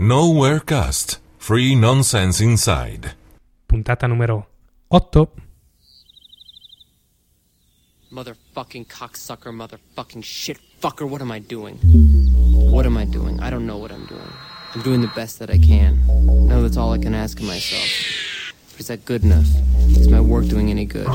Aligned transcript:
Nowhere 0.00 0.60
Cast. 0.60 1.18
Free 1.38 1.74
Nonsense 1.74 2.40
Inside. 2.40 3.14
Puntata 3.68 4.08
numero 4.08 4.46
8. 4.92 5.26
Motherfucking 8.12 8.86
cocksucker, 8.86 9.50
motherfucking 9.50 10.22
shit 10.22 10.60
fucker, 10.80 11.08
what 11.08 11.20
am 11.20 11.32
I 11.32 11.40
doing? 11.40 11.78
What 12.70 12.86
am 12.86 12.96
I 12.96 13.06
doing? 13.06 13.40
I 13.40 13.50
don't 13.50 13.66
know 13.66 13.78
what 13.78 13.90
I'm 13.90 14.06
doing. 14.06 14.32
I'm 14.72 14.82
doing 14.82 15.00
the 15.00 15.10
best 15.16 15.40
that 15.40 15.50
I 15.50 15.58
can. 15.58 15.98
No, 16.46 16.62
that's 16.62 16.76
all 16.76 16.92
I 16.92 16.98
can 16.98 17.12
ask 17.12 17.40
of 17.40 17.46
myself. 17.46 18.54
But 18.70 18.78
is 18.78 18.86
that 18.86 19.04
good 19.04 19.24
enough? 19.24 19.48
Is 19.98 20.06
my 20.06 20.20
work 20.20 20.46
doing 20.46 20.70
any 20.70 20.84
good? 20.84 21.08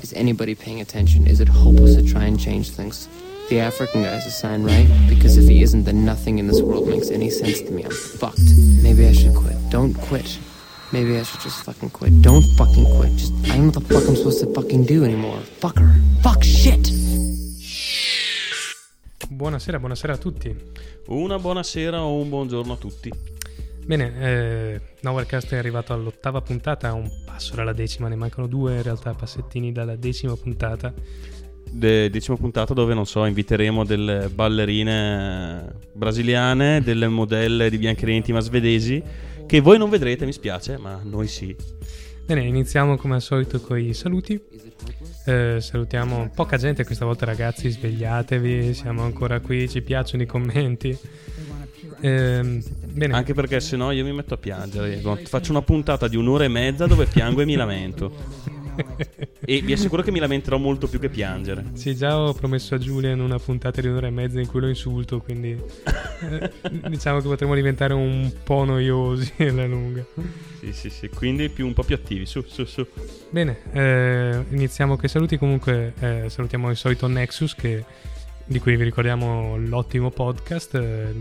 Is 0.00 0.12
anybody 0.12 0.54
paying 0.54 0.80
attention? 0.80 1.26
Is 1.26 1.40
it 1.40 1.48
hopeless 1.48 1.96
to 1.96 2.06
try 2.06 2.22
and 2.26 2.38
change 2.38 2.70
things? 2.70 3.08
The 3.48 3.60
African 3.60 4.02
guy's 4.02 4.26
a 4.26 4.30
sign, 4.30 4.64
right? 4.64 4.88
Because 5.08 5.36
if 5.36 5.48
he 5.48 5.62
isn't, 5.62 5.84
then 5.84 6.04
nothing 6.04 6.40
in 6.40 6.48
this 6.48 6.60
world 6.60 6.88
makes 6.88 7.10
any 7.10 7.30
sense 7.30 7.60
to 7.62 7.70
me. 7.70 7.84
I'm 7.84 7.92
fucked. 7.92 8.40
Maybe 8.82 9.06
I 9.06 9.12
should 9.12 9.36
quit. 9.36 9.54
Don't 9.70 9.94
quit. 9.94 10.38
Maybe 10.90 11.16
I 11.16 11.22
should 11.22 11.40
just 11.40 11.62
fucking 11.62 11.90
quit. 11.90 12.22
Don't 12.22 12.42
fucking 12.56 12.86
quit. 12.96 13.14
Just, 13.14 13.32
I 13.44 13.56
don't 13.56 13.58
know 13.58 13.64
what 13.66 13.74
the 13.74 13.94
fuck 13.94 14.08
I'm 14.08 14.16
supposed 14.16 14.40
to 14.40 14.52
fucking 14.52 14.86
do 14.86 15.04
anymore. 15.04 15.38
Fucker. 15.60 15.88
Fuck 16.22 16.42
shit. 16.42 16.90
Buonasera, 19.28 19.78
buonasera 19.78 20.14
a 20.14 20.18
tutti. 20.18 20.54
Una 21.06 21.38
buonasera 21.38 22.02
o 22.02 22.20
un 22.20 22.28
buongiorno 22.28 22.72
a 22.72 22.76
tutti. 22.76 23.12
Bene, 23.84 24.12
eh, 24.18 24.80
Nowherecast 25.02 25.52
è 25.52 25.56
arrivato 25.56 25.92
all'ottava 25.92 26.40
puntata, 26.40 26.88
a 26.88 26.94
un 26.94 27.08
passo 27.24 27.54
dalla 27.54 27.72
decima, 27.72 28.08
ne 28.08 28.16
mancano 28.16 28.48
due 28.48 28.74
in 28.74 28.82
realtà 28.82 29.14
passettini 29.14 29.70
dalla 29.70 29.94
decima 29.94 30.34
puntata. 30.34 30.92
De- 31.76 32.08
decima 32.08 32.36
puntata 32.38 32.72
dove, 32.72 32.94
non 32.94 33.04
so, 33.04 33.26
inviteremo 33.26 33.84
delle 33.84 34.30
ballerine 34.32 35.74
brasiliane, 35.92 36.80
delle 36.80 37.06
modelle 37.06 37.68
di 37.68 37.76
bianchi 37.76 38.10
intima 38.10 38.40
svedesi, 38.40 39.02
che 39.46 39.60
voi 39.60 39.76
non 39.76 39.90
vedrete, 39.90 40.24
mi 40.24 40.32
spiace, 40.32 40.78
ma 40.78 40.98
noi 41.04 41.28
sì. 41.28 41.54
Bene, 42.24 42.44
iniziamo 42.44 42.96
come 42.96 43.16
al 43.16 43.22
solito 43.22 43.60
con 43.60 43.78
i 43.78 43.92
saluti. 43.92 44.40
Eh, 45.26 45.58
salutiamo 45.60 46.30
poca 46.34 46.56
gente 46.56 46.84
questa 46.84 47.04
volta 47.04 47.26
ragazzi, 47.26 47.68
svegliatevi, 47.68 48.72
siamo 48.72 49.02
ancora 49.02 49.40
qui, 49.40 49.68
ci 49.68 49.82
piacciono 49.82 50.22
i 50.22 50.26
commenti. 50.26 50.98
Eh, 52.00 52.62
bene, 52.90 53.14
Anche 53.14 53.34
perché 53.34 53.60
se 53.60 53.76
no 53.76 53.90
io 53.90 54.02
mi 54.02 54.12
metto 54.12 54.34
a 54.34 54.38
piangere. 54.38 55.00
Faccio 55.24 55.50
una 55.50 55.62
puntata 55.62 56.08
di 56.08 56.16
un'ora 56.16 56.44
e 56.44 56.48
mezza 56.48 56.86
dove 56.86 57.06
piango 57.06 57.42
e 57.42 57.44
mi 57.44 57.54
lamento. 57.54 58.12
E 59.48 59.60
vi 59.60 59.72
assicuro 59.72 60.02
che 60.02 60.10
mi 60.10 60.18
lamenterò 60.18 60.58
molto 60.58 60.88
più 60.88 60.98
che 60.98 61.08
piangere. 61.08 61.64
Sì, 61.74 61.94
già 61.94 62.18
ho 62.18 62.32
promesso 62.32 62.74
a 62.74 62.78
Julian 62.78 63.20
una 63.20 63.38
puntata 63.38 63.80
di 63.80 63.86
un'ora 63.86 64.08
e 64.08 64.10
mezza 64.10 64.40
in 64.40 64.46
cui 64.46 64.60
lo 64.60 64.68
insulto, 64.68 65.20
quindi 65.20 65.50
eh, 65.50 66.50
diciamo 66.88 67.20
che 67.20 67.28
potremmo 67.28 67.54
diventare 67.54 67.94
un 67.94 68.32
po' 68.42 68.64
noiosi 68.64 69.32
alla 69.46 69.66
lunga. 69.66 70.04
Sì, 70.60 70.72
sì, 70.72 70.90
sì. 70.90 71.08
Quindi 71.08 71.48
più, 71.48 71.66
un 71.66 71.74
po' 71.74 71.84
più 71.84 71.94
attivi. 71.94 72.26
Su, 72.26 72.42
su, 72.46 72.64
su. 72.64 72.86
Bene, 73.30 73.58
eh, 73.72 74.44
iniziamo 74.50 74.98
i 75.00 75.08
saluti. 75.08 75.38
Comunque 75.38 75.92
eh, 76.00 76.24
salutiamo 76.28 76.70
il 76.70 76.76
solito 76.76 77.06
Nexus 77.06 77.54
che, 77.54 77.84
di 78.46 78.58
cui 78.60 78.76
vi 78.76 78.84
ricordiamo 78.84 79.56
l'ottimo 79.56 80.10
podcast 80.10 80.74
eh, 80.76 81.12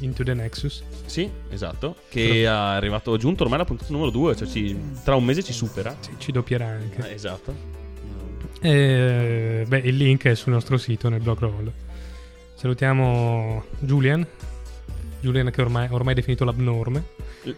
Into 0.00 0.22
the 0.22 0.34
Nexus. 0.34 0.82
Sì, 1.06 1.28
esatto. 1.50 1.96
Che 2.08 2.42
è 2.42 2.44
arrivato 2.44 3.16
giunto 3.16 3.42
ormai 3.42 3.58
alla 3.58 3.66
puntata 3.68 3.90
numero 3.92 4.10
2. 4.10 4.36
Cioè 4.36 4.46
ci- 4.48 4.78
tra 5.04 5.16
un 5.16 5.24
mese 5.24 5.42
ci 5.42 5.52
supera. 5.52 5.96
Sì, 5.98 6.10
ci 6.18 6.30
doppierà 6.32 6.66
anche. 6.66 7.08
Eh, 7.08 7.14
esatto. 7.14 7.76
Eh, 8.60 9.64
beh, 9.66 9.78
il 9.78 9.96
link 9.96 10.24
è 10.26 10.34
sul 10.34 10.52
nostro 10.52 10.76
sito 10.78 11.08
nel 11.08 11.20
blog 11.20 11.38
roll. 11.38 11.72
Salutiamo 12.54 13.64
Julian. 13.80 14.26
Julian 15.20 15.50
che 15.50 15.60
ormai, 15.60 15.88
ormai 15.90 16.12
è 16.12 16.16
definito 16.16 16.44
l'abnorme. 16.44 17.02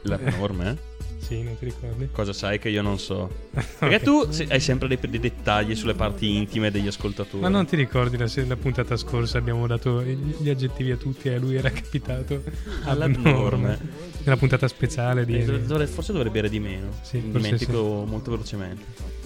La 0.03 0.19
norma, 0.39 0.71
eh? 0.71 0.77
Sì, 1.21 1.43
non 1.43 1.57
ti 1.59 1.67
ricordi? 1.67 2.09
Cosa 2.11 2.33
sai 2.33 2.59
che 2.59 2.71
io 2.71 2.83
non 2.83 2.99
so? 2.99 3.31
Perché 3.79 3.97
Ok. 3.97 4.03
tu 4.03 4.29
hai 4.49 4.59
sempre 4.61 4.89
dei, 4.89 4.99
dei 5.09 5.21
dettagli 5.21 5.77
sulle 5.77 5.95
parti 5.95 6.35
intime 6.37 6.71
degli 6.71 6.87
ascoltatori. 6.87 7.43
Ma 7.43 7.49
non 7.49 7.67
ti 7.67 7.77
ricordi 7.77 8.17
la, 8.17 8.27
la 8.47 8.57
puntata 8.57 8.97
scorsa 8.97 9.39
abbiamo 9.39 9.67
dato 9.67 10.03
gli 10.03 10.49
aggettivi 10.49 10.91
a 10.91 10.97
tutti 10.97 11.29
e 11.29 11.35
a 11.35 11.39
lui 11.39 11.57
era 11.57 11.71
capitato 11.71 12.43
All'abnorme. 12.85 13.31
abnorme. 13.31 13.79
Nella 14.25 14.37
puntata 14.37 14.67
speciale 14.67 15.25
di... 15.25 15.39
Eh, 15.39 15.61
dovre- 15.63 15.87
forse 15.87 16.13
dovrei 16.13 16.33
bere 16.33 16.49
di 16.49 16.59
meno. 16.59 16.89
Sì, 17.03 17.19
Mi 17.19 17.33
dimentico 17.33 18.05
molto 18.09 18.31
velocemente. 18.31 19.19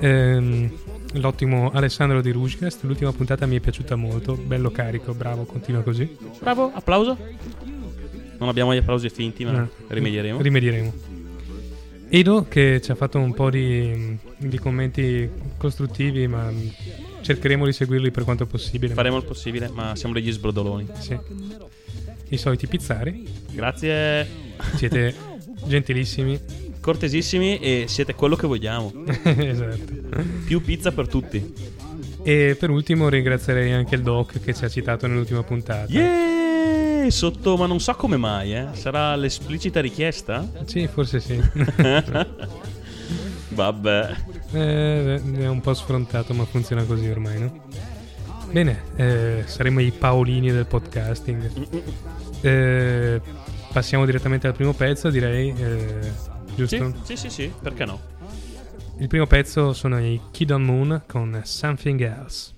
Ehm, 0.00 0.70
l'ottimo 1.14 1.70
Alessandro 1.72 2.20
di 2.20 2.30
Rugcast, 2.32 2.82
l'ultima 2.82 3.12
puntata 3.12 3.46
mi 3.46 3.56
è 3.56 3.60
piaciuta 3.60 3.96
molto, 3.96 4.34
bello 4.34 4.70
carico, 4.70 5.14
bravo, 5.14 5.44
continua 5.44 5.82
così. 5.82 6.16
Bravo, 6.40 6.70
applauso. 6.74 7.16
Non 8.38 8.48
abbiamo 8.50 8.74
gli 8.74 8.78
applausi 8.78 9.08
finti, 9.08 9.44
ma 9.44 9.52
No. 9.52 9.68
rimedieremo. 9.88 10.40
Rimedieremo. 10.42 10.92
Edo 12.08 12.46
che 12.48 12.80
ci 12.82 12.90
ha 12.90 12.94
fatto 12.94 13.18
un 13.18 13.34
po' 13.34 13.50
di, 13.50 14.16
di 14.36 14.58
commenti 14.58 15.28
costruttivi, 15.56 16.26
ma 16.26 16.52
cercheremo 17.20 17.64
di 17.64 17.72
seguirli 17.72 18.10
per 18.10 18.24
quanto 18.24 18.46
possibile. 18.46 18.94
Faremo 18.94 19.16
il 19.16 19.24
possibile, 19.24 19.68
ma 19.72 19.96
siamo 19.96 20.14
degli 20.14 20.30
sbrodoloni. 20.30 20.86
Sì. 20.98 21.18
I 22.28 22.36
soliti 22.36 22.66
pizzari, 22.66 23.26
Grazie, 23.52 24.26
siete 24.76 25.14
gentilissimi. 25.66 26.38
cortesissimi 26.80 27.58
e 27.58 27.84
siete 27.88 28.14
quello 28.14 28.36
che 28.36 28.46
vogliamo. 28.46 28.92
esatto. 29.24 29.92
Più 30.44 30.60
pizza 30.60 30.92
per 30.92 31.08
tutti. 31.08 31.54
E 32.22 32.56
per 32.58 32.70
ultimo 32.70 33.08
ringrazierei 33.08 33.72
anche 33.72 33.94
il 33.94 34.02
Doc 34.02 34.40
che 34.40 34.54
ci 34.54 34.64
ha 34.64 34.68
citato 34.68 35.06
nell'ultima 35.06 35.42
puntata. 35.42 35.90
Yeah! 35.92 36.35
Sotto, 37.10 37.56
ma 37.56 37.66
non 37.66 37.80
so 37.80 37.94
come 37.94 38.16
mai, 38.16 38.54
eh. 38.54 38.68
Sarà 38.72 39.14
l'esplicita 39.16 39.80
richiesta? 39.80 40.46
Sì, 40.64 40.86
forse 40.86 41.20
sì. 41.20 41.40
Vabbè. 43.50 44.16
Eh, 44.52 45.22
è 45.38 45.48
un 45.48 45.60
po' 45.60 45.74
sfrontato, 45.74 46.34
ma 46.34 46.44
funziona 46.44 46.84
così 46.84 47.08
ormai, 47.08 47.38
no? 47.40 47.64
Bene, 48.50 48.82
eh, 48.96 49.42
saremo 49.46 49.80
i 49.80 49.90
Paolini 49.92 50.50
del 50.50 50.66
podcasting. 50.66 51.50
Eh, 52.42 53.20
passiamo 53.72 54.04
direttamente 54.04 54.46
al 54.46 54.54
primo 54.54 54.72
pezzo, 54.72 55.10
direi. 55.10 55.50
eh, 55.56 56.00
Sì, 56.46 56.54
giusto? 56.54 56.94
sì, 57.02 57.16
sì, 57.16 57.30
sì, 57.30 57.52
perché 57.60 57.84
no? 57.84 58.00
Il 58.98 59.08
primo 59.08 59.26
pezzo 59.26 59.72
sono 59.74 59.98
i 60.00 60.18
Kid 60.30 60.50
on 60.50 60.62
Moon 60.62 61.02
con 61.06 61.40
Something 61.44 62.00
Else. 62.00 62.52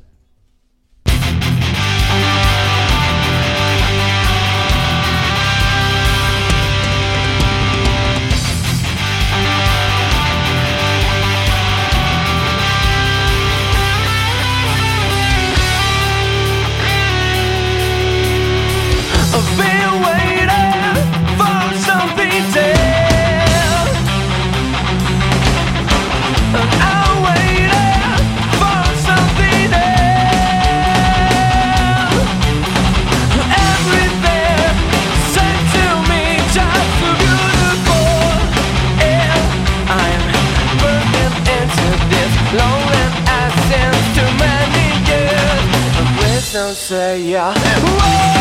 Say 46.74 47.22
yeah. 47.22 47.54
And 47.54 48.38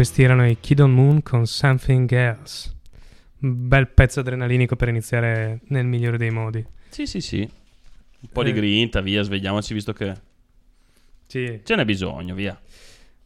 questi 0.00 0.22
erano 0.22 0.48
i 0.48 0.56
Kid 0.58 0.80
on 0.80 0.94
Moon 0.94 1.22
con 1.22 1.46
Something 1.46 2.10
Else. 2.10 2.74
Bel 3.36 3.86
pezzo 3.88 4.20
adrenalinico 4.20 4.74
per 4.74 4.88
iniziare 4.88 5.60
nel 5.66 5.84
migliore 5.84 6.16
dei 6.16 6.30
modi. 6.30 6.64
Sì, 6.88 7.06
sì, 7.06 7.20
sì. 7.20 7.40
Un 7.40 8.28
po' 8.32 8.40
Eh. 8.40 8.44
di 8.46 8.52
grinta, 8.54 9.02
via, 9.02 9.20
svegliamoci 9.22 9.74
visto 9.74 9.92
che 9.92 10.14
Sì. 11.26 11.60
ce 11.62 11.76
n'è 11.76 11.84
bisogno, 11.84 12.34
via. 12.34 12.58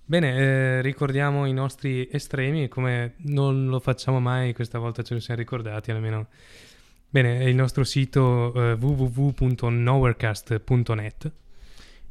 Bene, 0.05 0.37
eh, 0.37 0.83
ricordiamo 0.83 1.47
i 1.47 1.53
nostri 1.53 2.09
estremi, 2.11 2.67
come 2.67 3.15
non 3.19 3.67
lo 3.67 3.79
facciamo 3.79 4.19
mai, 4.19 4.53
questa 4.53 4.81
volta 4.81 5.05
ce 5.05 5.15
lo 5.15 5.21
siamo 5.21 5.39
ricordati 5.39 5.93
almeno. 5.93 6.27
Bene, 7.09 7.45
il 7.45 7.55
nostro 7.55 7.85
sito 7.85 8.53
eh, 8.53 8.73
www.nowherecast.net 8.73 11.33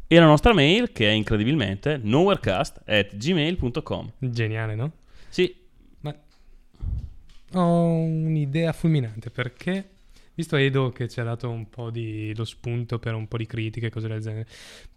E 0.08 0.20
la 0.20 0.26
nostra 0.26 0.54
mail 0.54 0.92
che 0.92 1.10
è 1.10 1.12
incredibilmente 1.12 2.00
nowherecast 2.02 2.82
at 2.86 3.16
gmail.com. 3.16 4.12
Geniale, 4.20 4.76
no? 4.76 4.92
Sì, 5.30 5.56
Ma 6.02 6.16
ho 7.54 7.86
un'idea 7.88 8.72
fulminante 8.74 9.30
perché, 9.30 9.90
visto 10.36 10.56
Edo 10.56 10.90
che 10.90 11.08
ci 11.10 11.20
ha 11.20 11.24
dato 11.24 11.50
un 11.50 11.70
po' 11.70 11.90
di 11.90 12.34
lo 12.36 12.46
spunto 12.46 13.00
per 13.00 13.14
un 13.14 13.28
po' 13.28 13.38
di 13.38 13.46
critiche 13.46 13.88
e 13.88 13.90
cose 13.90 14.08
del 14.08 14.22
genere, 14.22 14.48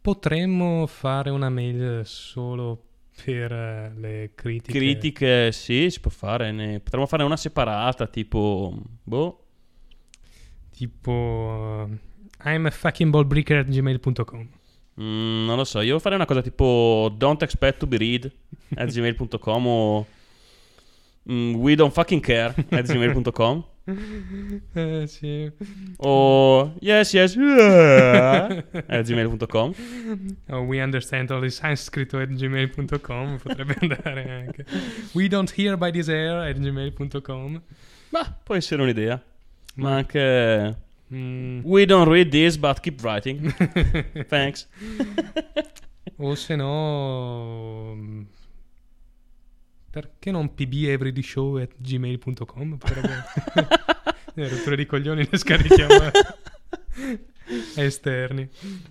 potremmo 0.01 0.87
fare 0.87 1.31
una 1.31 1.49
mail 1.49 2.03
solo 2.05 2.83
per 3.25 3.53
eh, 3.53 3.93
le 3.97 4.31
critiche. 4.35 4.79
critiche, 4.79 5.53
sì, 5.53 5.89
si 5.91 6.01
può 6.01 6.11
fare. 6.11 6.53
Ne... 6.53 6.81
Potremmo 6.81 7.07
fare 7.07 7.23
una 7.23 7.37
separata, 7.37 8.07
tipo... 8.07 8.77
Boh. 9.03 9.41
Tipo 10.71 11.87
uh, 11.89 11.99
I'm 12.47 12.67
a 12.67 12.71
fucking 12.71 13.11
ballbreaker 13.11 13.59
at 13.59 13.69
gmail.com. 13.69 14.49
Mm, 14.99 15.45
non 15.47 15.57
lo 15.57 15.65
so, 15.65 15.81
io 15.83 15.99
farei 15.99 16.17
una 16.17 16.27
cosa 16.27 16.41
tipo 16.41 17.13
don't 17.17 17.43
expect 17.43 17.79
to 17.81 17.87
be 17.87 17.99
read 17.99 18.33
at 18.77 18.91
gmail.com 18.91 19.67
o 19.67 20.07
mm, 21.29 21.55
we 21.57 21.75
don't 21.75 21.93
fucking 21.93 22.23
care 22.23 22.55
at 22.71 22.87
gmail.com 22.87 23.65
Eh 24.75 25.07
sì. 25.07 25.53
o 25.99 26.73
yes 26.81 27.13
yes 27.13 27.37
yeah, 27.37 28.65
at 28.89 29.05
gmail.com 29.07 29.75
Oh, 30.49 30.63
we 30.63 30.81
understand 30.83 31.31
all 31.31 31.41
this 31.41 31.61
scritto 31.77 32.19
at 32.21 32.31
gmail.com 32.31 33.39
potrebbe 33.41 33.77
andare 33.81 34.29
anche. 34.29 34.65
We 35.13 35.29
don't 35.29 35.53
hear 35.55 35.77
by 35.77 35.93
this 35.93 36.09
air 36.09 36.49
at 36.49 36.57
gmail.com. 36.59 37.63
ma 38.11 38.37
può 38.43 38.55
essere 38.57 38.83
un'idea 38.83 39.23
ma 39.75 39.97
anche 39.97 40.77
Mm. 41.09 41.61
we 41.65 41.85
don't 41.87 42.09
read 42.09 42.31
this 42.31 42.57
but 42.57 42.81
keep 42.81 43.03
writing. 43.03 43.53
Thanks. 44.29 44.67
O 46.19 46.35
se 46.35 46.57
no 46.57 47.93
mm, 47.95 48.23
perché 49.91 50.31
non 50.31 50.55
pbeverydyshow 50.55 51.59
at 51.59 51.75
gmail.com 51.77 52.79
potrebbe 52.79 53.25
Eh, 54.39 54.49
rotture 54.49 54.77
di 54.77 54.85
coglioni 54.85 55.27
le 55.31 55.39
scarichiamo 55.39 56.11
esterni 57.77 58.49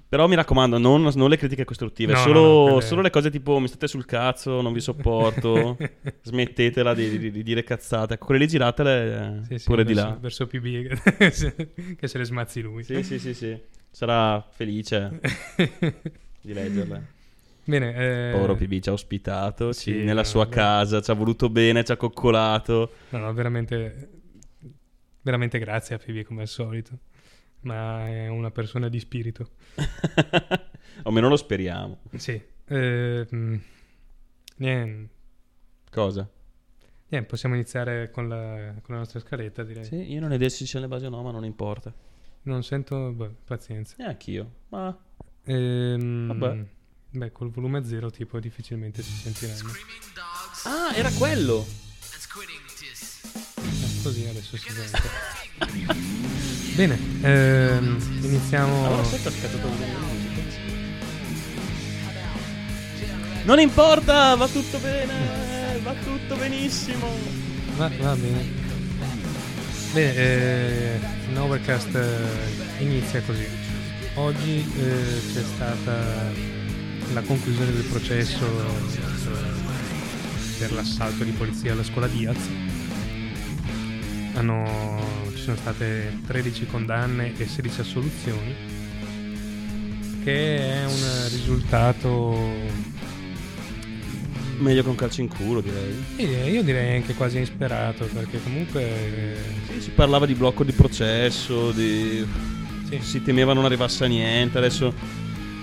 però 0.08 0.28
mi 0.28 0.36
raccomando 0.36 0.78
non, 0.78 1.10
non 1.16 1.30
le 1.30 1.38
critiche 1.38 1.66
costruttive 1.66 2.14
No, 2.14 2.20
solo, 2.20 2.74
no, 2.76 2.80
solo 2.80 3.02
le 3.02 3.10
cose 3.10 3.30
tipo 3.30 3.60
mi 3.60 3.68
state 3.68 3.88
sul 3.88 4.06
cazzo 4.06 4.62
non 4.62 4.72
vi 4.74 4.80
sopporto 4.80 5.78
smettetela 6.24 6.94
di, 6.94 7.18
di- 7.18 7.32
di 7.32 7.44
dire 7.44 7.64
cazzate 7.64 8.14
ecco, 8.16 8.26
quelle 8.26 8.42
lì 8.42 8.48
giratele 8.48 9.44
Sì, 9.48 9.58
sì, 9.58 9.66
pure 9.66 9.84
di 9.84 9.94
verso, 9.94 10.10
là 10.10 10.18
verso 10.20 10.48
PB 10.48 10.88
che 11.20 11.32
se- 11.32 11.56
che 12.00 12.08
se 12.08 12.18
le 12.18 12.24
smazzi 12.26 12.62
lui 12.62 12.84
Sì, 12.84 13.02
sì, 13.04 13.20
sì, 13.20 13.34
sì. 13.34 13.60
Sarà 13.92 14.46
felice 14.52 15.20
di 16.42 16.54
leggerle. 16.54 17.14
Bene, 17.64 17.96
eh, 17.96 18.32
Povero 18.32 18.56
PB 18.56 18.80
ci 18.80 18.90
ha 18.90 18.92
ospitato 18.92 19.72
sì, 19.72 19.84
ci- 19.94 20.04
nella 20.04 20.22
no, 20.22 20.28
sua 20.28 20.46
beh. 20.46 20.52
casa, 20.52 21.02
ci 21.02 21.12
ha 21.12 21.14
voluto 21.14 21.50
bene, 21.50 21.84
ci 21.84 21.92
ha 21.92 21.98
coccolato. 21.98 22.92
no, 23.10 23.18
no, 23.20 23.34
veramente, 23.34 24.10
veramente 25.22 25.58
grazie 25.60 25.96
a 25.96 25.98
Phoebe 25.98 26.24
come 26.24 26.42
al 26.42 26.48
solito. 26.48 27.00
Ma 27.66 28.08
è 28.08 28.28
una 28.28 28.52
persona 28.52 28.90
di 28.90 29.00
spirito. 29.00 29.50
o 29.76 31.08
almeno 31.10 31.28
lo 31.30 31.36
speriamo. 31.38 32.00
Sì. 32.16 32.40
eh, 32.68 33.28
niente, 34.58 35.14
Cosa? 35.92 36.30
niente, 37.08 37.28
possiamo 37.30 37.56
iniziare 37.56 38.10
con 38.12 38.28
la, 38.28 38.74
con 38.82 38.94
la 38.96 38.98
nostra 39.02 39.20
scaletta, 39.20 39.64
direi. 39.64 39.84
Sì, 39.86 40.12
io 40.12 40.20
non 40.20 40.32
ho 40.32 40.36
idea 40.36 40.50
se 40.50 40.58
ci 40.58 40.66
sia 40.68 40.80
le 40.80 40.88
basi 40.88 41.06
o 41.06 41.10
no, 41.10 41.22
ma 41.24 41.32
non 41.32 41.44
importa. 41.46 41.94
Non 42.44 42.64
sento, 42.64 43.12
beh, 43.12 43.32
pazienza. 43.46 43.96
Neanch'io. 44.00 44.52
Ma 44.70 44.96
Ehm, 45.48 46.28
Vabbè. 46.38 46.66
Beh, 47.12 47.32
col 47.32 47.50
volume 47.52 47.84
zero 47.86 48.10
tipo 48.10 48.40
difficilmente 48.40 49.02
si 49.04 49.12
sentiranno. 49.12 49.72
Ah, 50.66 50.96
era 50.96 51.10
quello. 51.12 51.66
Così 54.06 54.24
adesso 54.30 54.56
si 54.56 54.70
sente. 54.70 55.02
Bene, 56.76 56.96
ehm, 57.22 58.20
iniziamo. 58.22 58.86
Allora 58.86 59.02
che 59.02 59.16
ho 59.16 59.32
scattato? 59.32 59.68
Non 63.46 63.60
importa, 63.60 64.36
va 64.36 64.48
tutto 64.48 64.78
bene, 64.78 65.80
va 65.82 65.96
tutto 66.04 66.36
benissimo. 66.36 67.08
Va, 67.78 67.90
va 68.00 68.14
bene. 68.14 68.46
Bene, 69.92 70.16
eh, 70.16 71.00
Overcast 71.38 71.96
eh, 71.96 72.84
inizia 72.84 73.24
così. 73.24 73.48
Oggi 74.14 74.72
eh, 74.78 75.22
c'è 75.34 75.42
stata 75.42 76.32
la 77.12 77.22
conclusione 77.22 77.72
del 77.72 77.86
processo 77.86 78.46
eh, 78.46 79.40
per 80.60 80.74
l'assalto 80.74 81.24
di 81.24 81.32
polizia 81.32 81.72
alla 81.72 81.84
scuola 81.84 82.06
Diaz. 82.06 82.65
Hanno, 84.36 85.02
ci 85.34 85.42
sono 85.42 85.56
state 85.56 86.20
13 86.28 86.66
condanne 86.68 87.34
e 87.38 87.48
16 87.48 87.82
assoluzioni, 87.82 88.56
che 90.24 90.58
è 90.58 90.86
un 90.86 91.28
risultato 91.30 92.84
Meglio 94.58 94.84
che 94.84 94.90
un 94.90 94.96
calcio 94.96 95.22
in 95.22 95.28
culo, 95.28 95.62
direi. 95.62 96.50
io 96.52 96.64
direi 96.64 96.96
anche 96.96 97.14
quasi 97.14 97.38
insperato, 97.40 98.06
perché 98.06 98.42
comunque 98.42 98.82
eh, 98.84 99.38
Sì, 99.74 99.82
si 99.82 99.90
parlava 99.92 100.26
di 100.26 100.34
blocco 100.34 100.64
di 100.64 100.72
processo, 100.72 101.72
di... 101.72 102.26
Sì. 102.88 103.00
si 103.02 103.22
temeva 103.22 103.54
non 103.54 103.66
arrivasse 103.66 104.06
a 104.06 104.08
niente, 104.08 104.58
adesso 104.58 104.94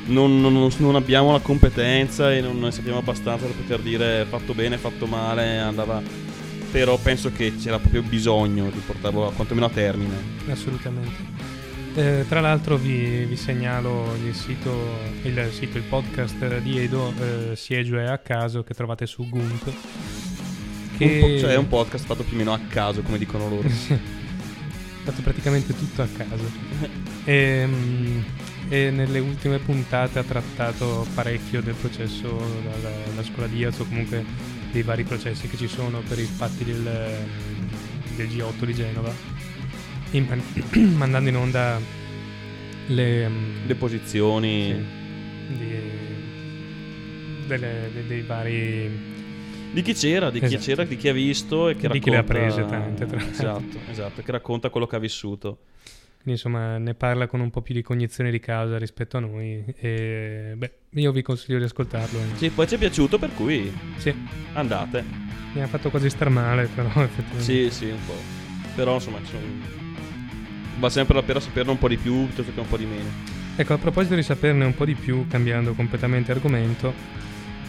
non, 0.06 0.40
non- 0.40 0.70
non 0.76 0.94
abbiamo 0.96 1.32
la 1.32 1.38
competenza 1.38 2.34
e 2.34 2.40
non 2.40 2.58
ne 2.58 2.70
sappiamo 2.70 2.98
abbastanza 2.98 3.46
per 3.46 3.54
poter 3.54 3.80
dire 3.80 4.26
fatto 4.28 4.52
bene, 4.52 4.76
fatto 4.76 5.06
male, 5.06 5.58
andava... 5.58 6.02
Però 6.72 6.96
penso 6.96 7.30
che 7.30 7.54
c'era 7.56 7.78
proprio 7.78 8.02
bisogno 8.02 8.70
di 8.70 8.80
portarlo 8.84 9.28
a, 9.28 9.32
quantomeno 9.32 9.66
a 9.66 9.70
termine. 9.70 10.14
Assolutamente. 10.48 11.50
Eh, 11.94 12.24
tra 12.26 12.40
l'altro 12.40 12.78
vi, 12.78 13.26
vi 13.26 13.36
segnalo 13.36 14.14
il 14.24 14.34
sito, 14.34 14.98
il 15.22 15.50
sito, 15.52 15.76
il 15.76 15.84
podcast 15.84 16.60
di 16.60 16.78
Edo, 16.78 17.12
eh, 17.20 17.54
Siegio 17.54 17.98
è 17.98 18.04
a 18.04 18.16
caso, 18.16 18.62
che 18.62 18.72
trovate 18.72 19.06
su 19.06 19.28
Gump. 19.28 19.70
Che 20.96 21.20
Un 21.22 21.38
cioè 21.38 21.52
è 21.52 21.56
un 21.56 21.68
podcast 21.68 22.06
fatto 22.06 22.22
più 22.22 22.36
o 22.36 22.38
meno 22.38 22.54
a 22.54 22.60
caso, 22.70 23.02
come 23.02 23.18
dicono 23.18 23.50
loro. 23.50 23.68
fatto 25.04 25.20
praticamente 25.22 25.76
tutto 25.76 26.02
a 26.02 26.08
caso. 26.16 26.70
E, 27.24 27.64
mm, 27.64 28.20
e 28.68 28.90
nelle 28.90 29.20
ultime 29.20 29.58
puntate 29.58 30.18
ha 30.18 30.24
trattato 30.24 31.06
parecchio 31.14 31.62
del 31.62 31.74
processo 31.74 32.26
dalla, 32.64 32.92
dalla 33.06 33.22
scuola 33.22 33.46
Diaz 33.46 33.78
o 33.78 33.84
comunque 33.84 34.24
dei 34.72 34.82
vari 34.82 35.04
processi 35.04 35.48
che 35.48 35.56
ci 35.56 35.68
sono 35.68 36.00
per 36.00 36.18
i 36.18 36.24
fatti 36.24 36.64
del, 36.64 36.82
del 38.16 38.26
G8 38.28 38.64
di 38.64 38.74
Genova, 38.74 39.12
in- 40.12 40.42
mandando 40.96 41.28
in 41.28 41.36
onda 41.36 41.78
le, 42.88 43.28
mm, 43.28 43.66
Le 43.66 43.74
posizioni... 43.74 44.72
sì, 44.72 45.54
di- 45.56 46.00
delle- 47.46 47.90
de- 47.92 48.06
dei 48.06 48.22
vari 48.22 48.90
Di 49.72 49.82
chi 49.82 49.92
c'era, 49.94 50.30
di 50.30 50.38
chi 50.38 50.46
Esatto. 50.46 50.62
c'era, 50.64 50.84
di 50.84 50.96
chi 50.96 51.08
ha 51.08 51.12
visto 51.12 51.68
e 51.68 51.74
che 51.74 51.88
Di 51.88 51.98
racconta... 51.98 52.04
chi 52.04 52.10
le 52.10 52.16
ha 52.16 52.24
prese 52.24 52.66
tante, 52.66 53.06
tra. 53.06 53.20
Esatto, 53.30 53.78
esatto, 53.90 54.22
che 54.22 54.32
racconta 54.32 54.70
quello 54.70 54.86
che 54.86 54.96
ha 54.96 54.98
vissuto. 55.00 55.58
Quindi 56.22 56.40
insomma 56.40 56.78
ne 56.78 56.94
parla 56.94 57.26
con 57.26 57.40
un 57.40 57.50
po' 57.50 57.62
più 57.62 57.74
di 57.74 57.82
cognizione 57.82 58.30
di 58.30 58.38
causa 58.38 58.78
rispetto 58.78 59.16
a 59.16 59.20
noi 59.20 59.64
e 59.76 60.52
beh, 60.56 60.72
io 60.90 61.10
vi 61.10 61.20
consiglio 61.20 61.58
di 61.58 61.64
ascoltarlo. 61.64 62.18
Sì, 62.36 62.48
poi 62.50 62.68
ci 62.68 62.76
è 62.76 62.78
piaciuto, 62.78 63.18
per 63.18 63.34
cui 63.34 63.72
Sì, 63.96 64.14
andate. 64.52 65.04
mi 65.52 65.60
ha 65.62 65.66
fatto 65.66 65.90
quasi 65.90 66.08
star 66.08 66.28
male 66.28 66.66
però 66.72 66.88
effettivamente. 67.02 67.42
Sì, 67.42 67.70
sì, 67.70 67.86
un 67.86 67.98
po'. 68.06 68.14
Però 68.76 68.94
insomma, 68.94 69.18
va 70.78 70.88
sempre 70.90 71.14
la 71.14 71.22
pena 71.24 71.40
saperne 71.40 71.72
un 71.72 71.78
po' 71.78 71.88
di 71.88 71.96
più 71.96 72.24
piuttosto 72.26 72.52
che 72.54 72.60
un 72.60 72.68
po' 72.68 72.76
di 72.76 72.86
meno. 72.86 73.10
Ecco, 73.56 73.74
a 73.74 73.78
proposito 73.78 74.14
di 74.14 74.22
saperne 74.22 74.64
un 74.64 74.74
po' 74.74 74.84
di 74.84 74.94
più, 74.94 75.26
cambiando 75.26 75.74
completamente 75.74 76.30
argomento, 76.30 76.94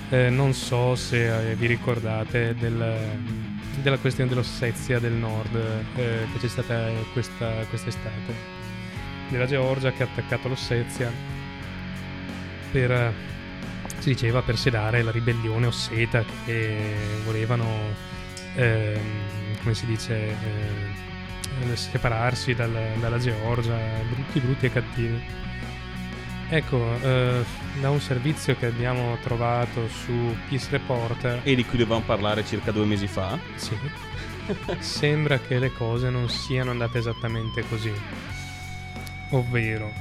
eh, 0.09 0.29
non 0.29 0.53
so 0.53 0.93
se 0.95 1.51
eh, 1.51 1.55
vi 1.55 1.65
ricordate 1.65 2.53
del- 2.55 3.52
della 3.81 3.97
questione 3.97 4.29
dell'Ossetia 4.29 4.99
del 4.99 5.13
Nord 5.13 5.55
eh, 5.55 6.27
che 6.31 6.39
c'è 6.39 6.47
stata 6.47 6.89
questa, 7.11 7.65
quest'estate, 7.69 8.33
della 9.29 9.45
Georgia 9.45 9.91
che 9.91 10.03
ha 10.03 10.05
attaccato 10.05 10.47
l'Ossetia 10.47 11.11
per, 12.71 12.91
eh, 12.91 13.13
si 13.99 14.09
diceva, 14.09 14.41
per 14.41 14.57
sedare 14.57 15.01
la 15.01 15.11
ribellione 15.11 15.67
osseta 15.67 16.23
che 16.45 16.95
volevano, 17.23 17.65
ehm, 18.55 19.57
come 19.61 19.73
si 19.73 19.85
dice, 19.85 20.15
eh, 20.15 21.75
separarsi 21.75 22.53
dal- 22.53 22.95
dalla 22.99 23.17
Georgia, 23.17 23.77
brutti, 24.09 24.39
brutti 24.39 24.65
e 24.65 24.71
cattivi. 24.71 25.21
Ecco, 26.49 26.99
eh, 27.01 27.43
da 27.79 27.89
un 27.89 27.99
servizio 27.99 28.55
che 28.55 28.67
abbiamo 28.67 29.17
trovato 29.21 29.87
su 29.87 30.35
Peace 30.47 30.67
Reporter, 30.69 31.41
E 31.43 31.55
di 31.55 31.65
cui 31.65 31.77
dovevamo 31.77 32.05
parlare 32.05 32.45
circa 32.45 32.71
due 32.71 32.85
mesi 32.85 33.07
fa. 33.07 33.37
sì, 33.55 33.77
sembra 34.79 35.39
che 35.39 35.59
le 35.59 35.71
cose 35.73 36.09
non 36.09 36.29
siano 36.29 36.71
andate 36.71 36.99
esattamente 36.99 37.63
così. 37.67 37.91
Ovvero, 39.31 39.91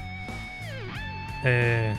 eh, 1.42 1.96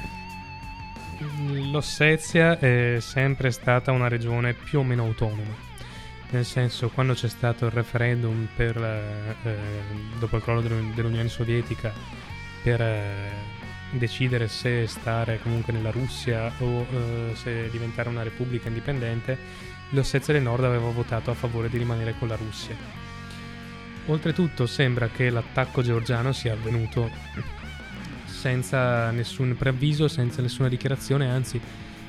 l'Ossetia 1.71 2.59
è 2.59 2.97
sempre 2.99 3.51
stata 3.51 3.91
una 3.91 4.07
regione 4.07 4.53
più 4.53 4.79
o 4.79 4.83
meno 4.83 5.03
autonoma. 5.03 5.71
Nel 6.29 6.45
senso, 6.45 6.89
quando 6.89 7.13
c'è 7.13 7.29
stato 7.29 7.65
il 7.65 7.71
referendum 7.71 8.47
per, 8.55 8.75
eh, 8.77 9.35
eh, 9.49 9.55
dopo 10.17 10.37
il 10.37 10.41
crollo 10.41 10.61
dell'Un- 10.61 10.91
dell'Unione 10.95 11.29
Sovietica 11.29 11.93
per 12.63 12.81
eh, 12.81 13.29
decidere 13.97 14.47
se 14.47 14.87
stare 14.87 15.39
comunque 15.41 15.73
nella 15.73 15.91
Russia 15.91 16.51
o 16.59 16.85
eh, 16.89 17.35
se 17.35 17.69
diventare 17.69 18.09
una 18.09 18.23
repubblica 18.23 18.67
indipendente, 18.67 19.37
l'Ossetia 19.91 20.33
del 20.33 20.43
Nord 20.43 20.63
aveva 20.63 20.89
votato 20.89 21.31
a 21.31 21.35
favore 21.35 21.69
di 21.69 21.77
rimanere 21.77 22.15
con 22.17 22.27
la 22.27 22.35
Russia. 22.35 22.75
Oltretutto 24.07 24.65
sembra 24.65 25.07
che 25.07 25.29
l'attacco 25.29 25.81
georgiano 25.81 26.33
sia 26.33 26.53
avvenuto 26.53 27.09
senza 28.25 29.11
nessun 29.11 29.55
preavviso, 29.57 30.07
senza 30.09 30.41
nessuna 30.41 30.67
dichiarazione, 30.67 31.29
anzi 31.29 31.61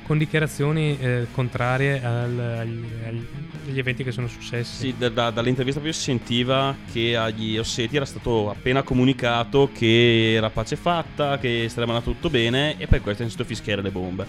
con 0.05 0.17
dichiarazioni 0.19 0.97
eh, 0.99 1.25
contrarie 1.31 2.03
al- 2.03 2.39
agli, 2.39 2.85
agli- 3.07 3.79
eventi 3.79 4.03
che 4.03 4.11
sono 4.11 4.27
successi. 4.27 4.75
Sì, 4.89 4.95
da- 4.97 5.09
da- 5.09 5.31
dall'intervista 5.31 5.79
proprio 5.79 5.93
si 5.99 6.03
sentiva 6.03 6.75
che 6.91 7.15
agli 7.15 7.57
Osseti 7.57 7.95
era 7.95 8.05
stato 8.05 8.49
appena 8.51 8.83
comunicato 8.83 9.71
che 9.73 10.33
era 10.33 10.49
pace 10.51 10.75
fatta, 10.75 11.39
che 11.39 11.67
sarebbe 11.69 11.91
andato 11.93 12.11
tutto 12.11 12.29
bene 12.29 12.75
e 12.77 12.85
poi 12.87 12.99
questo 12.99 13.23
ha 13.23 13.25
iniziato 13.25 13.41
a 13.51 13.55
fischiare 13.55 13.81
le 13.81 13.89
bombe. 13.89 14.25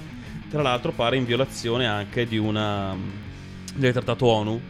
Tra 0.48 0.62
l'altro 0.62 0.92
pare 0.92 1.16
in 1.16 1.26
violazione 1.26 1.86
anche 1.86 2.26
di 2.26 2.38
una 2.38 2.96
del 3.74 3.92
trattato 3.92 4.24
ONU 4.26 4.60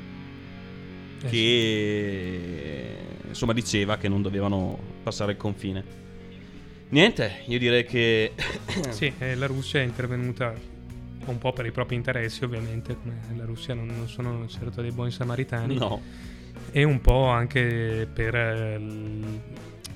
Eh, 1.23 1.29
sì. 1.29 1.35
che 1.37 2.97
insomma 3.29 3.53
diceva 3.53 3.97
che 3.97 4.09
non 4.09 4.23
dovevano 4.23 4.77
passare 5.05 5.33
il 5.33 5.39
confine. 5.39 5.85
Niente, 6.89 7.43
io 7.47 7.59
direi 7.59 7.85
che 7.85 8.33
Sì, 8.91 9.13
eh, 9.19 9.35
la 9.37 9.47
Russia 9.47 9.81
è 9.81 9.85
intervenuta 9.85 10.75
un 11.31 11.39
po' 11.39 11.53
per 11.53 11.67
i 11.67 11.71
propri 11.73 11.95
interessi, 11.97 12.45
ovviamente, 12.45 12.97
come 13.01 13.15
la 13.37 13.45
Russia 13.45 13.75
non, 13.75 13.87
non 13.87 14.09
sono 14.09 14.47
certo 14.49 14.81
dei 14.83 14.91
buoni 14.93 15.11
samaritani, 15.11 15.77
no. 15.77 16.01
e 16.71 16.83
un 16.85 17.01
po' 17.01 17.27
anche 17.29 18.09
per 18.13 18.35
eh, 18.35 18.79
l- 18.79 19.41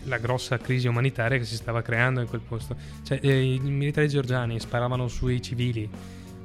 la 0.05 0.19
grossa 0.19 0.57
crisi 0.59 0.89
umanitaria 0.89 1.37
che 1.39 1.45
si 1.45 1.55
stava 1.57 1.83
creando 1.83 2.21
in 2.21 2.27
quel 2.29 2.41
posto. 2.41 2.75
Cioè, 3.03 3.19
eh, 3.23 3.55
i 3.55 3.59
militari 3.61 4.09
georgiani 4.09 4.59
sparavano 4.59 5.09
sui 5.09 5.41
civili, 5.43 5.89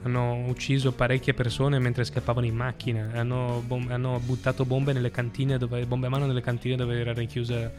hanno 0.04 0.46
ucciso 0.48 0.92
parecchie 0.92 1.34
persone 1.34 1.80
mentre 1.80 2.04
scappavano 2.04 2.46
in 2.46 2.56
macchina, 2.56 3.10
hanno, 3.14 3.64
bom- 3.66 3.90
hanno 3.90 4.20
buttato 4.24 4.66
bombe 4.66 4.94
nelle 4.94 5.10
cantine, 5.10 5.58
dove, 5.58 5.86
bombe 5.86 6.08
a 6.08 6.10
mano 6.10 6.26
nelle 6.28 6.42
cantine 6.42 6.76
dove 6.76 7.00
era 7.00 7.14
rinchiusa 7.14 7.72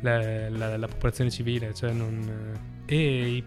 la, 0.00 0.48
la- 0.50 0.76
la 0.76 0.86
popolazione 0.88 1.30
civile. 1.30 1.72
Cioè 1.74 1.92
non, 1.92 2.58
e 2.86 2.96
i- 3.36 3.44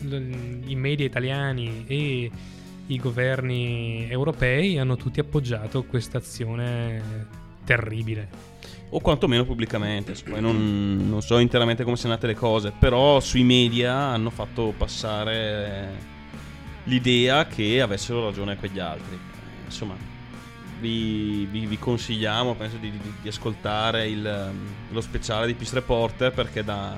i 0.00 0.74
media 0.76 1.04
italiani 1.06 1.84
e 1.86 2.30
i 2.88 2.96
governi 2.98 4.06
europei 4.08 4.78
hanno 4.78 4.96
tutti 4.96 5.18
appoggiato 5.20 5.84
questa 5.84 6.18
azione 6.18 7.02
terribile. 7.64 8.28
o 8.90 9.00
quantomeno 9.00 9.44
pubblicamente. 9.44 10.14
Poi 10.28 10.40
non, 10.40 11.08
non 11.08 11.20
so 11.20 11.38
interamente 11.38 11.82
come 11.82 11.96
siano 11.96 12.14
andate 12.14 12.32
le 12.32 12.38
cose, 12.38 12.72
però 12.78 13.18
sui 13.20 13.42
media 13.42 13.94
hanno 13.94 14.30
fatto 14.30 14.72
passare 14.76 16.14
l'idea 16.84 17.46
che 17.46 17.80
avessero 17.80 18.24
ragione 18.24 18.56
quegli 18.56 18.78
altri. 18.78 19.18
Insomma, 19.64 19.96
vi, 20.78 21.46
vi- 21.50 21.66
vi 21.66 21.78
consigliamo, 21.78 22.54
penso, 22.54 22.76
di, 22.76 22.90
di- 22.92 23.12
di 23.22 23.28
ascoltare 23.28 24.06
il- 24.08 24.50
lo 24.90 25.00
speciale 25.00 25.46
di 25.48 25.54
Peace 25.54 25.74
Reporter 25.74 26.32
perché 26.32 26.62
da, 26.62 26.96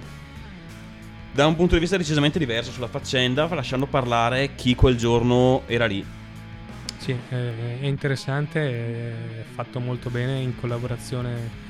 da 1.32 1.46
un 1.46 1.54
punto 1.56 1.74
di 1.74 1.80
vista 1.80 1.96
decisamente 1.96 2.38
diverso 2.38 2.72
sulla 2.72 2.88
faccenda, 2.88 3.46
lasciando 3.54 3.86
parlare 3.86 4.54
chi 4.54 4.74
quel 4.74 4.96
giorno 4.96 5.62
era 5.66 5.86
lì. 5.86 6.04
Sì, 6.98 7.12
eh, 7.12 7.80
è 7.80 7.86
interessante, 7.86 8.60
è 8.60 9.44
fatto 9.54 9.78
molto 9.78 10.10
bene 10.10 10.40
in 10.40 10.58
collaborazione 10.58 11.66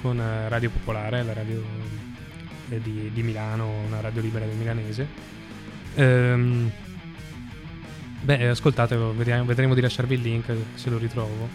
con 0.00 0.18
eh, 0.18 0.48
Radio 0.48 0.70
Popolare, 0.70 1.22
la 1.22 1.34
radio 1.34 1.62
eh, 2.70 2.80
di, 2.80 3.10
di 3.12 3.22
Milano, 3.22 3.68
una 3.86 4.00
radio 4.00 4.22
libera 4.22 4.46
del 4.46 4.56
milanese. 4.56 5.06
Ehm, 5.96 6.70
beh, 8.22 8.48
ascoltatelo, 8.48 9.14
vediamo- 9.14 9.44
vedremo 9.44 9.74
di 9.74 9.82
lasciarvi 9.82 10.14
il 10.14 10.22
link 10.22 10.52
se 10.74 10.88
lo 10.88 10.96
ritrovo. 10.96 11.48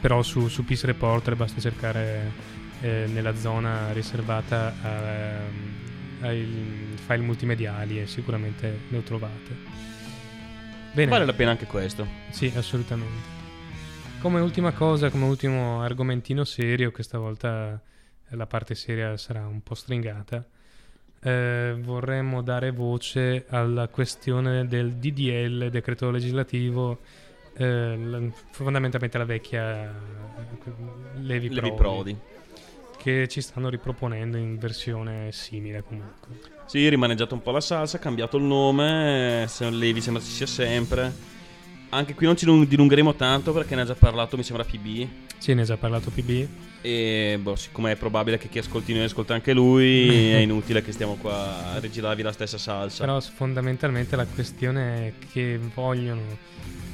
Però 0.00 0.22
su, 0.22 0.48
su 0.48 0.64
Peace 0.64 0.86
Reporter 0.86 1.34
basta 1.36 1.60
cercare 1.60 2.30
eh, 2.82 3.06
nella 3.12 3.34
zona 3.34 3.92
riservata 3.92 4.74
a- 4.82 5.87
ai 6.20 6.94
file 6.94 7.22
multimediali 7.22 8.00
e 8.00 8.06
sicuramente 8.06 8.80
lo 8.88 9.00
trovate. 9.00 9.56
Bene. 10.92 11.10
Vale 11.10 11.24
la 11.26 11.32
pena 11.32 11.50
anche 11.50 11.66
questo. 11.66 12.06
Sì, 12.30 12.52
assolutamente. 12.56 13.36
Come 14.20 14.40
ultima 14.40 14.72
cosa, 14.72 15.10
come 15.10 15.26
ultimo 15.26 15.80
argomentino 15.82 16.44
serio, 16.44 16.90
questa 16.90 17.18
volta 17.18 17.80
la 18.30 18.46
parte 18.46 18.74
seria 18.74 19.16
sarà 19.16 19.46
un 19.46 19.62
po' 19.62 19.74
stringata. 19.74 20.44
eh, 21.20 21.76
vorremmo 21.80 22.42
dare 22.42 22.70
voce 22.70 23.44
alla 23.48 23.88
questione 23.88 24.66
del 24.66 24.94
DDL, 24.94 25.68
decreto 25.70 26.10
legislativo, 26.10 26.98
eh, 27.54 28.32
fondamentalmente 28.50 29.18
la 29.18 29.24
vecchia 29.24 29.84
eh, 29.84 29.90
Levi, 31.20 31.48
Levi 31.48 31.72
Prodi, 31.72 31.74
Prodi. 31.74 32.16
Che 32.98 33.28
ci 33.28 33.40
stanno 33.40 33.68
riproponendo 33.68 34.36
in 34.36 34.58
versione 34.58 35.30
simile 35.32 35.82
comunque. 35.82 36.56
Sì, 36.66 36.86
rimaneggiato 36.88 37.34
un 37.34 37.40
po' 37.40 37.52
la 37.52 37.60
salsa, 37.60 37.98
cambiato 37.98 38.36
il 38.36 38.42
nome, 38.42 39.46
se 39.48 39.70
Levi 39.70 40.00
sembra 40.00 40.22
ci 40.22 40.30
sia 40.30 40.46
sempre. 40.46 41.36
Anche 41.90 42.14
qui 42.14 42.26
non 42.26 42.36
ci 42.36 42.44
lung- 42.44 42.66
dilungheremo 42.66 43.14
tanto 43.14 43.52
perché 43.52 43.74
ne 43.74 43.82
ha 43.82 43.84
già 43.86 43.94
parlato, 43.94 44.36
mi 44.36 44.42
sembra 44.42 44.64
PB. 44.64 45.08
Sì, 45.38 45.54
ne 45.54 45.62
ha 45.62 45.64
già 45.64 45.78
parlato 45.78 46.10
PB. 46.10 46.46
E 46.82 47.38
boh, 47.40 47.56
siccome 47.56 47.92
è 47.92 47.96
probabile 47.96 48.36
che 48.36 48.48
chi 48.48 48.58
ascolti 48.58 48.92
noi 48.92 49.04
ascolta 49.04 49.32
anche 49.32 49.54
lui, 49.54 50.08
è 50.34 50.36
inutile 50.36 50.82
che 50.82 50.92
stiamo 50.92 51.14
qua 51.14 51.72
a 51.72 51.78
rigirarvi 51.78 52.20
la 52.20 52.32
stessa 52.32 52.58
salsa. 52.58 53.04
Però 53.04 53.18
fondamentalmente 53.20 54.16
la 54.16 54.26
questione 54.26 55.06
è 55.06 55.12
che 55.32 55.58
vogliono 55.74 56.36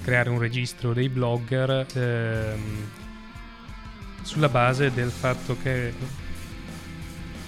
creare 0.03 0.31
un 0.31 0.38
registro 0.38 0.93
dei 0.93 1.09
blogger 1.09 1.87
ehm, 1.95 2.88
sulla 4.25 4.49
base 4.49 4.91
del 4.91 5.11
fatto 5.11 5.57
che 5.63 5.93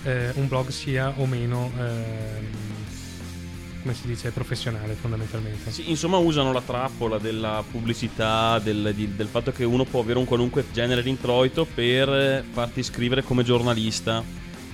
eh, 0.04 0.30
un 0.34 0.46
blog 0.46 0.68
sia 0.68 1.12
o 1.16 1.26
meno, 1.26 1.72
ehm, 1.76 2.46
come 3.80 3.94
si 3.94 4.06
dice, 4.06 4.30
professionale 4.30 4.94
fondamentalmente. 4.94 5.70
Sì, 5.72 5.90
insomma, 5.90 6.18
usano 6.18 6.52
la 6.52 6.60
trappola 6.60 7.18
della 7.18 7.64
pubblicità, 7.68 8.58
del, 8.58 8.92
di- 8.94 9.16
del 9.16 9.26
fatto 9.26 9.52
che 9.52 9.64
uno 9.64 9.84
può 9.84 10.00
avere 10.00 10.18
un 10.18 10.26
qualunque 10.26 10.66
genere 10.72 11.02
di 11.02 11.10
introito 11.10 11.64
per 11.64 12.44
farti 12.52 12.80
iscrivere 12.80 13.22
come 13.22 13.42
giornalista, 13.42 14.22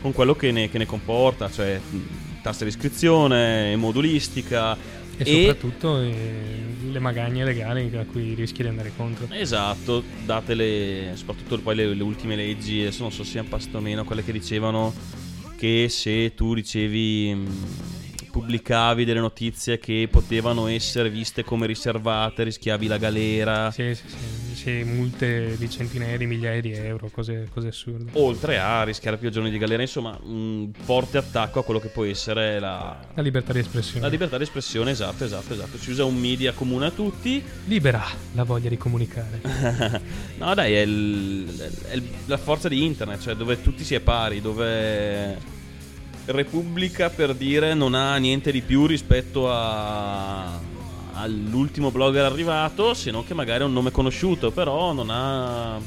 con 0.00 0.12
quello 0.12 0.34
che 0.34 0.50
ne, 0.50 0.68
che 0.68 0.78
ne 0.78 0.86
comporta, 0.86 1.50
cioè 1.50 1.80
tasse 2.42 2.64
di 2.64 2.70
iscrizione, 2.70 3.76
modulistica. 3.76 5.00
E, 5.18 5.30
E- 5.30 5.46
soprattutto 5.46 6.00
eh, 6.00 6.64
le 6.90 6.98
magagne 6.98 7.44
legali 7.44 7.90
a 7.96 8.04
cui 8.04 8.34
rischi 8.34 8.62
di 8.62 8.68
andare 8.68 8.92
contro. 8.96 9.26
Esatto, 9.30 10.02
date 10.24 10.54
le, 10.54 11.12
soprattutto 11.14 11.58
poi 11.60 11.74
le, 11.76 11.94
le 11.94 12.02
ultime 12.02 12.36
leggi, 12.36 12.80
adesso 12.80 13.02
non 13.02 13.12
so 13.12 13.24
se 13.24 13.30
siano 13.32 13.48
passato 13.48 13.78
o 13.78 13.80
meno, 13.80 14.04
quelle 14.04 14.24
che 14.24 14.32
dicevano 14.32 14.92
che 15.56 15.86
se 15.88 16.34
tu 16.34 16.54
ricevi, 16.54 17.36
pubblicavi 18.32 19.04
delle 19.04 19.20
notizie 19.20 19.78
che 19.78 20.08
potevano 20.10 20.66
essere 20.66 21.10
viste 21.10 21.44
come 21.44 21.66
riservate, 21.66 22.42
rischiavi 22.42 22.86
la 22.86 22.96
galera. 22.96 23.70
Sì, 23.70 23.94
sì, 23.94 24.02
sì, 24.08 24.54
sì, 24.54 24.70
multe 24.84 25.56
di 25.58 25.68
centinaia 25.70 26.16
di 26.16 26.26
migliaia 26.26 26.60
di 26.60 26.72
euro, 26.72 27.10
cose, 27.12 27.48
cose 27.52 27.68
assurde. 27.68 28.10
Oltre 28.14 28.58
a 28.58 28.82
rischiare 28.84 29.18
più 29.18 29.30
giorni 29.30 29.50
di 29.50 29.58
galera, 29.58 29.82
insomma, 29.82 30.18
un 30.24 30.70
forte 30.72 31.18
attacco 31.18 31.58
a 31.60 31.64
quello 31.64 31.78
che 31.78 31.88
può 31.88 32.04
essere 32.04 32.58
la, 32.58 32.98
La 33.14 33.22
libertà 33.22 33.52
di 33.52 33.58
espressione. 33.60 34.00
la 34.00 34.08
libertà 34.08 34.36
di 34.38 34.42
espressione. 34.44 34.90
Esatto, 34.90 35.24
esatto, 35.24 35.52
esatto. 35.52 35.76
Si 35.76 35.90
usa 35.90 36.04
un 36.04 36.16
media 36.18 36.52
comune 36.52 36.86
a 36.86 36.90
tutti. 36.90 37.42
Libera 37.66 38.02
la 38.32 38.44
voglia 38.44 38.68
di 38.70 38.78
comunicare. 38.78 39.40
no, 40.38 40.54
dai, 40.54 40.72
è, 40.74 40.80
il- 40.80 41.70
è 41.88 41.94
il- 41.94 42.08
la 42.24 42.38
forza 42.38 42.68
di 42.68 42.82
internet, 42.84 43.20
cioè 43.20 43.34
dove 43.34 43.60
tutti 43.60 43.84
si 43.84 43.94
è 43.94 44.00
pari, 44.00 44.40
dove 44.40 45.60
Repubblica 46.26 47.10
per 47.10 47.34
dire 47.34 47.74
non 47.74 47.94
ha 47.94 48.16
niente 48.16 48.52
di 48.52 48.62
più 48.62 48.86
rispetto 48.86 49.50
a 49.50 50.70
all'ultimo 51.14 51.90
blogger 51.90 52.24
arrivato, 52.24 52.94
se 52.94 53.10
non 53.10 53.24
che 53.24 53.34
magari 53.34 53.62
è 53.62 53.66
un 53.66 53.72
nome 53.72 53.90
conosciuto, 53.90 54.50
però 54.50 54.92
non 54.92 55.10
ha 55.10 55.78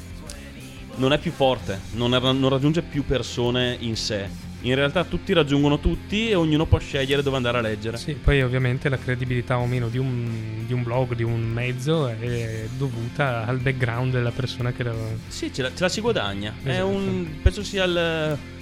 non 0.97 1.11
è 1.11 1.17
più 1.17 1.31
forte, 1.31 1.79
non, 1.91 2.15
è- 2.15 2.19
non 2.19 2.47
raggiunge 2.49 2.81
più 2.81 3.03
persone 3.05 3.75
in 3.79 3.97
sé. 3.97 4.44
In 4.65 4.73
realtà 4.75 5.03
tutti 5.03 5.31
raggiungono 5.31 5.79
tutti 5.79 6.29
e 6.29 6.35
ognuno 6.35 6.65
può 6.65 6.79
scegliere 6.79 7.21
dove 7.21 7.35
andare 7.37 7.59
a 7.59 7.61
leggere. 7.61 7.97
Sì, 7.97 8.13
poi 8.13 8.41
ovviamente 8.41 8.89
la 8.89 8.97
credibilità 8.97 9.59
o 9.59 9.65
meno 9.67 9.89
di 9.89 9.99
un, 9.99 10.63
di 10.65 10.73
un 10.73 10.81
blog, 10.81 11.13
di 11.13 11.21
un 11.23 11.39
mezzo 11.41 12.07
è 12.07 12.65
dovuta 12.75 13.45
al 13.45 13.59
background 13.59 14.11
della 14.13 14.31
persona 14.31 14.71
che 14.71 14.83
lo... 14.83 14.95
Sì, 15.27 15.53
ce 15.53 15.61
la, 15.61 15.69
ce 15.69 15.81
la 15.83 15.89
si 15.89 16.01
guadagna. 16.01 16.53
È 16.63 16.69
Esatto. 16.69 16.87
un, 16.87 17.27
penso 17.43 17.63
sia 17.63 17.85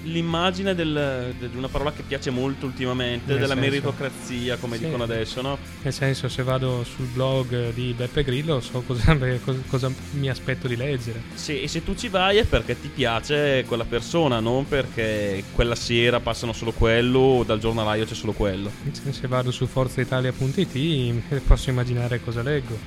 l'immagine 0.05 0.75
del- 0.75 1.33
di 1.39 1.55
una 1.55 1.69
parola 1.69 1.93
che 1.93 2.03
piace 2.05 2.29
molto 2.29 2.65
ultimamente, 2.65 3.31
Nel 3.31 3.35
della 3.39 3.53
senso- 3.53 3.61
meritocrazia, 3.69 4.57
come 4.57 4.75
Sì. 4.77 4.83
dicono 4.85 5.03
adesso, 5.03 5.41
no? 5.41 5.57
Nel 5.83 5.93
senso, 5.93 6.27
se 6.27 6.43
vado 6.43 6.83
sul 6.83 7.05
blog 7.05 7.71
di 7.73 7.93
Beppe 7.95 8.23
Grillo 8.25 8.59
so 8.59 8.81
cosa, 8.85 9.15
cosa- 9.45 9.61
cosa 9.67 9.91
mi 10.11 10.29
aspetto 10.29 10.67
di 10.67 10.75
leggere. 10.75 11.21
Sì, 11.35 11.61
e 11.61 11.69
se 11.69 11.81
tu 11.85 11.95
ci 11.95 12.09
vai 12.09 12.37
è 12.37 12.43
perché 12.45 12.77
ti 12.79 12.89
piace 12.93 13.63
quella 13.65 13.85
persona, 13.85 14.41
non 14.41 14.67
perché 14.67 15.45
quella 15.53 15.75
sera 15.93 16.19
passano 16.19 16.53
solo 16.53 16.71
quello 16.71 17.19
o 17.19 17.43
dal 17.43 17.59
giornalaio 17.59 18.05
c'è 18.05 18.15
solo 18.15 18.31
quello. 18.33 18.71
Se, 19.11 19.27
vado 19.27 19.51
su 19.51 19.67
forzaitalia.it 19.67 21.41
posso 21.45 21.69
immaginare 21.69 22.19
cosa 22.21 22.41
leggo. 22.41 22.77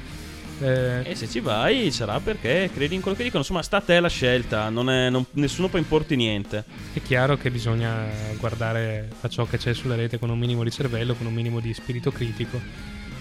Eh, 0.58 1.02
E 1.10 1.14
se 1.14 1.28
ci 1.28 1.40
vai 1.40 1.90
sarà 1.90 2.18
perché 2.18 2.70
credi 2.74 2.94
in 2.94 3.00
quello 3.02 3.16
che 3.16 3.22
dicono. 3.22 3.42
Insomma, 3.42 3.62
sta 3.62 3.76
a 3.76 3.80
te 3.80 4.00
la 4.00 4.08
scelta, 4.08 4.68
non 4.70 4.90
è- 4.90 5.08
non- 5.10 5.24
nessuno 5.32 5.68
può 5.68 5.78
importi 5.78 6.16
niente. 6.16 6.64
È 6.92 7.00
chiaro 7.02 7.36
che 7.36 7.50
bisogna 7.50 8.06
guardare 8.38 9.08
a 9.20 9.28
ciò 9.28 9.44
che 9.46 9.58
c'è 9.58 9.72
sulla 9.74 9.94
rete 9.96 10.18
con 10.18 10.30
un 10.30 10.38
minimo 10.38 10.64
di 10.64 10.70
cervello, 10.70 11.14
con 11.14 11.26
un 11.26 11.34
minimo 11.34 11.60
di 11.60 11.72
spirito 11.74 12.10
critico, 12.10 12.58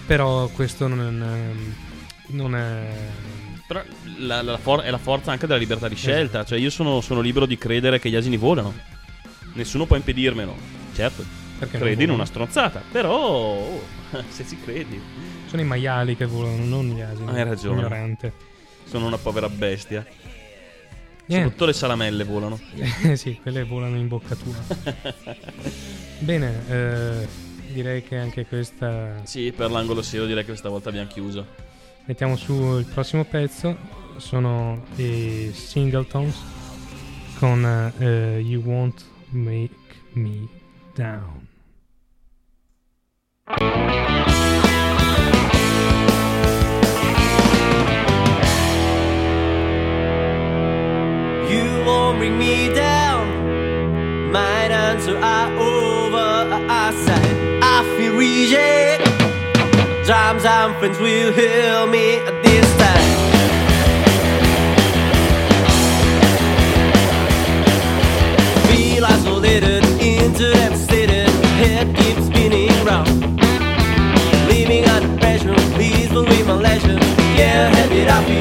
però 0.06 0.48
questo 0.48 0.88
non 0.88 1.00
è, 1.22 2.32
non 2.32 2.56
è 2.56 2.88
Però 3.68 3.82
la- 4.18 4.42
la 4.42 4.56
for- 4.58 4.82
è 4.82 4.90
la 4.90 4.98
forza 4.98 5.30
anche 5.32 5.46
della 5.46 5.58
libertà 5.58 5.88
di 5.88 5.96
scelta. 5.96 6.44
Cioè, 6.44 6.58
io 6.58 6.70
sono, 6.70 7.00
sono 7.02 7.20
libero 7.20 7.46
di 7.46 7.58
credere 7.58 7.98
che 7.98 8.08
gli 8.08 8.16
asini 8.16 8.36
volano. 8.36 8.72
Nessuno 9.56 9.86
può 9.86 9.96
impedirmelo. 9.96 10.54
Certo, 10.94 11.24
perché 11.58 11.78
credi 11.78 12.04
in 12.04 12.10
una 12.10 12.24
stronzata. 12.26 12.82
Però, 12.92 13.14
oh, 13.16 13.82
se 14.28 14.46
ci 14.46 14.58
credi, 14.62 15.00
Sono 15.46 15.62
i 15.62 15.64
maiali 15.64 16.14
che 16.16 16.26
volano, 16.26 16.64
non 16.64 16.86
gli 16.86 17.00
asini. 17.00 17.28
Hai 17.30 17.44
ragione. 17.44 17.78
Ignorante. 17.78 18.32
sono 18.84 19.06
una 19.06 19.18
povera 19.18 19.48
bestia. 19.48 20.04
Niente. 21.28 21.34
Soprattutto 21.44 21.64
le 21.64 21.72
salamelle 21.72 22.24
volano. 22.24 22.60
Sì, 23.16 23.38
quelle 23.42 23.64
volano 23.64 23.96
in 23.96 24.06
bocca 24.08 24.34
tua. 24.36 24.54
Bene, 26.20 26.62
eh, 26.68 27.26
direi 27.72 28.02
che 28.02 28.16
anche 28.16 28.46
questa 28.46 29.20
Sì, 29.24 29.52
per 29.56 29.70
l'angolo 29.70 30.02
serio 30.02 30.26
direi 30.26 30.42
che 30.42 30.50
questa 30.50 30.68
volta 30.68 30.88
abbiamo 30.90 31.08
chiuso. 31.08 31.46
mettiamo 32.04 32.36
su 32.36 32.76
il 32.78 32.84
prossimo 32.86 33.24
pezzo. 33.24 33.76
Sono 34.18 34.84
i 34.96 35.50
Singletons 35.52 36.36
con 37.38 37.92
eh, 37.98 38.38
You 38.38 38.62
Won't 38.62 39.04
Make 39.32 39.70
Me 40.14 40.48
Down. 40.94 41.48
You 51.48 51.64
won't 51.84 52.18
bring 52.18 52.38
me 52.38 52.72
down. 52.74 54.32
My 54.32 54.40
hands 54.40 55.08
are 55.08 55.52
over 55.58 56.54
our 56.70 56.92
side. 56.92 57.36
I 57.62 57.82
feel 57.96 58.16
reject. 58.16 59.02
Sometimes 60.06 60.44
I'm 60.44 60.78
friends 60.78 60.98
will 60.98 61.32
heal 61.32 61.86
me 61.86 62.16
at 62.16 62.42
this 62.44 62.76
time. 62.78 63.05
Into 70.38 70.52
devastated, 70.52 71.28
head 71.56 71.96
keeps 71.96 72.26
spinning 72.26 72.68
round. 72.84 73.08
Living 74.48 74.84
under 74.84 75.16
pressure, 75.18 75.54
please 75.74 76.10
believe 76.10 76.46
my 76.46 76.54
leisure. 76.54 76.98
Can't 77.36 77.74
help 77.74 77.90
it, 77.92 78.35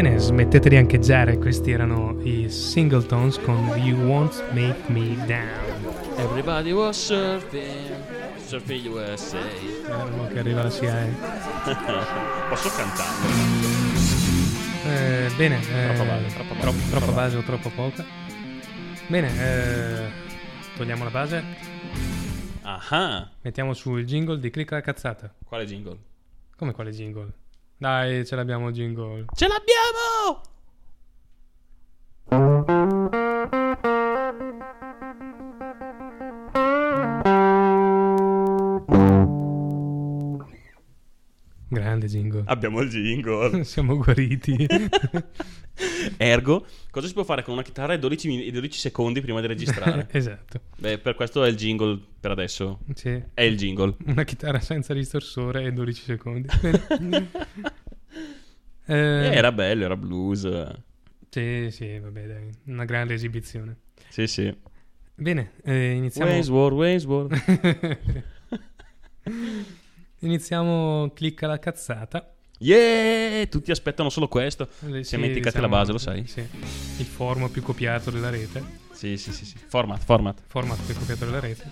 Bene, 0.00 0.16
smettete 0.20 0.68
di 0.68 0.76
ancheggiare, 0.76 1.38
questi 1.38 1.72
erano 1.72 2.20
i 2.22 2.48
Singletons 2.48 3.36
con 3.40 3.56
You 3.78 4.00
Won't 4.04 4.44
Make 4.52 4.84
Me 4.92 5.16
Down. 5.26 5.92
Everybody 6.18 6.70
was 6.70 6.96
surfing, 6.96 8.38
surfing 8.46 8.86
USA. 8.92 9.40
Guarda 9.86 10.28
che 10.28 10.38
arriva 10.38 10.62
la 10.62 10.70
SIAE. 10.70 11.08
Posso 12.48 12.68
cantare? 12.76 13.10
Eh, 14.86 15.30
bene, 15.36 15.58
eh, 15.68 15.92
Troppa 15.94 16.04
base, 16.04 16.26
troppa 16.32 16.54
base, 16.54 16.60
troppo- 16.60 16.90
troppa 16.90 17.12
base. 17.12 17.36
o 17.36 17.42
troppo 17.42 17.70
poca. 17.70 18.04
Bene, 19.08 19.28
eh, 19.36 20.08
togliamo 20.76 21.02
la 21.02 21.10
base, 21.10 21.42
Ah, 22.62 23.28
mettiamo 23.42 23.74
su 23.74 23.96
il 23.96 24.06
jingle 24.06 24.38
di 24.38 24.48
Clicca 24.50 24.76
la 24.76 24.80
cazzata. 24.80 25.34
quale 25.44 25.64
jingle? 25.66 25.98
Come 26.56 26.70
quale 26.70 26.92
jingle? 26.92 27.37
Dai, 27.80 28.26
ce 28.26 28.34
l'abbiamo 28.34 28.72
jingle. 28.72 29.26
Ce 29.36 29.46
l'abbiamo! 29.46 30.42
Grande 41.98 42.06
jingle. 42.06 42.42
Abbiamo 42.46 42.80
il 42.80 42.88
jingle. 42.88 43.64
Siamo 43.66 43.96
guariti. 43.96 44.66
Ergo, 46.16 46.66
cosa 46.90 47.06
si 47.06 47.12
può 47.12 47.24
fare 47.24 47.42
con 47.42 47.54
una 47.54 47.62
chitarra 47.62 47.92
e 47.92 47.98
12, 47.98 48.28
min- 48.28 48.40
e 48.40 48.50
12 48.50 48.78
secondi 48.78 49.20
prima 49.20 49.40
di 49.40 49.46
registrare? 49.48 50.08
esatto. 50.12 50.60
Beh, 50.76 50.98
per 50.98 51.14
questo 51.14 51.44
è 51.44 51.48
il 51.48 51.56
jingle 51.56 52.00
per 52.20 52.30
adesso. 52.30 52.80
Sì. 52.94 53.20
È 53.34 53.42
il 53.42 53.56
jingle. 53.56 53.96
Una 54.06 54.24
chitarra 54.24 54.60
senza 54.60 54.94
distorsore 54.94 55.64
e 55.64 55.72
12 55.72 56.02
secondi. 56.02 56.48
Eh, 58.86 58.94
era 58.94 59.52
bello, 59.52 59.84
era 59.84 59.96
blues. 59.96 60.48
Sì, 61.28 61.68
sì, 61.70 61.98
vabbè, 61.98 62.26
dai. 62.26 62.50
Una 62.66 62.84
grande 62.84 63.14
esibizione. 63.14 63.76
Sì, 64.08 64.26
sì. 64.26 64.56
Bene, 65.14 65.52
eh, 65.64 65.92
iniziamo. 65.92 66.30
Wayne's 66.30 66.48
World, 66.48 66.78
Wayne's 66.78 67.04
World. 67.04 67.42
Iniziamo. 70.20 71.10
Clicca 71.14 71.46
la 71.46 71.58
cazzata. 71.58 72.32
Yeah! 72.60 73.46
Tutti 73.46 73.70
aspettano 73.70 74.10
solo 74.10 74.26
questo. 74.28 74.68
Si 74.80 75.02
sì, 75.04 75.14
è 75.14 75.18
dimenticati 75.18 75.56
la 75.56 75.68
siamo- 75.68 75.68
base, 75.68 75.92
lo 75.92 75.98
sai? 75.98 76.26
Sì. 76.26 76.40
Il 76.98 77.06
format 77.06 77.50
più 77.50 77.62
copiato 77.62 78.10
della 78.10 78.30
rete. 78.30 78.62
Sì, 78.92 79.16
sì, 79.16 79.32
sì, 79.32 79.44
sì. 79.44 79.56
Format, 79.68 80.02
format. 80.02 80.40
Format 80.46 80.80
più 80.84 80.94
copiato 80.96 81.24
della 81.24 81.40
rete. 81.40 81.70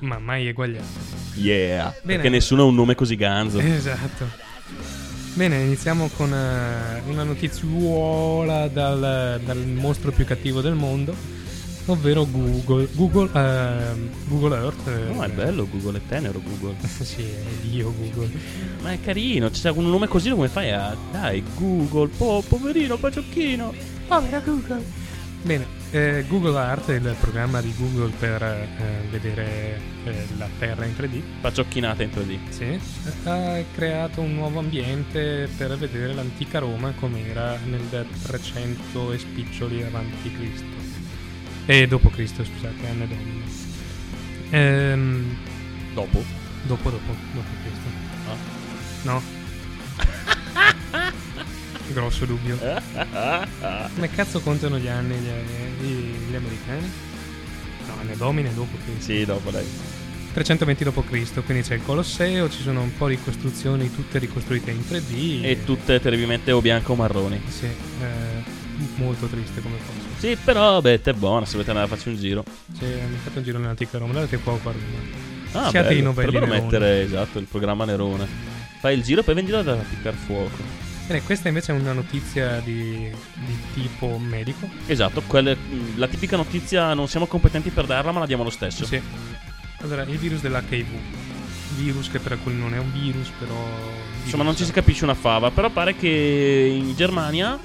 Ma 0.00 0.18
mai 0.18 0.46
eguagliato. 0.46 0.86
Yeah. 1.34 1.90
Bene. 2.02 2.14
Perché 2.14 2.28
nessuno 2.30 2.62
ha 2.62 2.66
un 2.66 2.74
nome 2.74 2.94
così 2.94 3.16
ganzo. 3.16 3.58
Esatto. 3.60 4.46
Bene, 5.34 5.60
iniziamo 5.60 6.08
con 6.16 6.32
eh, 6.32 7.00
una 7.06 7.22
notiziuola 7.22 8.66
dal, 8.66 9.40
dal 9.44 9.58
mostro 9.66 10.10
più 10.10 10.24
cattivo 10.24 10.60
del 10.60 10.74
mondo, 10.74 11.14
ovvero 11.90 12.26
Google. 12.30 12.88
Google, 12.92 13.30
ehm, 13.34 14.08
Google 14.28 14.56
Earth. 14.56 14.86
eh, 14.88 15.12
No, 15.12 15.22
è 15.22 15.28
bello 15.28 15.66
Google, 15.68 15.98
è 15.98 16.00
tenero 16.08 16.40
Google. 16.40 16.76
sì, 16.86 17.22
è 17.22 17.42
Dio 17.62 17.92
Google. 17.96 18.30
Ma 18.82 18.92
è 18.92 19.00
carino, 19.00 19.50
c'è 19.50 19.70
un 19.70 19.88
nome 19.88 20.06
così 20.08 20.30
come 20.30 20.48
fai 20.48 20.70
a... 20.72 20.96
Dai, 21.10 21.42
Google, 21.56 22.08
po- 22.16 22.42
poverino, 22.46 22.96
paciocchino. 22.96 23.72
Povera 24.06 24.40
Google. 24.40 25.06
Bene, 25.40 25.66
eh, 25.92 26.24
Google 26.28 26.58
Earth 26.58 26.90
è 26.90 26.94
il 26.94 27.14
programma 27.20 27.60
di 27.60 27.72
Google 27.78 28.10
per 28.18 28.42
eh, 28.42 28.66
vedere 29.08 29.80
eh, 30.04 30.26
la 30.36 30.48
Terra 30.58 30.84
in 30.84 30.94
3D. 30.98 31.22
Paciocchinata 31.40 32.02
in 32.02 32.10
3D. 32.10 32.38
Sì, 32.50 32.80
ha 33.24 33.62
creato 33.72 34.20
un 34.20 34.34
nuovo 34.34 34.58
ambiente 34.58 35.48
per 35.56 35.76
vedere 35.78 36.12
l'antica 36.12 36.58
Roma 36.58 36.92
com'era 36.98 37.56
nel 37.64 38.06
300 38.24 39.12
e 39.12 39.18
spiccioli 39.18 39.82
avanti 39.84 40.32
Cristo. 40.32 40.77
E 41.70 41.86
dopo 41.86 42.08
Cristo, 42.08 42.42
scusate, 42.44 42.86
anno 42.88 43.04
domini. 43.04 43.42
Ehm, 44.48 45.36
Dopo? 45.92 46.24
dopo, 46.62 46.88
dopo, 46.88 47.14
dopo 47.34 47.48
Cristo. 47.62 47.88
Ah. 48.26 48.36
No? 49.02 49.22
Grosso 51.92 52.24
dubbio. 52.24 52.56
Come 53.94 54.10
cazzo 54.10 54.40
contano 54.40 54.78
gli 54.78 54.88
anni 54.88 55.14
gli, 55.16 55.28
gli- 55.84 56.30
gli 56.30 56.34
americani? 56.34 56.90
No, 57.86 57.94
ne 58.02 58.16
domine 58.16 58.54
dopo 58.54 58.74
quindi. 58.84 59.02
sì, 59.02 59.26
dopo 59.26 59.50
dai. 59.50 59.66
320 60.32 60.84
d.C., 60.84 61.44
quindi 61.44 61.62
c'è 61.64 61.74
il 61.74 61.82
Colosseo, 61.82 62.48
ci 62.48 62.62
sono 62.62 62.80
un 62.80 62.96
po' 62.96 63.08
di 63.08 63.18
costruzioni, 63.22 63.92
tutte 63.92 64.18
ricostruite 64.18 64.70
in 64.70 64.80
3D. 64.88 65.42
E 65.44 65.64
tutte 65.64 66.00
terribilmente 66.00 66.50
o 66.52 66.62
bianco 66.62 66.92
o 66.92 66.96
marroni. 66.96 67.38
Sì, 67.48 67.64
eh, 67.66 68.57
molto 68.96 69.26
triste 69.26 69.60
come 69.60 69.76
cosa. 69.78 70.08
Sì, 70.18 70.36
però 70.42 70.80
te 70.80 71.00
è 71.00 71.12
buona, 71.12 71.44
se 71.44 71.52
volete 71.52 71.70
andare 71.70 71.86
a 71.86 71.90
farci 71.90 72.08
un 72.08 72.16
giro. 72.16 72.44
Sì, 72.76 72.84
mi 72.84 73.16
fate 73.22 73.38
un 73.38 73.44
giro 73.44 73.58
nell'antica 73.58 73.98
Roma, 73.98 74.12
date 74.12 74.38
fuoco 74.38 74.68
a 74.68 74.72
Roma. 74.72 75.26
Ah, 75.52 75.70
Siate 75.70 75.88
bello, 75.88 76.02
novelli 76.04 76.32
potrebbero 76.32 76.60
mettere, 76.62 77.02
esatto, 77.02 77.38
il 77.38 77.46
programma 77.46 77.84
Nerone. 77.84 78.26
Fai 78.80 78.94
il 78.94 79.02
giro 79.02 79.20
e 79.20 79.24
poi 79.24 79.34
vendilo 79.34 79.62
da 79.62 79.74
piccare 79.74 80.16
fuoco. 80.16 80.86
Bene, 81.06 81.22
questa 81.22 81.48
invece 81.48 81.72
è 81.72 81.78
una 81.78 81.92
notizia 81.94 82.60
di, 82.60 83.10
di 83.32 83.58
tipo 83.72 84.18
medico. 84.18 84.68
Esatto, 84.86 85.22
quelle- 85.26 85.56
la 85.96 86.06
tipica 86.06 86.36
notizia 86.36 86.92
non 86.92 87.08
siamo 87.08 87.26
competenti 87.26 87.70
per 87.70 87.86
darla, 87.86 88.12
ma 88.12 88.20
la 88.20 88.26
diamo 88.26 88.42
lo 88.44 88.50
stesso. 88.50 88.84
Sì. 88.84 89.00
Allora, 89.80 90.02
il 90.02 90.18
virus 90.18 90.42
dell'HIV. 90.42 90.86
Virus 91.76 92.10
che 92.10 92.18
per 92.18 92.32
alcuni 92.32 92.56
non 92.58 92.74
è 92.74 92.78
un 92.78 92.92
virus, 92.92 93.30
però... 93.38 93.56
Insomma, 94.22 94.42
non 94.42 94.54
ci 94.54 94.64
si 94.64 94.72
capisce 94.72 95.04
una 95.04 95.14
fava, 95.14 95.50
però 95.50 95.70
pare 95.70 95.96
che 95.96 96.08
in 96.08 96.94
Germania 96.94 97.58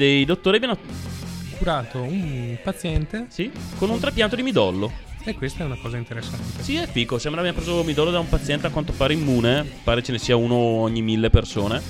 dei 0.00 0.24
dottori 0.24 0.56
abbiano 0.56 0.78
curato 1.58 2.00
un 2.00 2.56
paziente 2.64 3.26
sì, 3.28 3.50
con 3.76 3.90
un 3.90 4.00
trapianto 4.00 4.34
di 4.34 4.42
midollo. 4.42 4.90
e 5.24 5.34
questa 5.34 5.62
è 5.62 5.66
una 5.66 5.76
cosa 5.76 5.98
interessante. 5.98 6.62
Sì, 6.62 6.76
è 6.76 6.86
fico, 6.86 7.18
sembra 7.18 7.42
abbiamo 7.42 7.58
preso 7.58 7.82
midollo 7.84 8.10
da 8.10 8.18
un 8.18 8.28
paziente 8.30 8.66
a 8.66 8.70
quanto 8.70 8.92
pare 8.92 9.12
immune, 9.12 9.68
pare 9.84 10.02
ce 10.02 10.12
ne 10.12 10.18
sia 10.18 10.36
uno 10.36 10.54
ogni 10.54 11.02
mille 11.02 11.28
persone. 11.28 11.82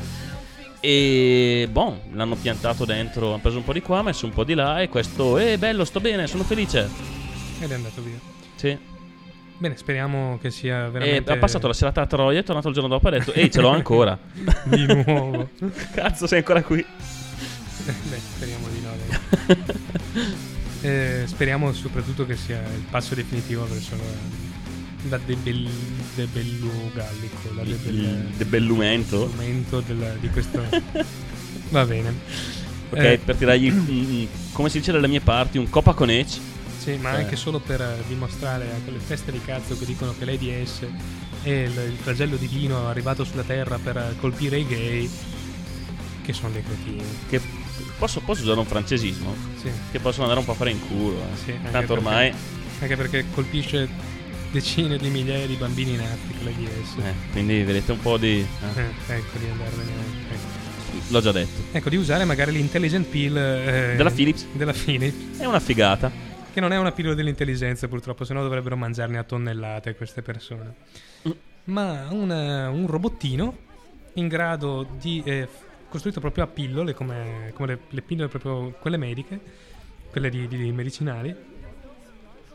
E 0.81 1.69
boh, 1.71 2.01
l'hanno 2.15 2.35
piantato 2.35 2.85
dentro, 2.85 3.29
hanno 3.29 3.39
preso 3.39 3.59
un 3.59 3.65
po' 3.65 3.73
di 3.75 3.81
qua, 3.81 4.03
messo 4.03 4.27
un 4.27 4.33
po' 4.33 4.43
di 4.43 4.55
là 4.55 4.81
e 4.81 4.89
questo, 4.89 5.39
eh 5.39 5.57
bello, 5.57 5.85
sto 5.85 6.01
bene, 6.01 6.27
sono 6.27 6.43
felice. 6.43 6.89
Ed 7.61 7.71
è 7.71 7.75
andato 7.75 8.03
via. 8.03 8.19
Sì. 8.57 8.77
Bene, 9.59 9.77
speriamo 9.77 10.39
che 10.41 10.51
sia 10.51 10.87
E 10.87 10.91
veramente... 10.91 11.31
ha 11.33 11.37
passato 11.37 11.69
la 11.69 11.75
serata 11.75 12.01
a 12.01 12.07
Troia, 12.07 12.41
è 12.41 12.43
tornato 12.43 12.67
il 12.69 12.75
giorno 12.75 12.89
dopo 12.89 13.09
e 13.09 13.15
ha 13.15 13.19
detto, 13.19 13.33
ehi, 13.35 13.51
ce 13.53 13.61
l'ho 13.61 13.69
ancora. 13.77 14.19
Di 14.65 14.87
nuovo. 15.05 15.51
Cazzo, 15.95 16.27
sei 16.27 16.39
ancora 16.39 16.63
qui. 16.63 16.85
Beh, 18.11 18.19
speriamo 18.37 18.67
di 18.69 18.81
no. 18.81 20.49
Eh, 20.83 21.25
speriamo 21.27 21.75
soprattutto 21.75 22.25
che 22.25 22.37
sia 22.37 22.59
il 22.59 22.85
passo 22.89 23.15
definitivo 23.15 23.69
verso 23.69 23.97
la, 25.11 25.19
debel, 25.19 25.69
debello 26.15 26.71
gallico, 26.95 27.53
la 27.55 27.61
Il 27.63 27.77
debel, 27.77 28.29
debellumento. 28.35 29.27
momento 29.27 29.81
del- 29.81 30.17
di 30.21 30.29
questo... 30.31 30.63
Va 31.69 31.85
bene. 31.85 32.15
Ok, 32.89 32.99
Eh, 32.99 33.21
per 33.23 33.37
tirargli, 33.37 34.27
come 34.53 34.71
si 34.71 34.79
dice 34.79 34.93
dalle 34.93 35.07
mie 35.07 35.21
parti, 35.21 35.59
un 35.59 35.69
copa 35.69 35.93
con 35.93 36.09
Edge. 36.09 36.41
Sì, 36.79 36.93
ma 36.97 37.13
Eh. 37.19 37.25
anche 37.25 37.37
solo 37.37 37.61
per 37.61 38.03
dimostrare 38.09 38.65
a 38.71 38.81
quelle 38.83 39.01
teste 39.07 39.31
di 39.33 39.41
cazzo 39.45 39.77
che 39.79 39.85
dicono 39.85 40.15
che 40.19 40.25
l'AIDS 40.25 40.81
è 41.43 41.51
il, 41.51 41.73
il 41.91 41.97
flagello 42.01 42.37
divino 42.37 42.89
arrivato 42.89 43.23
sulla 43.25 43.43
terra 43.43 43.79
per 43.79 44.15
colpire 44.19 44.57
i 44.59 44.67
gay, 44.67 45.11
che 46.23 46.33
sono 46.33 46.49
dei 46.53 46.63
cretini. 46.65 47.03
Che 47.29 47.41
posso, 48.01 48.21
posso 48.21 48.43
usare 48.43 48.59
un 48.59 48.65
francesismo? 48.67 49.35
Sì, 49.61 49.71
Che 49.93 49.99
possono 50.01 50.23
andare 50.25 50.41
un 50.41 50.47
po' 50.47 50.53
a 50.53 50.57
fare 50.57 50.71
in 50.71 50.81
culo. 50.89 51.19
eh. 51.21 51.37
sì, 51.37 51.53
Tanto 51.63 51.71
perché- 51.71 51.93
ormai, 51.93 52.35
Anche 52.81 52.97
perché 52.97 53.25
colpisce 53.33 53.87
decine 54.51 54.97
di 54.97 55.11
migliaia 55.11 55.47
di 55.47 55.55
bambini 55.55 55.93
in 55.93 56.01
Africa 56.01 56.43
l'AIDS. 56.45 56.97
eh, 57.05 57.15
quindi 57.31 57.63
vedete 57.63 57.93
un 57.93 58.01
po' 58.01 58.17
di. 58.17 58.39
eh, 58.41 58.81
Eh, 58.81 59.15
ecco 59.15 59.39
di 59.39 59.47
andarvene. 59.51 59.91
Ecco. 60.31 60.59
l'ho 61.09 61.21
già 61.21 61.31
detto. 61.33 61.61
Ecco, 61.73 61.89
di 61.91 61.97
usare 61.97 62.25
magari 62.25 62.53
l'intelligent 62.53 63.07
pill 63.07 63.37
eh, 63.37 63.95
Della 63.97 64.11
Philips. 64.11 64.47
Della 64.53 64.73
Philips, 64.73 65.39
È 65.39 65.45
una 65.45 65.61
figata. 65.61 66.11
che 66.53 66.59
non 66.61 66.73
è 66.73 66.79
una 66.79 66.91
pillola 66.93 67.15
dell'intelligenza 67.15 67.87
purtroppo, 67.87 68.25
sennò 68.25 68.43
dovrebbero 68.43 68.77
mangiarne 68.77 69.19
a 69.19 69.23
tonnellate 69.25 69.95
queste 69.95 70.23
persone. 70.23 70.75
Mm. 71.29 71.31
Ma 71.65 72.07
una- 72.11 72.71
un 72.71 72.87
robottino 72.89 73.57
in 74.15 74.27
grado 74.27 74.85
di... 74.99 75.23
eh, 75.25 75.47
costruito 75.91 76.21
proprio 76.21 76.45
a 76.45 76.47
pillole, 76.47 76.95
come, 76.95 77.51
come 77.53 77.69
le, 77.69 77.79
le 77.91 78.01
pillole 78.03 78.29
proprio 78.29 78.75
quelle 78.81 78.97
mediche, 78.97 79.39
quelle 80.11 80.31
di, 80.31 80.49
di 80.49 80.73
medicinali, 80.73 81.35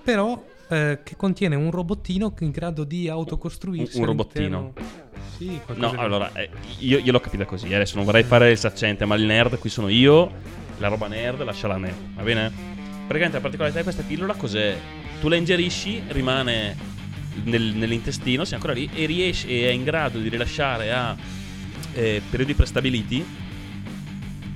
però 0.03 0.43
eh, 0.69 0.99
che 1.03 1.15
contiene 1.15 1.55
un 1.55 1.71
robottino 1.71 2.33
in 2.39 2.51
grado 2.51 2.83
di 2.83 3.07
autocostruirsi. 3.09 3.95
Un- 3.97 4.01
un 4.01 4.07
robottino? 4.07 4.73
Sì, 5.37 5.59
No, 5.75 5.89
di- 5.91 5.95
allora, 5.97 6.31
eh, 6.33 6.49
io, 6.79 6.97
io 6.99 7.11
l'ho 7.11 7.19
capita 7.19 7.45
così. 7.45 7.67
eh, 7.67 7.75
Adesso 7.75 7.95
non 7.97 8.05
vorrei 8.05 8.23
fare 8.23 8.51
il 8.51 8.57
saccente, 8.57 9.05
ma 9.05 9.15
il 9.15 9.25
nerd 9.25 9.57
qui 9.59 9.69
sono 9.69 9.89
io. 9.89 10.31
La 10.77 10.87
roba 10.87 11.07
nerd 11.07 11.41
lasciala 11.43 11.75
a 11.75 11.77
me, 11.77 11.93
va 12.15 12.23
bene? 12.23 12.51
Praticamente 13.07 13.35
la 13.35 13.41
particolarità 13.41 13.77
di 13.79 13.83
questa 13.83 14.03
pillola 14.03 14.33
cos'è? 14.33 14.77
Tu 15.21 15.27
la 15.29 15.35
ingerisci, 15.35 16.03
rimane 16.07 16.75
nel- 17.43 17.73
nell'intestino, 17.75 18.43
sei 18.45 18.55
ancora 18.55 18.73
lì, 18.73 18.89
e 18.93 19.05
riesci 19.05 19.47
e 19.47 19.67
è 19.69 19.71
in 19.71 19.83
grado 19.83 20.19
di 20.19 20.27
rilasciare 20.29 20.91
a 20.91 21.15
eh, 21.95 22.21
periodi 22.29 22.53
prestabiliti 22.53 23.25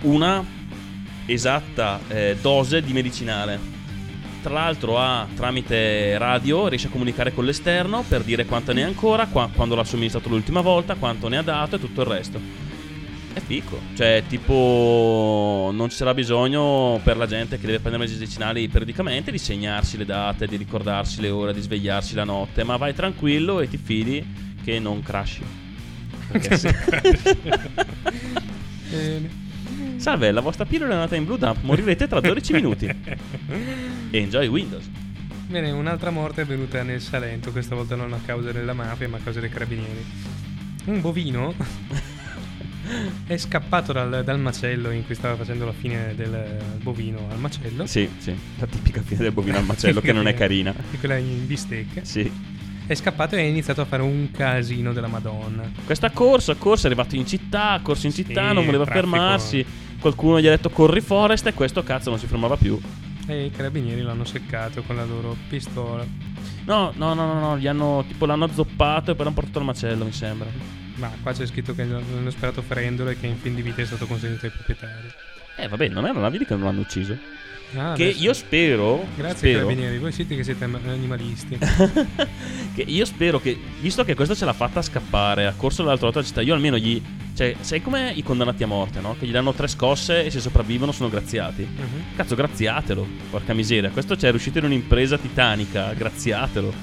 una 0.04 0.46
esatta 1.26 2.00
eh, 2.08 2.38
dose 2.42 2.82
di 2.82 2.94
medicinale. 2.94 3.78
Tra 4.42 4.54
l'altro 4.54 4.98
ha 4.98 5.28
tramite 5.36 6.18
radio 6.18 6.68
riesce 6.68 6.88
a 6.88 6.92
comunicare 6.92 7.34
con 7.34 7.44
l'esterno 7.44 8.06
per 8.08 8.24
dire 8.24 8.46
quanta 8.46 8.72
ne 8.72 8.84
ha 8.84 8.88
ancora, 8.88 9.26
qua- 9.28 9.50
quando 9.54 9.76
l'ha 9.76 9.84
somministrato 9.84 10.30
l'ultima 10.30 10.62
volta, 10.62 10.96
quanto 10.96 11.28
ne 11.28 11.38
ha 11.38 11.42
dato 11.42 11.76
e 11.76 11.80
tutto 11.80 12.02
il 12.02 12.08
resto. 12.08 12.40
È 13.32 13.40
fico, 13.42 13.80
cioè 13.96 14.24
tipo 14.28 15.70
non 15.74 15.90
ci 15.90 15.98
sarà 15.98 16.14
bisogno 16.14 17.00
per 17.04 17.16
la 17.16 17.28
gente 17.28 17.60
che 17.60 17.66
deve 17.66 17.80
prendere 17.80 18.06
medicinali 18.06 18.68
periodicamente 18.68 19.30
di 19.30 19.38
segnarsi 19.38 19.98
le 19.98 20.06
date, 20.06 20.48
di 20.48 20.56
ricordarsi 20.56 21.22
le 21.22 21.30
ore, 21.30 21.54
di 21.54 21.62
svegliarsi 21.62 22.16
la 22.16 22.24
notte, 22.24 22.64
ma 22.64 22.78
vai 22.78 22.94
tranquillo 22.94 23.60
e 23.60 23.68
ti 23.68 23.78
fidi 23.78 24.26
che 24.64 24.80
non 24.80 25.04
crashi. 25.04 25.69
Salve, 29.98 30.32
la 30.32 30.42
vostra 30.42 30.66
pillola 30.66 30.92
è 30.92 30.96
andata 30.96 31.16
in 31.16 31.26
blue 31.26 31.38
dump, 31.38 31.62
morirete 31.62 32.08
tra 32.08 32.20
12 32.20 32.54
minuti. 32.54 32.90
Enjoy 34.12 34.48
Windows. 34.48 34.90
Bene, 35.48 35.72
un'altra 35.72 36.12
morte 36.12 36.44
è 36.44 36.46
venuta 36.46 36.84
nel 36.84 37.02
Salento, 37.02 37.52
questa 37.52 37.76
volta 37.76 37.96
non 37.96 38.14
a 38.14 38.20
causa 38.24 38.52
della 38.52 38.74
mafia, 38.74 39.10
ma 39.10 39.18
a 39.18 39.20
causa 39.20 39.40
dei 39.40 39.50
carabinieri. 39.50 40.06
Un 40.86 41.02
bovino 41.02 41.54
è 43.28 43.38
scappato 43.38 43.92
dal, 43.92 44.24
dal 44.24 44.40
macello 44.40 44.92
in 44.92 45.06
cui 45.06 45.16
stava 45.16 45.36
facendo 45.36 45.66
la 45.66 45.74
fine 45.74 46.14
del 46.16 46.58
bovino 46.82 47.28
al 47.30 47.40
macello. 47.40 47.86
Sì, 47.86 48.10
sì, 48.18 48.36
la 48.58 48.68
tipica 48.68 49.02
fine 49.02 49.22
del 49.22 49.32
bovino 49.32 49.58
al 49.58 49.66
macello 49.66 50.02
che 50.02 50.14
non 50.14 50.28
è 50.28 50.34
carina. 50.34 50.74
Di 50.90 50.98
quella 50.98 51.18
in 51.18 51.46
bistecca. 51.46 52.04
Sì. 52.04 52.58
È 52.90 52.96
scappato 52.96 53.36
e 53.36 53.42
ha 53.42 53.44
iniziato 53.44 53.82
a 53.82 53.86
fare 53.86 54.02
un 54.02 54.32
casino 54.32 54.94
della 54.94 55.06
Madonna. 55.06 55.62
Questa 55.86 56.08
ha 56.08 56.10
corso, 56.10 56.50
ha 56.50 56.56
corso, 56.56 56.86
è 56.88 56.90
arrivato 56.90 57.16
in 57.16 57.28
città, 57.28 57.74
ha 57.74 57.82
corso 57.82 58.08
in 58.08 58.14
città, 58.14 58.48
Sì, 58.48 58.54
non 58.56 58.66
voleva 58.66 58.84
traffico. 58.84 59.08
fermarsi. 59.12 59.64
Qualcuno 60.00 60.42
gli 60.42 60.48
ha 60.48 60.50
detto 60.50 60.72
corri 60.72 61.00
Forest 61.00 61.46
e 61.46 61.54
questo 61.54 61.84
cazzo 61.84 62.10
non 62.10 62.18
si 62.18 62.26
fermava 62.26 62.58
più. 62.58 62.82
E 63.28 63.46
i 63.46 63.52
carabinieri 63.52 64.02
l'hanno 64.02 64.26
seccato 64.26 64.82
con 64.82 64.96
la 64.96 65.06
loro 65.06 65.38
pistola. 65.48 66.04
No, 66.66 66.92
no, 66.96 67.14
no, 67.14 67.32
no, 67.32 67.40
no, 67.40 67.58
gli 67.60 67.68
hanno 67.68 68.04
tipo 68.08 68.26
l'hanno 68.26 68.46
azzoppato 68.46 69.12
e 69.12 69.14
poi 69.14 69.24
l'hanno 69.24 69.36
portato 69.36 69.60
al 69.60 69.66
macello, 69.66 70.04
mi 70.06 70.12
sembra. 70.12 70.48
Ma 70.96 71.12
qua 71.22 71.32
c'è 71.32 71.46
scritto 71.46 71.76
che 71.76 71.84
hanno 71.84 72.30
sperato 72.32 72.64
ferendolo 72.64 73.12
e 73.12 73.20
che 73.20 73.28
in 73.28 73.38
fin 73.38 73.54
di 73.54 73.62
vita 73.62 73.84
è 73.84 73.86
stato 73.86 74.08
consegnato 74.08 74.48
ai 74.48 74.52
proprietari. 74.52 75.08
Eh, 75.58 75.68
vabbè, 75.68 75.90
non 75.90 76.06
era 76.08 76.18
una 76.18 76.30
vedi 76.30 76.44
che 76.44 76.56
non 76.56 76.64
l'hanno 76.64 76.80
ucciso. 76.82 77.16
Ah, 77.76 77.94
che 77.94 78.04
adesso- 78.04 78.24
io 78.24 78.34
spero, 78.34 79.06
Grazie 79.16 79.38
spero 79.38 79.60
carabinieri, 79.66 79.98
voi 80.00 80.12
siete 80.12 80.36
che 80.36 80.44
siete 80.44 80.64
animalisti. 80.64 81.58
che 82.74 82.82
io 82.82 83.06
spero 83.06 83.40
che, 83.40 83.58
visto 83.80 84.04
che 84.04 84.16
questo 84.16 84.36
ce 84.36 84.46
l'ha 84.46 84.54
fatta 84.54 84.82
scappare, 84.82 85.46
ha 85.46 85.54
corso 85.56 85.84
dall'altro 85.84 86.08
lato 86.08 86.20
della 86.20 86.30
città, 86.30 86.42
io 86.42 86.54
almeno 86.54 86.78
gli. 86.78 87.02
Cioè, 87.36 87.56
sai 87.62 87.82
come 87.82 88.12
i 88.16 88.24
condannati 88.24 88.64
a 88.64 88.68
morte, 88.68 89.00
no? 89.00 89.16
Che 89.18 89.26
gli 89.26 89.32
danno 89.32 89.54
tre 89.54 89.68
scosse 89.68 90.26
e 90.26 90.30
se 90.32 90.42
sopravvivono 90.42 90.92
sono 90.92 91.10
graziati. 91.10 91.62
Mhm. 91.62 92.16
Cazzo, 92.16 92.36
graziatelo. 92.36 93.08
Porca 93.30 93.54
miseria. 93.54 93.92
Questo 93.92 94.16
c'è 94.16 94.30
riuscito 94.32 94.58
in 94.58 94.66
un'impresa 94.66 95.18
titanica. 95.18 95.94
Graziatelo. 95.94 96.74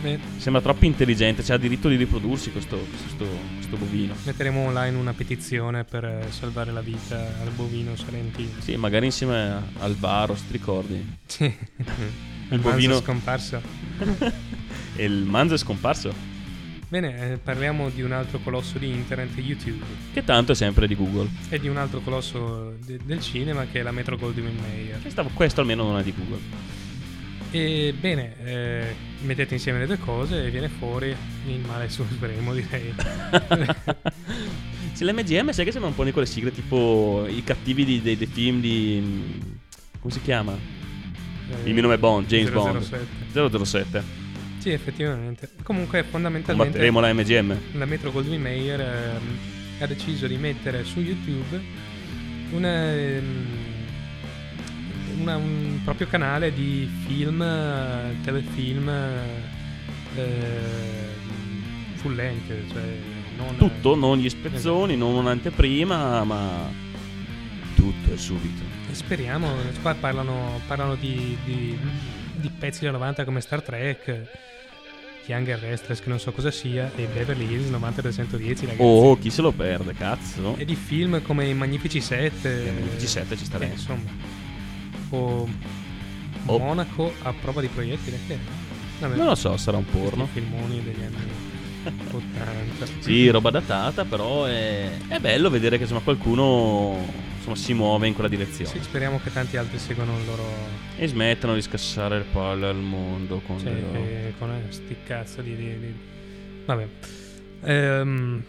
Beh, 0.00 0.18
Sembra 0.36 0.60
troppo 0.62 0.84
intelligente. 0.84 1.42
C'ha 1.42 1.56
diritto 1.56 1.88
di 1.88 1.96
riprodursi 1.96 2.52
questo, 2.52 2.76
questo, 2.76 3.26
questo 3.56 3.76
bovino. 3.76 4.14
metteremo 4.24 4.60
online 4.66 4.96
una 4.96 5.12
petizione 5.12 5.84
per 5.84 6.04
eh, 6.04 6.26
salvare 6.30 6.70
la 6.72 6.80
vita 6.80 7.16
al 7.42 7.50
bovino 7.54 7.96
salentino. 7.96 8.50
Sì, 8.60 8.76
magari 8.76 9.06
insieme 9.06 9.36
a- 9.50 9.62
al 9.80 9.94
Varos, 9.96 10.46
ti 10.46 10.52
ricordi? 10.52 11.04
Sì. 11.26 11.44
Il 12.50 12.60
manzo 12.60 12.70
bovino- 12.70 13.00
scomparso. 13.00 13.60
E 14.96 15.04
il 15.04 15.24
manzo 15.24 15.54
è 15.54 15.58
scomparso. 15.58 16.36
Bene, 16.88 17.32
eh, 17.32 17.36
parliamo 17.36 17.90
di 17.90 18.00
un 18.00 18.12
altro 18.12 18.38
colosso 18.38 18.78
di 18.78 18.88
internet, 18.88 19.36
YouTube, 19.36 19.84
Che 20.14 20.24
tanto 20.24 20.52
è 20.52 20.54
sempre 20.54 20.86
di 20.86 20.94
Google. 20.96 21.28
e 21.50 21.58
di 21.60 21.68
un 21.68 21.76
altro 21.76 22.00
colosso 22.00 22.74
de- 22.86 22.98
del 23.04 23.20
cinema 23.20 23.66
che 23.70 23.80
è 23.80 23.82
la 23.82 23.90
Metro 23.92 24.16
Goldwyn 24.16 24.56
Mayer. 24.58 24.98
Questo, 25.02 25.28
questo 25.34 25.60
almeno 25.60 25.82
non 25.84 25.98
è 25.98 26.02
di 26.02 26.14
Google. 26.16 26.40
E 27.50 27.94
bene, 27.98 28.34
eh, 28.44 28.94
mettete 29.22 29.54
insieme 29.54 29.78
le 29.78 29.86
due 29.86 29.98
cose 29.98 30.44
e 30.46 30.50
viene 30.50 30.68
fuori 30.68 31.14
il 31.46 31.60
male 31.66 31.88
supremo, 31.88 32.52
direi. 32.54 32.92
Sì, 34.92 35.04
l'MGM 35.04 35.50
sai 35.50 35.64
che 35.64 35.70
sembra 35.70 35.88
un 35.88 35.94
po' 35.96 36.04
di 36.04 36.12
quelle 36.12 36.26
sigle 36.26 36.52
tipo 36.52 37.24
i 37.28 37.42
cattivi 37.44 37.84
di- 37.84 38.02
dei, 38.02 38.16
dei 38.18 38.26
film 38.26 38.60
di... 38.60 39.40
come 40.00 40.12
si 40.12 40.20
chiama? 40.20 40.52
Eh, 40.54 41.66
Il 41.68 41.72
mio 41.72 41.82
nome 41.82 41.94
è 41.94 41.98
Bond, 41.98 42.26
James 42.26 42.50
007. 42.50 43.06
Bond 43.32 43.64
007. 43.64 44.02
Sì, 44.58 44.70
effettivamente. 44.70 45.48
Comunque, 45.62 46.02
fondamentalmente, 46.02 46.78
Combatteremo 46.78 47.00
la 47.00 47.12
MGM. 47.14 47.78
la 47.78 47.84
Metro 47.86 48.10
Goldwyn 48.12 48.42
Mayer 48.42 48.80
ehm, 48.80 49.38
ha 49.80 49.86
deciso 49.86 50.26
di 50.26 50.36
mettere 50.36 50.84
su 50.84 51.00
YouTube 51.00 51.62
una, 52.50 52.92
ehm, 52.92 53.46
una- 55.20 55.36
un 55.36 55.80
proprio 55.84 56.06
canale 56.06 56.52
di 56.52 56.88
film, 57.06 57.42
eh, 57.42 58.16
telefilm 58.22 58.88
eh, 58.88 60.26
full 61.94 62.14
length, 62.14 62.72
cioè 62.72 62.82
non 63.36 63.56
Tutto, 63.56 63.94
non 63.94 64.18
gli 64.18 64.28
spezzoni, 64.28 64.96
non 64.96 65.14
un'anteprima, 65.14 66.24
ma 66.24 66.70
tutto 67.74 68.12
e 68.12 68.16
subito. 68.16 68.62
E 68.90 68.94
speriamo, 68.94 69.48
qua 69.82 69.94
parlano, 69.94 70.60
parlano 70.66 70.94
di, 70.96 71.36
di- 71.44 71.78
di 72.34 72.50
pezzi 72.56 72.80
della 72.80 72.92
90 72.92 73.24
come 73.24 73.40
Star 73.40 73.62
Trek, 73.62 74.26
Young 75.26 75.48
and 75.50 75.60
Restless 75.60 76.00
che 76.00 76.08
non 76.08 76.18
so 76.18 76.32
cosa 76.32 76.50
sia, 76.50 76.90
e 76.96 77.06
Beverly 77.12 77.52
Hills 77.52 77.68
90 77.68 78.00
da 78.00 78.10
110 78.10 78.64
ragazzi. 78.66 78.82
Oh, 78.82 79.16
chi 79.18 79.30
se 79.30 79.42
lo 79.42 79.52
perde, 79.52 79.92
cazzo. 79.92 80.56
E 80.56 80.64
di 80.64 80.74
film 80.74 81.20
come 81.22 81.46
I 81.48 81.54
Magnifici 81.54 82.00
7. 82.00 82.48
I 82.48 82.72
Magnifici 82.72 83.06
Sette 83.06 83.36
ci 83.36 83.44
sta 83.44 83.56
eh, 83.56 83.60
dentro. 83.60 83.92
insomma. 83.94 84.37
O 85.10 85.48
Oh. 86.46 86.58
Monaco 86.58 87.12
a 87.22 87.32
prova 87.34 87.60
di 87.60 87.66
proiettile. 87.66 88.18
Che? 88.26 88.38
Vabbè, 89.00 89.16
Non 89.16 89.26
lo 89.26 89.34
so, 89.34 89.56
sarà 89.58 89.76
un 89.76 89.84
porno. 89.84 90.26
filmoni 90.26 90.82
degli 90.82 91.02
anni 91.02 91.16
80. 92.10 92.86
Sì, 93.00 93.28
roba 93.28 93.50
datata, 93.50 94.04
però 94.06 94.44
è, 94.44 94.88
è 95.08 95.18
bello 95.18 95.50
vedere 95.50 95.76
che 95.76 95.82
insomma, 95.82 96.00
qualcuno 96.00 96.96
insomma, 97.36 97.54
si 97.56 97.74
muove 97.74 98.06
in 98.06 98.14
quella 98.14 98.28
direzione. 98.30 98.70
Sì, 98.70 98.80
speriamo 98.82 99.20
che 99.22 99.30
tanti 99.32 99.56
altri 99.58 99.78
seguano 99.78 100.16
il 100.18 100.24
loro. 100.24 100.42
E 100.96 101.06
smettano 101.06 101.54
di 101.54 101.60
scassare 101.62 102.16
il 102.16 102.24
palle 102.32 102.66
al 102.68 102.76
mondo 102.76 103.40
con 103.46 103.58
Cioè, 103.58 103.72
loro- 103.72 103.94
eh, 103.98 104.32
con 104.38 104.62
sti 104.70 104.96
cazzo 105.04 105.42
di. 105.42 105.54
di- 105.54 105.78
di- 105.78 105.94
Vabbè. 106.64 106.86
Ehm, 107.64 108.42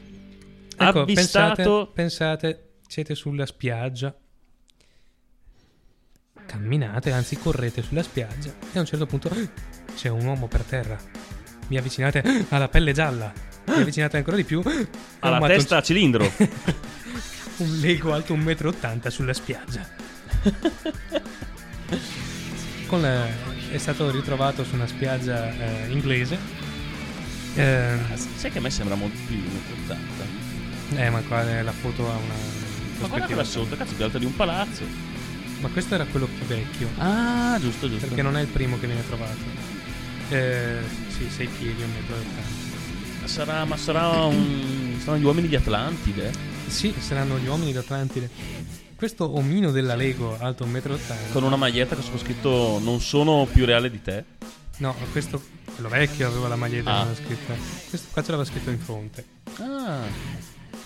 ecco, 0.77 1.03
pensate, 1.05 1.61
Avvistato- 1.61 1.91
pensate, 1.93 2.63
siete 2.87 3.13
sulla 3.15 3.45
spiaggia. 3.45 4.15
Camminate, 6.49 7.11
anzi 7.11 7.37
correte 7.37 7.83
sulla 7.83 8.01
spiaggia 8.01 8.49
e 8.73 8.77
a 8.77 8.79
un 8.79 8.85
certo 8.87 9.05
punto 9.05 9.29
"Ah, 9.29 9.35
c'è 9.95 10.09
un 10.09 10.25
uomo 10.25 10.47
per 10.47 10.63
terra. 10.63 10.97
Vi 11.67 11.77
avvicinate 11.77 12.23
"Ah, 12.25 12.55
alla 12.55 12.67
pelle 12.67 12.91
gialla. 12.91 13.31
Vi 13.65 13.71
avvicinate 13.73 14.17
ancora 14.17 14.35
di 14.35 14.43
più. 14.43 14.59
"Ah, 14.65 14.87
alla 15.19 15.45
testa 15.47 15.77
a 15.77 15.81
cilindro. 15.83 16.23
un 17.57 17.77
Lego 17.79 18.13
alto 18.13 18.33
1,80 18.33 19.07
m 19.07 19.09
sulla 19.09 19.33
spiaggia. 19.33 19.87
Con 22.87 23.01
la- 23.01 23.27
è 23.71 23.77
stato 23.77 24.09
ritrovato 24.09 24.63
su 24.63 24.73
una 24.73 24.87
spiaggia 24.87 25.51
eh, 25.53 25.87
inglese. 25.91 26.37
Eh, 27.53 27.95
Sai 28.37 28.49
che 28.49 28.57
a 28.57 28.61
me 28.61 28.71
sembra 28.71 28.95
molto 28.95 29.17
più 29.27 29.35
di 29.35 29.47
1,80 29.87 30.97
eh, 30.99 31.09
ma 31.11 31.19
qua 31.21 31.47
è 31.47 31.61
la 31.61 31.71
foto 31.71 32.09
ha 32.09 32.15
una 32.15 32.33
Ma 33.01 33.07
guarda 33.07 33.25
quella 33.27 33.43
sotto, 33.43 33.75
cazzo, 33.75 33.91
è 33.91 33.95
più 33.95 34.05
alta 34.05 34.17
di 34.17 34.25
un 34.25 34.35
palazzo. 34.35 34.83
Ma 35.61 35.67
questo 35.69 35.95
era 35.95 36.05
quello 36.05 36.25
più 36.27 36.45
vecchio. 36.45 36.87
Ah, 36.97 37.57
giusto, 37.59 37.89
giusto. 37.89 38.07
Perché 38.07 38.21
non 38.21 38.37
è 38.37 38.41
il 38.41 38.47
primo 38.47 38.79
che 38.79 38.85
viene 38.87 39.05
trovato. 39.05 39.37
Eh, 40.29 40.77
sì, 41.09 41.29
6 41.29 41.47
piedi, 41.47 41.81
1,80 41.81 43.23
m. 43.23 43.25
Sarà, 43.27 43.65
ma 43.65 43.77
sarà 43.77 44.07
un. 44.25 44.95
Saranno 44.99 45.19
gli 45.19 45.23
uomini 45.25 45.47
di 45.47 45.55
Atlantide. 45.55 46.31
Sì, 46.67 46.93
saranno 46.99 47.37
gli 47.37 47.47
uomini 47.47 47.73
d'Atlantide. 47.73 48.29
Questo 48.95 49.35
omino 49.37 49.71
della 49.71 49.95
Lego, 49.95 50.37
alto 50.39 50.65
1,80 50.65 50.69
m. 50.69 51.31
Con 51.31 51.43
una 51.43 51.55
maglietta 51.55 51.95
che 51.95 52.01
sopra 52.01 52.19
scritto 52.19 52.79
Non 52.81 53.01
sono 53.01 53.47
più 53.51 53.65
reale 53.65 53.89
di 53.89 54.01
te. 54.01 54.23
No, 54.77 54.95
questo, 55.11 55.41
quello 55.73 55.89
vecchio 55.89 56.27
aveva 56.27 56.47
la 56.47 56.55
maglietta 56.55 56.91
Ah. 56.99 57.07
scritta. 57.15 57.53
Questo 57.89 58.07
qua 58.11 58.23
ce 58.23 58.31
l'aveva 58.31 58.49
scritto 58.49 58.69
in 58.69 58.79
fronte. 58.79 59.25
Ah. 59.57 60.01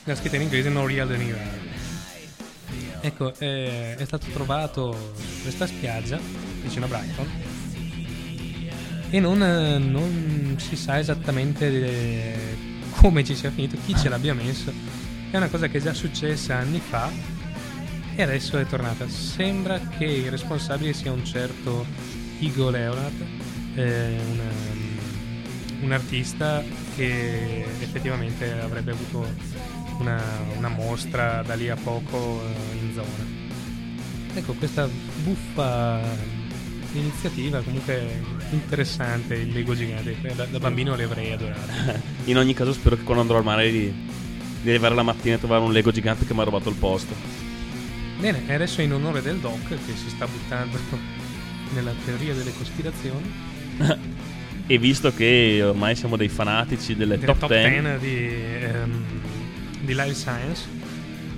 La 0.06 0.16
scritta 0.16 0.36
in 0.36 0.42
inglese 0.44 0.70
non 0.70 0.88
real 0.88 1.08
the 1.08 1.18
new 1.18 1.36
Ecco, 3.06 3.34
eh, 3.40 3.98
è 3.98 4.06
stato 4.06 4.28
trovato 4.32 5.14
questa 5.42 5.68
spiaggia 5.68 6.18
vicino 6.62 6.86
a 6.86 6.88
Brighton 6.88 7.28
e 9.10 9.20
non, 9.20 9.40
non 9.40 10.56
si 10.58 10.78
sa 10.78 10.98
esattamente 11.00 11.68
eh, 11.68 12.36
come 12.92 13.26
ci 13.26 13.36
sia 13.36 13.52
finito, 13.52 13.76
chi 13.86 13.94
ce 13.94 14.08
l'abbia 14.08 14.34
messo. 14.34 14.72
È 15.30 15.36
una 15.36 15.50
cosa 15.50 15.68
che 15.68 15.80
è 15.80 15.82
già 15.82 15.94
successa 15.94 16.56
anni 16.56 16.80
fa 16.80 17.12
e 18.16 18.24
adesso 18.24 18.58
è 18.58 18.66
tornata. 18.66 19.10
Sembra 19.10 19.80
che 19.80 20.06
il 20.06 20.32
responsabile 20.32 20.94
sia 20.94 21.12
un 21.12 21.26
certo 21.26 21.86
Igo 22.40 22.70
Leonard, 22.70 23.22
eh, 23.76 24.18
un, 24.18 24.42
un 25.82 25.92
artista 25.92 26.64
che 26.96 27.66
effettivamente 27.82 28.50
avrebbe 28.62 28.92
avuto 28.92 29.28
una, 30.00 30.22
una 30.58 30.70
mostra 30.70 31.42
da 31.44 31.54
lì 31.56 31.70
a 31.70 31.76
poco 31.76 32.42
in 32.80 32.94
zona. 32.94 33.42
Ecco, 34.36 34.54
questa 34.54 34.88
buffa 35.24 36.02
iniziativa 36.94 37.62
comunque 37.62 38.22
interessante, 38.52 39.36
il 39.36 39.52
Lego 39.52 39.76
gigante, 39.76 40.16
da, 40.36 40.46
da 40.46 40.60
bambino 40.60 40.96
le 40.96 41.04
avrei 41.04 41.32
adorate. 41.32 42.02
In 42.26 42.38
ogni 42.38 42.54
caso, 42.54 42.74
spero 42.74 42.96
che 42.96 43.04
quando 43.04 43.22
andrò 43.22 43.38
al 43.38 43.44
mare 43.44 43.72
di, 43.72 43.94
di 44.62 44.70
arrivare 44.70 44.96
la 44.96 45.04
mattina 45.04 45.36
e 45.36 45.40
trovare 45.40 45.64
un 45.64 45.72
Lego 45.72 45.92
gigante 45.92 46.26
che 46.26 46.34
mi 46.34 46.42
ha 46.42 46.44
rubato 46.44 46.70
il 46.70 46.76
posto. 46.76 47.14
Bene, 48.20 48.44
e 48.48 48.54
adesso 48.54 48.82
in 48.82 48.94
onore 48.94 49.22
del 49.22 49.38
Doc 49.38 49.68
che 49.68 49.94
si 49.96 50.10
sta 50.10 50.28
buttando 50.28 50.78
nella 51.74 51.94
teoria 52.06 52.34
delle 52.34 52.54
cospirazioni, 52.54 53.32
E 54.66 54.78
visto 54.78 55.14
che 55.14 55.62
ormai 55.62 55.94
siamo 55.94 56.16
dei 56.16 56.30
fanatici 56.30 56.96
delle 56.96 57.18
della 57.18 57.34
top 57.34 57.50
10, 57.50 57.82
10 57.82 57.98
di, 58.00 58.18
ehm, 58.64 59.04
di 59.84 59.94
Life 59.94 60.14
Science, 60.14 60.64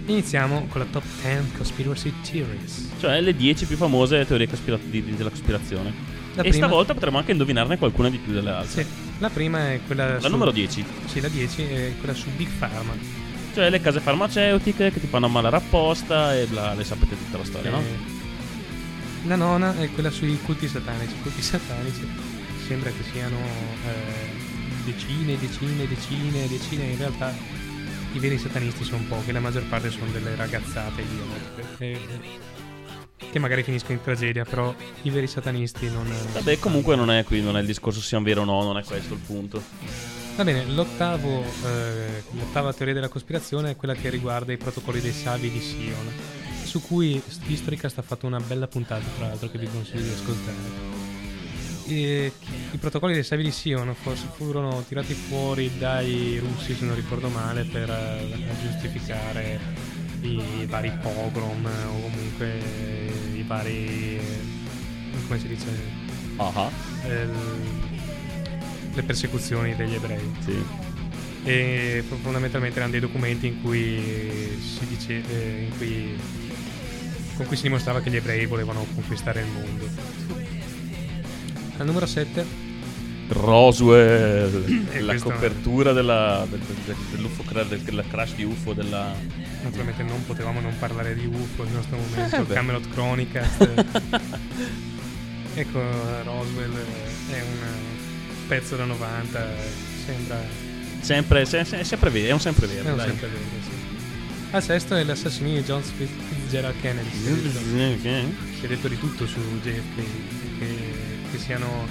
iniziamo 0.06 0.68
con 0.70 0.82
la 0.82 0.88
top 0.92 1.04
10 1.22 1.52
conspiracy 1.58 2.14
theories. 2.30 2.90
cioè 3.00 3.20
le 3.22 3.36
10 3.36 3.66
più 3.66 3.76
famose 3.78 4.26
teorie 4.26 4.48
cospira- 4.48 4.78
di- 4.84 5.04
di- 5.04 5.16
della 5.16 5.30
cospirazione. 5.30 6.14
La 6.36 6.42
e 6.44 6.50
prima- 6.50 6.66
stavolta 6.68 6.94
potremo 6.94 7.18
anche 7.18 7.32
indovinarne 7.32 7.78
qualcuna 7.78 8.10
di 8.10 8.18
più 8.18 8.34
delle 8.34 8.50
altre. 8.52 8.84
Sì, 8.84 8.90
la 9.20 9.30
prima 9.30 9.72
è 9.72 9.80
quella 9.86 10.14
La 10.16 10.20
su- 10.20 10.30
numero 10.30 10.52
10, 10.52 10.84
Sì, 11.06 11.22
la 11.22 11.30
10 11.30 11.62
è 11.64 11.94
quella 12.00 12.14
su 12.14 12.28
Big 12.36 12.50
Pharma. 12.60 12.94
cioè 13.54 13.70
le 13.70 13.80
case 13.82 14.00
farmaceutiche 14.02 14.92
che 14.92 15.00
ti 15.00 15.08
fanno 15.08 15.28
ammalare 15.28 15.56
apposta 15.56 16.36
e 16.38 16.46
bla, 16.46 16.74
le 16.74 16.84
sapete 16.84 17.16
tutta 17.18 17.38
la 17.38 17.46
storia, 17.46 17.72
no? 17.72 17.80
Eh, 17.80 18.14
La 19.28 19.36
nona 19.38 19.76
è 19.80 19.90
quella 19.92 20.12
sui 20.12 20.38
culti 20.44 20.68
satanici. 20.68 21.14
I 21.16 21.22
culti 21.24 21.42
satanici 21.42 22.06
sembra 22.68 22.90
che 22.92 23.02
siano 23.12 23.38
eh, 23.38 24.84
decine, 24.86 25.38
decine, 25.40 25.88
decine, 25.88 26.48
decine. 26.48 26.84
In 26.84 26.98
realtà 26.98 27.34
i 28.16 28.20
veri 28.20 28.38
satanisti 28.38 28.86
sono 28.86 29.04
pochi, 29.10 29.34
la 29.34 29.42
maggior 29.42 29.64
parte 29.66 29.92
sono 29.92 30.10
delle 30.12 30.36
ragazzate 30.36 31.02
idiote. 31.02 31.76
eh, 31.80 32.00
che 33.32 33.40
magari 33.40 33.64
finiscono 33.64 33.96
in 33.96 34.02
tragedia, 34.02 34.46
però 34.46 34.74
i 35.02 35.10
veri 35.10 35.28
satanisti 35.28 35.90
non. 35.90 36.10
Vabbè, 36.32 36.58
comunque 36.60 36.96
non 36.96 37.12
è 37.12 37.26
qui, 37.26 37.42
non 37.42 37.58
è 37.58 37.60
il 37.60 37.66
discorso 37.66 38.00
sia 38.00 38.20
vero 38.20 38.42
o 38.42 38.46
no, 38.46 38.64
non 38.64 38.78
è 38.78 38.84
questo 38.84 39.14
il 39.14 39.20
punto. 39.20 39.62
Va 40.38 40.44
bene, 40.46 40.66
l'ottavo, 40.66 41.44
eh, 41.66 42.24
l'ottava 42.32 42.74
teoria 42.74 42.94
della 42.94 43.10
cospirazione 43.10 43.72
è 43.72 43.76
quella 43.76 43.94
che 43.94 44.10
riguarda 44.10 44.54
i 44.54 44.58
protocolli 44.58 45.02
dei 45.02 45.14
savi 45.14 45.50
di 45.50 45.60
Sion, 45.60 46.12
su 46.64 46.82
cui 46.82 47.22
Historicast 47.48 47.98
ha 47.98 48.02
fatto 48.02 48.26
una 48.26 48.40
bella 48.40 48.68
puntata, 48.68 49.04
tra 49.18 49.28
l'altro, 49.28 49.50
che 49.50 49.58
vi 49.58 49.68
consiglio 49.68 50.04
di 50.04 50.10
ascoltare. 50.12 50.95
E 51.88 52.32
I 52.72 52.78
protocolli 52.78 53.14
dei 53.14 53.24
savi 53.24 53.44
di 53.44 53.52
Sion 53.52 53.94
forse 53.94 54.28
furono 54.36 54.84
tirati 54.88 55.14
fuori 55.14 55.72
dai 55.78 56.40
russi, 56.40 56.74
se 56.74 56.84
non 56.84 56.96
ricordo 56.96 57.30
male, 57.30 57.64
per 57.64 57.90
eh, 57.90 58.38
giustificare 58.62 59.60
i 60.22 60.66
vari 60.68 60.92
pogrom 61.02 61.66
o 61.66 62.02
comunque 62.02 62.60
i 63.34 63.44
vari... 63.44 64.20
come 65.28 65.40
si 65.40 65.48
dice? 65.48 65.66
Ah, 66.38 66.72
eh, 67.06 67.28
le 68.94 69.04
persecuzioni 69.04 69.76
degli 69.76 69.94
ebrei 69.94 70.34
sì. 70.40 70.64
e 71.44 72.04
fondamentalmente 72.22 72.78
erano 72.78 72.92
dei 72.92 73.00
documenti 73.00 73.48
in 73.48 73.62
cui 73.62 74.58
si 74.60 74.86
dice 74.88 75.22
eh, 75.30 75.64
in 75.64 75.78
cui 75.78 76.20
con 77.36 77.46
cui 77.46 77.58
si 77.58 77.64
dimostrava 77.64 78.02
che 78.02 78.10
gli 78.10 78.16
ebrei 78.16 78.46
volevano 78.46 78.86
conquistare 78.96 79.42
il 79.42 79.48
mondo 79.48 79.90
al 81.78 81.86
numero 81.86 82.06
7 82.06 82.74
Roswell, 83.28 84.86
E 84.94 85.02
la 85.02 85.12
questo- 85.14 85.32
copertura 85.32 85.94
della, 85.94 86.46
del, 86.50 86.60
del- 86.86 86.96
dell'UFO, 87.12 87.44
del, 87.68 87.80
della 87.82 88.04
crash 88.04 88.36
di 88.36 88.44
UFO 88.44 88.74
della... 88.74 89.14
naturalmente 89.64 90.04
non 90.04 90.24
potevamo 90.26 90.60
non 90.62 90.76
parlare 90.78 91.16
di 91.16 91.26
UFO 91.26 91.64
nel 91.64 91.74
nostro 91.74 91.98
momento 91.98 92.52
Eh. 92.52 92.54
Camelot 92.54 92.88
Chronicast 92.90 93.84
ecco 95.56 95.80
Roswell 96.24 96.74
è 97.32 97.42
un 97.42 98.48
pezzo 98.48 98.76
da 98.76 98.86
90 98.86 99.48
sembra 100.06 100.64
Sempre, 101.02 101.46
se- 101.46 101.64
se- 101.66 101.80
è 101.80 101.84
sempre 101.84 102.10
vero, 102.10 102.28
è 102.30 102.32
un 102.34 102.40
sempre 102.40 102.66
è 102.66 102.70
vero, 102.70 102.90
un 102.90 102.96
dai. 102.98 103.08
sempre 103.08 103.28
vero 103.28 103.44
sì. 103.62 103.70
Al 104.52 104.64
sesto 104.64 104.96
è 104.96 105.04
l'assassinio 105.04 105.54
di 105.54 105.64
John 105.64 105.82
Fitzgerald 105.84 106.80
Kennedy. 106.82 107.10
Si 107.12 107.28
è 107.28 107.32
detto, 107.34 107.60
si 108.60 108.66
è 108.66 108.68
detto 108.68 108.88
di 108.88 108.98
tutto 108.98 109.28
su 109.28 109.40
JFK, 109.62 110.00
che, 111.36 111.42
siano... 111.42 111.88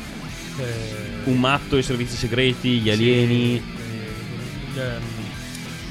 eh, 0.59 1.30
Un 1.30 1.38
matto, 1.38 1.76
i 1.76 1.82
servizi 1.82 2.16
segreti, 2.16 2.78
gli 2.80 2.90
alieni. 2.90 3.62
sì, 3.62 4.78
eh, 4.78 4.82
il, 4.82 5.01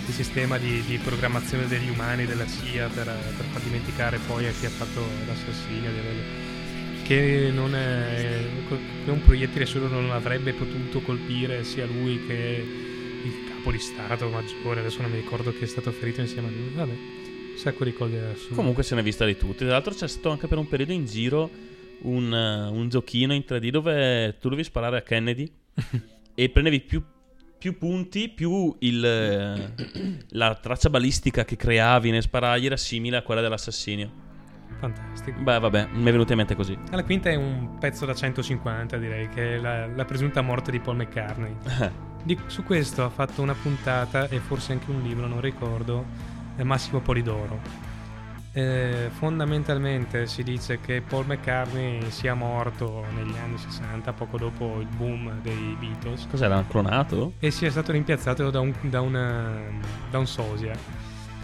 il 0.07 0.13
sistema 0.13 0.57
di, 0.57 0.83
di 0.85 0.97
programmazione 0.97 1.67
degli 1.67 1.89
umani 1.89 2.25
della 2.25 2.45
CIA 2.45 2.87
per, 2.87 3.05
per 3.05 3.45
far 3.51 3.61
dimenticare 3.61 4.19
poi 4.27 4.47
a 4.47 4.51
chi 4.51 4.65
ha 4.65 4.69
fatto 4.69 5.05
l'assassinio 5.27 5.89
che 7.03 7.51
non 7.53 7.75
è 7.75 8.45
che 9.05 9.11
un 9.11 9.21
proiettile 9.23 9.65
solo 9.65 9.87
non 9.87 10.11
avrebbe 10.11 10.53
potuto 10.53 11.01
colpire 11.01 11.63
sia 11.63 11.85
lui 11.85 12.25
che 12.25 12.65
il 13.23 13.33
capo 13.49 13.71
di 13.71 13.79
stato 13.79 14.29
maggiore 14.29 14.79
adesso 14.79 15.01
non 15.01 15.11
mi 15.11 15.17
ricordo 15.17 15.53
che 15.53 15.65
è 15.65 15.67
stato 15.67 15.91
ferito 15.91 16.21
insieme 16.21 16.47
a 16.47 16.51
lui 16.51 16.69
vabbè 16.73 16.91
un 16.91 17.57
sacco 17.57 17.83
di 17.83 17.93
cose 17.93 18.17
assurde 18.19 18.55
Comunque 18.55 18.83
se 18.83 18.95
ne 18.95 19.01
è 19.01 19.03
vista 19.03 19.25
di 19.25 19.37
tutti. 19.37 19.57
Tra 19.63 19.67
l'altro 19.73 19.93
c'è 19.93 20.07
stato 20.07 20.31
anche 20.31 20.47
per 20.47 20.57
un 20.57 20.67
periodo 20.67 20.91
in 20.91 21.05
giro 21.05 21.49
un, 22.01 22.33
eh, 22.33 22.67
un 22.69 22.89
giochino 22.89 23.33
in 23.33 23.43
3D 23.47 23.69
dove 23.69 24.33
tu 24.39 24.49
dovevi 24.49 24.63
sparare 24.63 24.97
a 24.97 25.01
Kennedy 25.01 25.51
e 26.35 26.49
prendevi 26.49 26.81
più, 26.81 27.01
più 27.57 27.77
punti, 27.77 28.29
più 28.29 28.75
il, 28.79 29.05
eh, 29.05 29.73
la 30.29 30.55
traccia 30.55 30.89
balistica 30.89 31.45
che 31.45 31.55
creavi 31.55 32.11
nel 32.11 32.21
sparargli 32.21 32.65
era 32.65 32.77
simile 32.77 33.17
a 33.17 33.21
quella 33.21 33.41
dell'assassinio. 33.41 34.11
fantastico 34.79 35.39
Beh, 35.41 35.59
vabbè, 35.59 35.87
mi 35.93 36.07
è 36.07 36.11
venuto 36.11 36.31
in 36.31 36.39
mente 36.39 36.55
così. 36.55 36.77
alla 36.91 37.03
quinta 37.03 37.29
è 37.29 37.35
un 37.35 37.77
pezzo 37.79 38.05
da 38.05 38.13
150 38.13 38.97
direi 38.97 39.29
che 39.29 39.55
è 39.55 39.57
la, 39.59 39.87
la 39.87 40.05
presunta 40.05 40.41
morte 40.41 40.71
di 40.71 40.79
Paul 40.79 40.97
McCartney 40.97 41.55
Di- 42.23 42.37
su 42.47 42.63
questo 42.63 43.03
ha 43.03 43.09
fatto 43.09 43.41
una 43.41 43.53
puntata 43.53 44.29
e 44.29 44.39
forse 44.39 44.71
anche 44.71 44.89
un 44.89 45.01
libro, 45.01 45.27
non 45.27 45.41
ricordo, 45.41 46.05
eh, 46.55 46.63
Massimo 46.63 47.01
Polidoro. 47.01 47.59
Eh, 48.55 49.09
fondamentalmente 49.17 50.27
si 50.27 50.43
dice 50.43 50.79
che 50.79 51.01
Paul 51.01 51.25
McCartney 51.25 52.11
sia 52.11 52.35
morto 52.35 53.03
negli 53.15 53.35
anni 53.43 53.57
60, 53.57 54.13
poco 54.13 54.37
dopo 54.37 54.77
il 54.79 54.85
boom 54.95 55.41
dei 55.41 55.75
Beatles, 55.79 56.27
Cos'era? 56.29 56.63
Clonato? 56.67 57.33
e 57.39 57.49
sia 57.49 57.71
stato 57.71 57.91
rimpiazzato 57.91 58.51
da 58.51 58.59
un, 58.59 58.71
da 58.81 59.01
una- 59.01 59.59
da 60.09 60.19
un 60.19 60.27
sosia. 60.27 60.73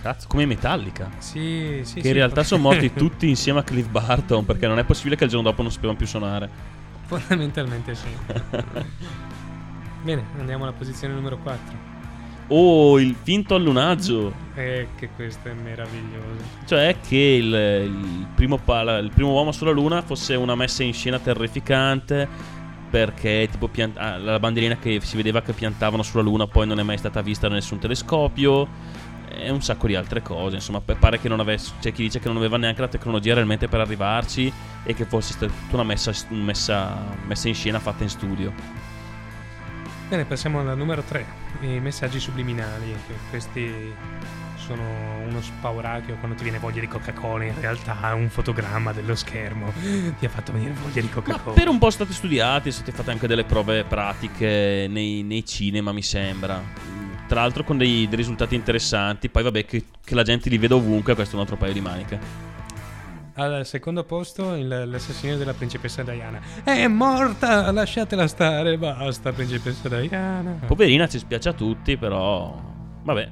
Cazzo, 0.03 0.27
come 0.27 0.45
Metallica. 0.45 1.09
Sì, 1.17 1.81
sì, 1.83 1.95
Che 1.95 2.01
sì, 2.01 2.07
in 2.07 2.13
realtà 2.13 2.41
fo- 2.41 2.49
sono 2.49 2.61
morti 2.61 2.93
tutti 2.93 3.27
insieme 3.27 3.59
a 3.59 3.63
Cliff 3.63 3.87
Barton 3.87 4.45
perché 4.45 4.67
non 4.67 4.77
è 4.77 4.83
possibile 4.83 5.15
che 5.15 5.23
il 5.23 5.29
giorno 5.31 5.49
dopo 5.49 5.63
non 5.63 5.71
sapevano 5.71 5.97
più 5.97 6.05
suonare. 6.07 6.47
Fondamentalmente 7.07 7.95
sì. 7.95 8.07
Bene, 10.03 10.23
andiamo 10.37 10.63
alla 10.63 10.73
posizione 10.73 11.13
numero 11.15 11.37
4. 11.39 11.97
Oh, 12.49 12.99
il 12.99 13.15
finto 13.21 13.55
allunaggio. 13.55 14.33
Eh, 14.55 14.87
che 14.97 15.09
questo 15.15 15.49
è 15.49 15.53
meraviglioso. 15.53 16.43
Cioè 16.65 16.95
che 17.07 17.15
il, 17.15 17.53
il 17.53 18.27
primo 18.35 18.57
pala- 18.57 18.97
il 18.97 19.11
primo 19.13 19.31
uomo 19.31 19.51
sulla 19.51 19.71
luna 19.71 20.01
fosse 20.01 20.35
una 20.35 20.55
messa 20.55 20.83
in 20.83 20.93
scena 20.93 21.19
terrificante 21.19 22.27
perché 22.89 23.47
tipo 23.51 23.67
pian- 23.67 23.93
ah, 23.95 24.17
la 24.17 24.39
bandierina 24.39 24.77
che 24.77 24.99
si 25.01 25.15
vedeva 25.15 25.43
che 25.43 25.53
piantavano 25.53 26.01
sulla 26.01 26.23
luna 26.23 26.47
poi 26.47 26.65
non 26.65 26.79
è 26.79 26.83
mai 26.83 26.97
stata 26.97 27.21
vista 27.21 27.47
da 27.47 27.53
nessun 27.53 27.77
telescopio 27.77 28.67
e 29.29 29.51
un 29.51 29.61
sacco 29.61 29.85
di 29.85 29.93
altre 29.93 30.23
cose 30.23 30.55
insomma 30.55 30.81
pare 30.81 31.19
che 31.19 31.29
non 31.29 31.39
avesse 31.39 31.73
c'è 31.79 31.91
chi 31.91 32.01
dice 32.01 32.17
che 32.17 32.27
non 32.27 32.37
aveva 32.37 32.57
neanche 32.57 32.81
la 32.81 32.87
tecnologia 32.87 33.35
realmente 33.35 33.67
per 33.67 33.79
arrivarci 33.79 34.51
e 34.83 34.95
che 34.95 35.05
fosse 35.05 35.33
stata 35.33 35.53
tutta 35.53 35.75
una 35.75 35.83
messa, 35.83 36.11
messa, 36.29 36.97
messa 37.27 37.47
in 37.47 37.53
scena 37.53 37.77
fatta 37.77 38.01
in 38.01 38.09
studio 38.09 38.51
Bene, 40.09 40.25
passiamo 40.25 40.59
al 40.59 40.75
numero 40.75 41.03
3, 41.03 41.23
i 41.61 41.79
messaggi 41.79 42.19
subliminali. 42.19 42.95
Questi 43.29 43.93
sono 44.55 44.83
uno 45.27 45.41
spauracchio 45.41 46.17
quando 46.17 46.35
ti 46.35 46.43
viene 46.43 46.59
voglia 46.59 46.79
di 46.79 46.87
Coca-Cola, 46.87 47.45
in 47.45 47.59
realtà 47.59 48.13
un 48.13 48.29
fotogramma 48.29 48.91
dello 48.93 49.15
schermo 49.15 49.73
ti 50.19 50.25
ha 50.25 50.29
fatto 50.29 50.51
venire 50.51 50.73
voglia 50.73 51.01
di 51.01 51.07
Ma 51.07 51.13
Coca-Cola. 51.13 51.55
per 51.55 51.67
un 51.67 51.79
po' 51.79 51.89
state 51.89 52.13
studiati, 52.13 52.71
state 52.71 52.91
fatte 52.91 53.09
anche 53.09 53.25
delle 53.25 53.45
prove 53.45 53.83
pratiche 53.83 54.85
nei, 54.87 55.23
nei 55.23 55.43
cinema, 55.45 55.91
mi 55.91 56.03
sembra. 56.03 56.61
Tra 57.27 57.41
l'altro 57.41 57.63
con 57.63 57.77
dei, 57.77 58.07
dei 58.07 58.17
risultati 58.17 58.55
interessanti. 58.55 59.29
Poi 59.29 59.43
vabbè, 59.43 59.65
che, 59.65 59.85
che 60.03 60.15
la 60.15 60.23
gente 60.23 60.49
li 60.49 60.57
veda 60.57 60.75
ovunque, 60.75 61.13
questo 61.15 61.33
è 61.33 61.35
un 61.35 61.41
altro 61.41 61.57
paio 61.57 61.73
di 61.73 61.81
maniche. 61.81 62.48
Al 63.39 63.65
secondo 63.65 64.03
posto 64.03 64.53
il- 64.55 64.67
l'assassinio 64.67 65.37
della 65.37 65.53
principessa 65.53 66.03
Diana. 66.03 66.41
È 66.63 66.87
morta, 66.87 67.71
lasciatela 67.71 68.27
stare, 68.27 68.77
basta 68.77 69.31
principessa 69.31 69.87
Diana. 69.87 70.59
Poverina, 70.67 71.07
ci 71.07 71.19
spiace 71.19 71.49
a 71.49 71.53
tutti, 71.53 71.95
però... 71.95 72.53
Vabbè, 73.03 73.29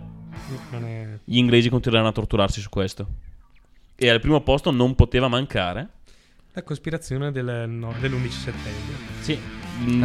è... 0.71 1.07
gli 1.25 1.37
inglesi 1.37 1.69
continueranno 1.69 2.09
a 2.11 2.13
torturarsi 2.13 2.61
su 2.61 2.69
questo. 2.69 3.05
E 3.95 4.09
al 4.09 4.21
primo 4.21 4.39
posto 4.41 4.71
non 4.71 4.95
poteva 4.95 5.27
mancare. 5.27 5.89
La 6.53 6.63
cospirazione 6.63 7.31
del, 7.31 7.65
no, 7.67 7.93
dell'11 7.99 8.29
settembre. 8.29 8.95
Sì. 9.19 9.37
Mm, 9.79 10.03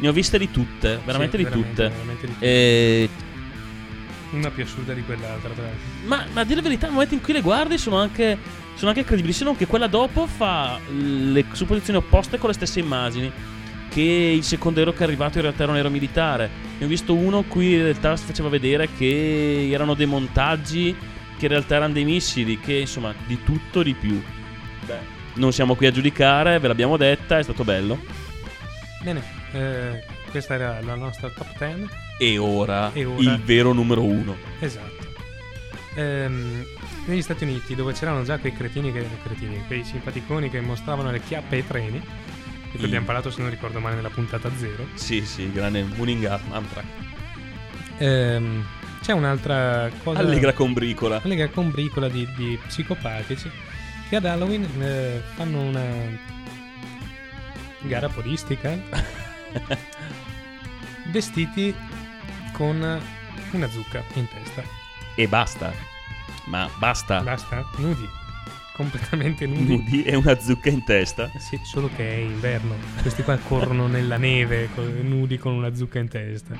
ne 0.00 0.08
ho 0.08 0.12
viste 0.12 0.38
di 0.38 0.50
tutte, 0.50 1.00
veramente 1.04 1.36
Sì, 1.36 1.44
di 1.44 1.48
veramente, 1.48 1.68
tutte. 1.70 1.88
veramente 1.88 2.26
di 2.26 2.32
tutte. 2.32 2.46
E 2.46 3.08
Una 4.30 4.50
più 4.50 4.62
assurda 4.62 4.92
di 4.92 5.02
quell'altra, 5.02 5.50
tra 5.50 5.62
l'altro. 5.62 5.80
Ma, 6.04 6.24
ma 6.32 6.40
a 6.42 6.44
dire 6.44 6.56
la 6.56 6.62
verità, 6.62 6.86
nel 6.86 6.94
momento 6.94 7.14
in 7.14 7.20
cui 7.20 7.32
le 7.32 7.40
guardi 7.40 7.78
sono 7.78 7.96
anche, 7.96 8.36
sono 8.74 8.90
anche 8.90 9.04
credibili. 9.04 9.32
Se 9.32 9.44
non 9.44 9.56
che 9.56 9.66
quella 9.66 9.86
dopo 9.86 10.26
fa 10.26 10.78
le 10.90 11.44
supposizioni 11.52 11.98
opposte 11.98 12.38
con 12.38 12.48
le 12.48 12.54
stesse 12.54 12.80
immagini. 12.80 13.32
Che 13.90 14.02
il 14.02 14.44
secondo 14.44 14.80
aereo 14.80 14.92
che 14.92 15.00
è 15.00 15.04
arrivato 15.04 15.38
in 15.38 15.44
realtà 15.44 15.62
era 15.62 15.70
un 15.70 15.76
aereo 15.78 15.90
militare. 15.90 16.50
Ne 16.78 16.84
ho 16.84 16.88
visto 16.88 17.14
uno 17.14 17.42
cui 17.42 17.72
in 17.72 17.82
realtà 17.84 18.16
si 18.16 18.26
faceva 18.26 18.50
vedere 18.50 18.88
che 18.96 19.68
erano 19.72 19.94
dei 19.94 20.04
montaggi, 20.06 20.94
che 21.38 21.46
in 21.46 21.50
realtà 21.50 21.76
erano 21.76 21.94
dei 21.94 22.04
missili, 22.04 22.60
che 22.60 22.74
insomma 22.74 23.14
di 23.26 23.42
tutto 23.42 23.82
di 23.82 23.94
più. 23.94 24.22
Beh, 24.84 24.98
non 25.34 25.52
siamo 25.52 25.74
qui 25.74 25.86
a 25.86 25.90
giudicare, 25.90 26.58
ve 26.58 26.68
l'abbiamo 26.68 26.98
detta, 26.98 27.38
è 27.38 27.42
stato 27.42 27.64
bello. 27.64 27.98
Bene, 29.02 29.22
eh, 29.52 30.04
questa 30.28 30.54
era 30.54 30.80
la 30.82 30.94
nostra 30.94 31.28
top 31.30 31.56
10. 31.58 31.88
E 32.18 32.38
ora, 32.38 32.90
E 32.92 33.04
ora- 33.04 33.20
il 33.20 33.40
vero 33.42 33.72
numero 33.72 34.02
uno. 34.02 34.36
Esatto. 34.60 35.06
Ehm, 35.94 36.64
negli 37.06 37.22
Stati 37.22 37.44
Uniti, 37.44 37.74
dove 37.74 37.92
c'erano 37.92 38.22
già 38.22 38.38
quei 38.38 38.52
cretini, 38.52 38.92
che, 38.92 39.04
cretini, 39.22 39.64
quei 39.66 39.84
simpaticoni 39.84 40.50
che 40.50 40.60
mostravano 40.60 41.10
le 41.10 41.20
chiappe 41.20 41.56
ai 41.56 41.66
treni, 41.66 41.98
di 42.00 42.70
cui 42.70 42.80
Mm. 42.80 42.84
abbiamo 42.84 43.06
parlato, 43.06 43.30
se 43.30 43.40
non 43.40 43.50
ricordo 43.50 43.80
male, 43.80 43.96
nella 43.96 44.10
puntata 44.10 44.50
zero. 44.56 44.86
Sì, 44.94 45.24
sì, 45.24 45.50
grande 45.50 45.82
Mooning 45.82 46.24
Am- 46.24 46.40
Amtrak. 46.52 46.84
Ehm, 47.98 48.64
c'è 49.00 49.12
un'altra 49.12 49.90
cosa. 50.04 50.18
Allegra 50.20 50.52
combricola. 50.52 51.20
Allegra 51.24 51.48
combricola 51.48 52.08
di, 52.08 52.28
di 52.36 52.58
psicopatici 52.66 53.50
che 54.08 54.16
ad 54.16 54.24
Halloween 54.24 54.66
eh, 54.80 55.22
fanno 55.34 55.60
una 55.62 55.82
gara 57.82 58.08
podistica 58.08 58.76
vestiti 61.10 61.74
con 62.52 63.00
una 63.52 63.68
zucca 63.68 64.02
in 64.14 64.26
testa. 64.28 64.62
E 65.14 65.26
basta. 65.28 65.72
Ma 66.46 66.68
basta. 66.78 67.20
Basta? 67.20 67.68
Nudi. 67.76 68.08
Completamente 68.74 69.46
nudi. 69.46 69.76
Nudi 69.76 70.02
e 70.04 70.14
una 70.14 70.38
zucca 70.38 70.68
in 70.70 70.84
testa. 70.84 71.30
Sì, 71.38 71.58
solo 71.64 71.90
che 71.96 72.08
è 72.08 72.16
inverno. 72.16 72.76
Questi 73.02 73.22
qua 73.22 73.36
corrono 73.36 73.88
nella 73.88 74.16
neve 74.16 74.68
nudi 75.02 75.36
con 75.36 75.54
una 75.54 75.74
zucca 75.74 75.98
in 75.98 76.08
testa. 76.08 76.56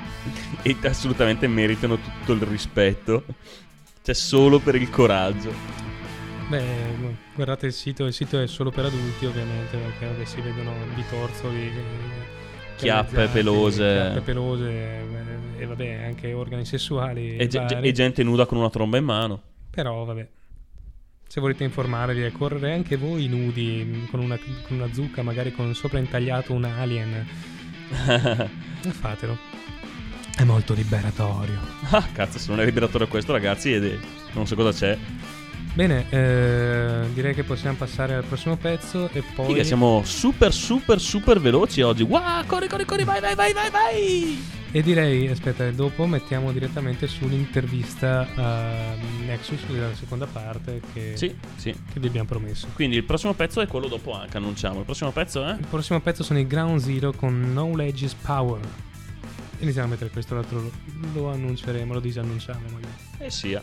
E 0.62 0.76
assolutamente 0.82 1.46
meritano 1.46 1.96
tutto 1.96 2.32
il 2.32 2.42
rispetto. 2.42 3.24
Cioè, 4.02 4.14
solo 4.14 4.58
per 4.58 4.74
il 4.74 4.90
coraggio. 4.90 5.52
Beh, 6.48 7.16
guardate 7.34 7.66
il 7.66 7.72
sito, 7.72 8.06
il 8.06 8.12
sito 8.14 8.40
è 8.40 8.46
solo 8.46 8.70
per 8.70 8.86
adulti 8.86 9.26
ovviamente, 9.26 9.76
perché 9.76 10.24
si 10.24 10.40
vedono 10.40 10.72
bitorzoli, 10.94 11.68
eh, 11.68 12.37
Chiappe 12.84 13.26
pelose. 13.28 13.76
chiappe 13.92 14.20
pelose 14.20 14.68
eh, 14.70 15.62
e 15.62 15.66
vabbè 15.66 16.02
anche 16.04 16.32
organi 16.32 16.64
sessuali 16.64 17.36
E, 17.36 17.46
ge- 17.48 17.66
e 17.80 17.92
gente 17.92 18.22
nuda 18.22 18.46
con 18.46 18.58
una 18.58 18.70
tromba 18.70 18.96
in 18.98 19.04
mano. 19.04 19.40
Però 19.70 20.04
vabbè, 20.04 20.26
se 21.26 21.40
volete 21.40 21.64
informarvi 21.64 22.24
e 22.24 22.32
correre 22.32 22.72
anche 22.72 22.96
voi 22.96 23.26
nudi 23.28 23.84
mh, 23.84 24.10
con 24.10 24.20
una, 24.20 24.38
con 24.38 24.76
una 24.76 24.92
zucca, 24.92 25.22
magari 25.22 25.52
con 25.52 25.74
sopra 25.74 25.98
intagliato 25.98 26.52
un 26.52 26.64
alien, 26.64 27.26
fatelo. 28.90 29.36
È 30.36 30.44
molto 30.44 30.72
liberatorio. 30.72 31.58
ah, 31.90 32.06
cazzo, 32.12 32.38
se 32.38 32.48
non 32.50 32.60
è 32.60 32.64
liberatore 32.64 33.08
questo, 33.08 33.32
ragazzi, 33.32 33.72
ed- 33.72 33.98
non 34.34 34.46
so 34.46 34.54
cosa 34.54 34.70
c'è. 34.72 34.96
Bene, 35.74 36.06
eh, 36.10 37.06
direi 37.14 37.34
che 37.34 37.44
possiamo 37.44 37.76
passare 37.76 38.14
al 38.14 38.24
prossimo 38.24 38.56
pezzo 38.56 39.08
e 39.12 39.22
poi... 39.34 39.46
Figa, 39.46 39.62
siamo 39.62 40.02
super, 40.04 40.52
super, 40.52 40.98
super 41.00 41.40
veloci 41.40 41.82
oggi. 41.82 42.02
Wow, 42.02 42.44
corri, 42.46 42.66
corri, 42.66 42.84
corri, 42.84 43.04
vai, 43.04 43.20
vai, 43.20 43.36
vai, 43.36 43.52
vai, 43.52 43.70
vai. 43.70 44.44
E 44.72 44.82
direi, 44.82 45.28
aspetta, 45.28 45.70
dopo 45.70 46.04
mettiamo 46.06 46.50
direttamente 46.52 47.06
sull'intervista 47.06 48.26
a 48.34 48.94
Nexus, 49.24 49.60
la 49.68 49.94
seconda 49.94 50.26
parte 50.26 50.80
che, 50.92 51.12
Sì, 51.16 51.32
sì. 51.56 51.72
che 51.92 52.00
vi 52.00 52.08
abbiamo 52.08 52.26
promesso. 52.26 52.66
Quindi 52.74 52.96
il 52.96 53.04
prossimo 53.04 53.34
pezzo 53.34 53.60
è 53.60 53.66
quello 53.68 53.86
dopo 53.86 54.12
anche, 54.12 54.36
annunciamo. 54.36 54.80
Il 54.80 54.84
prossimo 54.84 55.12
pezzo 55.12 55.44
è? 55.44 55.52
Il 55.52 55.66
prossimo 55.70 56.00
pezzo 56.00 56.24
sono 56.24 56.40
i 56.40 56.46
Ground 56.46 56.80
Zero 56.80 57.12
con 57.12 57.40
Knowledge 57.50 58.04
is 58.04 58.14
Power. 58.14 58.60
Iniziamo 59.60 59.86
a 59.86 59.90
mettere 59.90 60.10
questo, 60.10 60.34
l'altro 60.34 60.60
lo, 60.60 60.72
lo 61.14 61.30
annunceremo, 61.30 61.94
lo 61.94 62.00
disannunciamo 62.00 62.60
magari. 62.70 62.92
Eh 63.18 63.30
sia. 63.30 63.62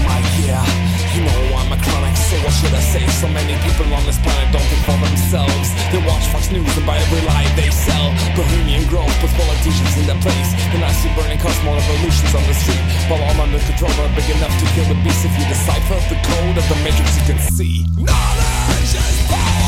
what 2.39 2.53
should 2.55 2.71
I 2.71 2.79
say? 2.79 3.03
So 3.19 3.27
many 3.27 3.59
people 3.67 3.91
on 3.91 4.03
this 4.07 4.15
planet 4.23 4.47
don't 4.55 4.63
think 4.71 4.83
for 4.87 4.95
themselves. 5.03 5.67
They 5.91 5.99
watch 6.07 6.23
Fox 6.31 6.47
News 6.51 6.71
and 6.79 6.85
buy 6.87 6.95
every 6.95 7.21
lie 7.27 7.47
they 7.59 7.69
sell. 7.69 8.07
Bohemian 8.39 8.87
growth 8.87 9.11
with 9.19 9.33
politicians 9.35 9.91
in 9.99 10.07
their 10.07 10.21
place. 10.23 10.55
And 10.71 10.83
I 10.83 10.91
see 10.95 11.11
burning 11.15 11.39
more 11.67 11.75
revolutions 11.75 12.31
on 12.33 12.43
the 12.47 12.55
street. 12.55 12.81
While 13.11 13.21
all 13.27 13.37
under 13.41 13.59
control 13.59 13.91
are 13.91 14.11
big 14.15 14.29
enough 14.31 14.53
to 14.55 14.65
kill 14.71 14.87
the 14.87 14.99
beast 15.03 15.25
if 15.25 15.33
you 15.35 15.45
decipher 15.51 15.99
the 16.07 16.17
code 16.23 16.57
of 16.57 16.65
the 16.71 16.77
matrix 16.83 17.19
you 17.19 17.25
can 17.27 17.39
see. 17.39 17.85
Knowledge 17.99 18.95
is 18.95 19.27
power. 19.27 19.60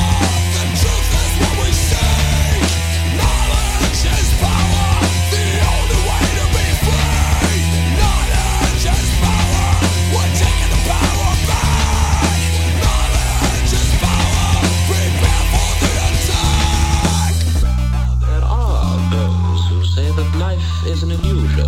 Is 20.94 21.02
an 21.02 21.10
illusion, 21.10 21.66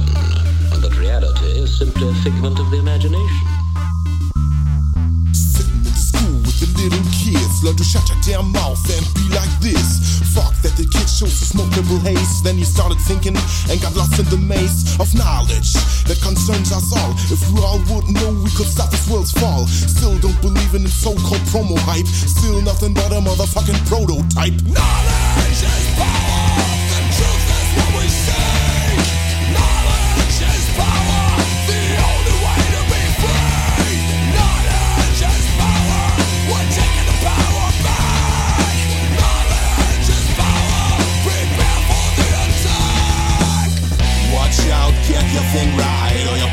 and 0.69 0.79
that 0.85 0.93
reality 1.01 1.57
is 1.57 1.73
simply 1.73 2.07
a 2.07 2.13
figment 2.21 2.59
of 2.59 2.69
the 2.69 2.77
imagination. 2.77 3.47
Sitting 5.33 5.81
in 5.81 5.97
school 5.97 6.37
with 6.45 6.53
the 6.61 6.69
little 6.77 7.01
kids. 7.09 7.65
Learn 7.65 7.73
to 7.73 7.83
shut 7.83 8.05
your 8.05 8.21
damn 8.21 8.53
mouth 8.53 8.77
and 8.85 9.01
be 9.17 9.25
like 9.33 9.49
this. 9.65 10.21
Fuck 10.37 10.53
that 10.61 10.77
the 10.77 10.85
kid 10.85 11.09
shows 11.09 11.33
to 11.41 11.45
smoke 11.57 11.73
liberal 11.73 11.97
haze. 12.05 12.43
Then 12.45 12.61
you 12.61 12.65
started 12.69 13.01
thinking 13.01 13.33
and 13.65 13.81
got 13.81 13.97
lost 13.97 14.21
in 14.21 14.29
the 14.29 14.37
maze 14.37 14.93
of 15.01 15.09
knowledge 15.17 15.73
that 16.05 16.21
concerns 16.21 16.69
us 16.69 16.93
all. 16.93 17.17
If 17.33 17.41
we 17.49 17.65
all 17.65 17.81
would 17.89 18.05
know, 18.13 18.29
we 18.45 18.53
could 18.53 18.69
stop 18.69 18.93
this 18.93 19.09
world's 19.09 19.33
fall. 19.33 19.65
Still 19.65 20.21
don't 20.21 20.37
believe 20.45 20.77
in 20.77 20.85
so-called 20.85 21.41
promo 21.49 21.81
hype. 21.81 22.05
Still 22.05 22.61
nothing 22.61 22.93
but 22.93 23.09
a 23.09 23.17
motherfucking 23.25 23.81
prototype. 23.89 24.53
Knowledge 24.69 25.65
is 25.65 25.87
power. 25.97 26.44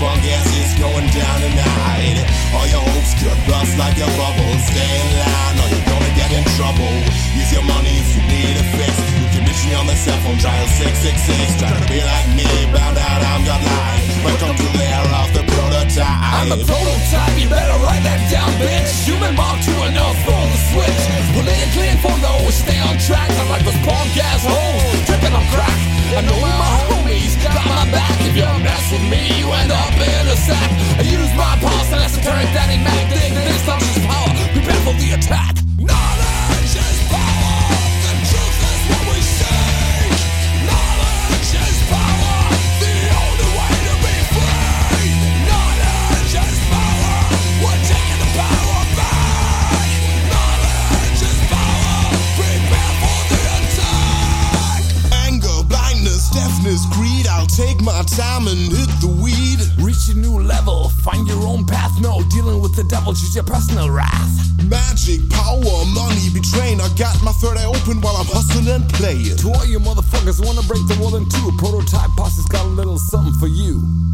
Or 0.02 0.18
ass 0.34 0.50
is 0.58 0.74
going 0.78 1.06
down 1.14 1.38
tonight. 1.40 2.18
All 2.54 2.66
your 2.66 2.82
hopes 2.82 3.14
could 3.14 3.38
bust 3.46 3.78
like 3.78 3.96
a 3.98 4.08
bubble. 4.18 4.52
Stay 4.66 4.90
in 4.98 5.08
line, 5.22 5.56
or 5.62 5.68
you're 5.70 5.86
gonna 5.86 6.12
get 6.18 6.30
in 6.32 6.44
trouble. 6.58 6.92
Use 7.38 7.52
your 7.52 7.62
money 7.62 7.94
if 8.02 8.16
you 8.16 8.22
need 8.26 8.56
a 8.58 8.64
fix. 8.76 9.21
Me 9.62 9.74
on 9.78 9.86
the 9.86 9.94
cell 9.94 10.18
phone, 10.26 10.38
dial 10.42 10.66
666. 10.66 11.62
Try 11.62 11.70
to 11.70 11.82
be 11.86 12.02
like 12.02 12.28
me, 12.34 12.46
bound 12.74 12.98
out, 12.98 13.20
I'm 13.22 13.46
your 13.46 13.60
line. 13.62 14.02
Welcome 14.26 14.58
to 14.58 14.66
the 14.74 14.82
era 14.82 15.16
of 15.22 15.30
the 15.30 15.44
prototype. 15.54 16.02
I'm 16.02 16.50
the 16.50 16.66
prototype, 16.66 17.34
you 17.38 17.46
better 17.46 17.78
write 17.86 18.02
that 18.02 18.26
down, 18.26 18.50
bitch. 18.58 19.06
Human 19.06 19.38
mark 19.38 19.62
to 19.62 19.74
enough 19.86 20.18
for 20.26 20.34
the 20.34 20.58
switch. 20.74 21.02
Politically 21.38 21.88
informed, 21.94 22.26
always 22.26 22.58
stay 22.58 22.74
on 22.82 22.98
track. 23.06 23.30
I'm 23.38 23.48
like 23.54 23.62
those 23.62 23.78
punk 23.86 24.10
ass 24.18 24.42
hoes, 24.42 24.98
tripping 25.06 25.30
on 25.30 25.46
crack. 25.54 25.78
I 26.10 26.26
know 26.26 26.42
my 26.42 26.74
homies 26.90 27.38
got 27.38 27.62
my 27.62 27.86
back. 27.94 28.18
If 28.26 28.34
you 28.34 28.48
mess 28.66 28.84
with 28.90 29.06
me, 29.06 29.30
you 29.38 29.46
end 29.46 29.70
up 29.70 29.94
in 29.94 30.24
a 30.26 30.36
sack. 30.42 30.70
I 30.98 31.06
use 31.06 31.30
my 31.38 31.54
pulse 31.62 31.90
and 31.94 32.02
a 32.02 32.10
that 32.10 32.66
ain't 32.66 32.82
thing. 33.14 33.30
This 33.46 33.62
time 33.62 33.78
power. 34.10 34.30
Prepare 34.58 34.80
for 34.82 34.94
the 34.98 35.14
attack. 35.14 35.61
Deafness, 56.72 56.96
greed. 56.96 57.26
I'll 57.26 57.46
take 57.46 57.80
my 57.80 58.02
time 58.02 58.46
and 58.48 58.58
hit 58.58 58.88
the 59.00 59.08
weed. 59.22 59.60
Reach 59.84 60.08
a 60.08 60.14
new 60.14 60.40
level, 60.40 60.88
find 61.04 61.26
your 61.26 61.42
own 61.46 61.66
path. 61.66 61.92
No 62.00 62.22
dealing 62.30 62.60
with 62.60 62.74
the 62.76 62.84
devil, 62.84 63.12
choose 63.12 63.34
your 63.34 63.44
personal 63.44 63.90
wrath. 63.90 64.30
Magic, 64.64 65.20
power, 65.30 65.84
money, 65.92 66.28
betraying. 66.32 66.80
I 66.80 66.88
got 66.96 67.16
my 67.22 67.32
third 67.32 67.58
eye 67.58 67.64
open 67.64 68.00
while 68.00 68.16
I'm 68.16 68.26
hustling 68.26 68.68
and 68.68 68.88
playing. 68.94 69.36
To 69.38 69.52
all 69.52 69.66
you 69.66 69.78
motherfuckers 69.78 70.40
who 70.40 70.46
wanna 70.46 70.62
break 70.62 70.86
the 70.88 70.96
world 71.00 71.14
in 71.16 71.28
two, 71.28 71.52
Prototype 71.58 72.10
Posse's 72.16 72.46
got 72.46 72.64
a 72.64 72.68
little 72.68 72.98
something 72.98 73.34
for 73.34 73.48
you. 73.48 74.11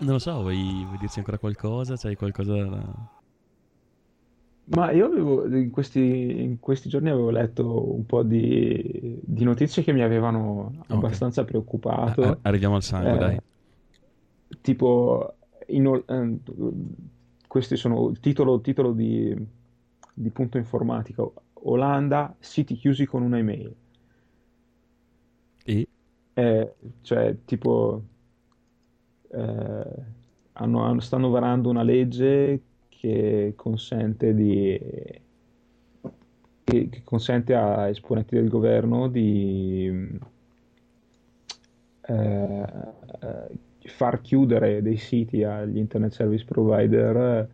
Non 0.00 0.12
lo 0.12 0.18
so, 0.18 0.40
vuoi, 0.40 0.84
vuoi 0.84 0.98
dirci 0.98 1.18
ancora 1.18 1.38
qualcosa? 1.38 1.96
C'hai 1.96 2.16
qualcosa 2.16 2.54
da... 2.64 3.18
Ma 4.72 4.92
io 4.92 5.06
avevo, 5.06 5.46
in 5.46 5.70
questi, 5.70 6.42
in 6.42 6.60
questi 6.60 6.88
giorni 6.88 7.10
avevo 7.10 7.30
letto 7.30 7.92
un 7.92 8.06
po' 8.06 8.22
di, 8.22 9.18
di 9.20 9.44
notizie 9.44 9.82
che 9.82 9.92
mi 9.92 10.02
avevano 10.02 10.84
abbastanza 10.88 11.44
preoccupato. 11.44 12.22
Ah, 12.22 12.38
arriviamo 12.42 12.76
al 12.76 12.82
sangue, 12.82 13.14
Eh, 13.14 13.18
dai. 13.18 13.40
Tipo, 14.60 15.34
in 15.66 16.02
eh, 16.06 16.38
questi 17.48 17.76
sono 17.76 18.10
il 18.10 18.20
titolo, 18.20 18.60
titolo 18.60 18.92
di, 18.92 19.36
di 20.14 20.30
punto 20.30 20.56
informatica. 20.56 21.28
Olanda, 21.64 22.34
siti 22.38 22.76
chiusi 22.76 23.06
con 23.06 23.22
una 23.22 23.38
email. 23.38 23.74
E? 25.64 25.88
Eh, 26.32 26.74
cioè, 27.02 27.36
tipo, 27.44 28.02
eh, 29.32 29.84
hanno- 30.52 30.82
hanno- 30.82 31.00
stanno 31.00 31.30
varando 31.30 31.68
una 31.70 31.82
legge 31.82 32.60
che 32.88 33.54
consente 33.56 34.34
di, 34.34 34.78
che, 36.64 36.88
che 36.88 37.02
consente 37.02 37.54
a 37.54 37.88
esponenti 37.88 38.34
del 38.34 38.48
governo 38.48 39.08
di 39.08 40.18
eh, 42.02 42.66
eh, 43.22 43.58
far 43.88 44.20
chiudere 44.20 44.82
dei 44.82 44.96
siti 44.98 45.42
agli 45.44 45.78
internet 45.78 46.12
service 46.12 46.44
provider 46.44 47.48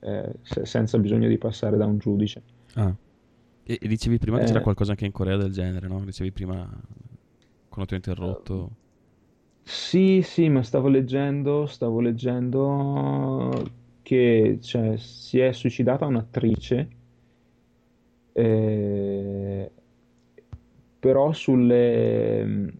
eh, 0.00 0.32
se- 0.42 0.66
senza 0.66 0.98
bisogno 0.98 1.28
di 1.28 1.38
passare 1.38 1.76
da 1.76 1.86
un 1.86 1.98
giudice. 1.98 2.42
Ah. 2.74 2.94
E, 3.62 3.78
e 3.80 3.88
dicevi 3.88 4.18
prima 4.18 4.36
che 4.36 4.44
Eh. 4.44 4.46
c'era 4.48 4.60
qualcosa 4.60 4.90
anche 4.90 5.06
in 5.06 5.12
Corea 5.12 5.38
del 5.38 5.52
genere, 5.52 5.88
no? 5.88 6.04
Dicevi 6.04 6.30
prima, 6.32 6.68
quando 7.68 7.86
ti 7.86 7.94
ho 7.94 7.96
interrotto... 7.96 8.70
Sì, 9.66 10.20
sì, 10.22 10.48
ma 10.50 10.62
stavo 10.62 10.88
leggendo, 10.88 11.66
stavo 11.66 12.00
leggendo 12.00 13.50
che 14.02 14.58
cioè, 14.60 14.96
si 14.98 15.38
è 15.40 15.52
suicidata 15.52 16.04
un'attrice, 16.04 16.88
eh, 18.32 19.70
però 20.98 21.32
sulle, 21.32 22.72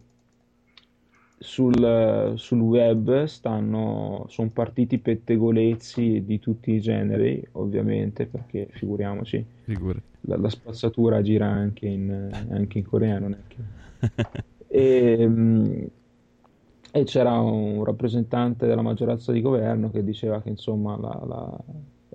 sul, 1.39 2.33
sul 2.35 2.59
web 2.59 3.23
stanno, 3.25 4.25
sono 4.29 4.49
partiti 4.49 4.99
pettegolezzi 4.99 6.23
di 6.23 6.39
tutti 6.39 6.71
i 6.71 6.79
generi, 6.81 7.45
ovviamente, 7.53 8.27
perché 8.27 8.67
figuriamoci, 8.71 9.43
la, 10.21 10.37
la 10.37 10.49
spazzatura 10.49 11.21
gira 11.23 11.47
anche 11.47 11.87
in, 11.87 12.29
anche 12.49 12.77
in 12.77 12.85
coreano, 12.85 13.27
non 13.27 13.33
è 13.33 13.47
che... 13.47 14.43
E, 14.67 15.25
mm, 15.25 15.85
e 16.95 17.03
c'era 17.03 17.37
un 17.41 17.83
rappresentante 17.83 18.67
della 18.67 18.81
maggioranza 18.81 19.33
di 19.33 19.41
governo 19.41 19.91
che 19.91 20.01
diceva 20.01 20.41
che 20.41 20.47
insomma 20.47 20.97
la- 20.97 21.21
la- 21.27 21.59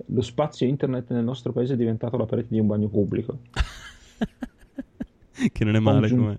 lo 0.07 0.23
spazio 0.23 0.67
internet 0.67 1.11
nel 1.11 1.23
nostro 1.23 1.53
paese 1.53 1.75
è 1.75 1.77
diventato 1.77 2.17
la 2.17 2.25
parete 2.25 2.49
di 2.49 2.61
un 2.61 2.67
bagno 2.67 2.89
pubblico. 2.89 3.41
che 5.53 5.65
non 5.65 5.77
è 5.77 5.81
male 5.81 6.09
come... 6.09 6.39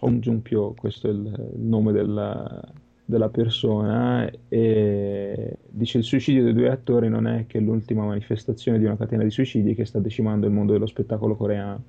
Hong 0.00 0.20
Jun-pyo, 0.20 0.74
questo 0.76 1.08
è 1.08 1.10
il, 1.10 1.52
il 1.54 1.62
nome 1.62 1.92
della, 1.92 2.62
della 3.02 3.30
persona, 3.30 4.30
e 4.48 5.56
dice 5.70 5.98
il 5.98 6.04
suicidio 6.04 6.44
dei 6.44 6.52
due 6.52 6.68
attori 6.68 7.08
non 7.08 7.26
è 7.26 7.46
che 7.46 7.60
l'ultima 7.60 8.04
manifestazione 8.04 8.78
di 8.78 8.84
una 8.84 8.98
catena 8.98 9.22
di 9.22 9.30
suicidi 9.30 9.74
che 9.74 9.86
sta 9.86 10.00
decimando 10.00 10.46
il 10.46 10.52
mondo 10.52 10.72
dello 10.72 10.86
spettacolo 10.86 11.34
coreano. 11.34 11.82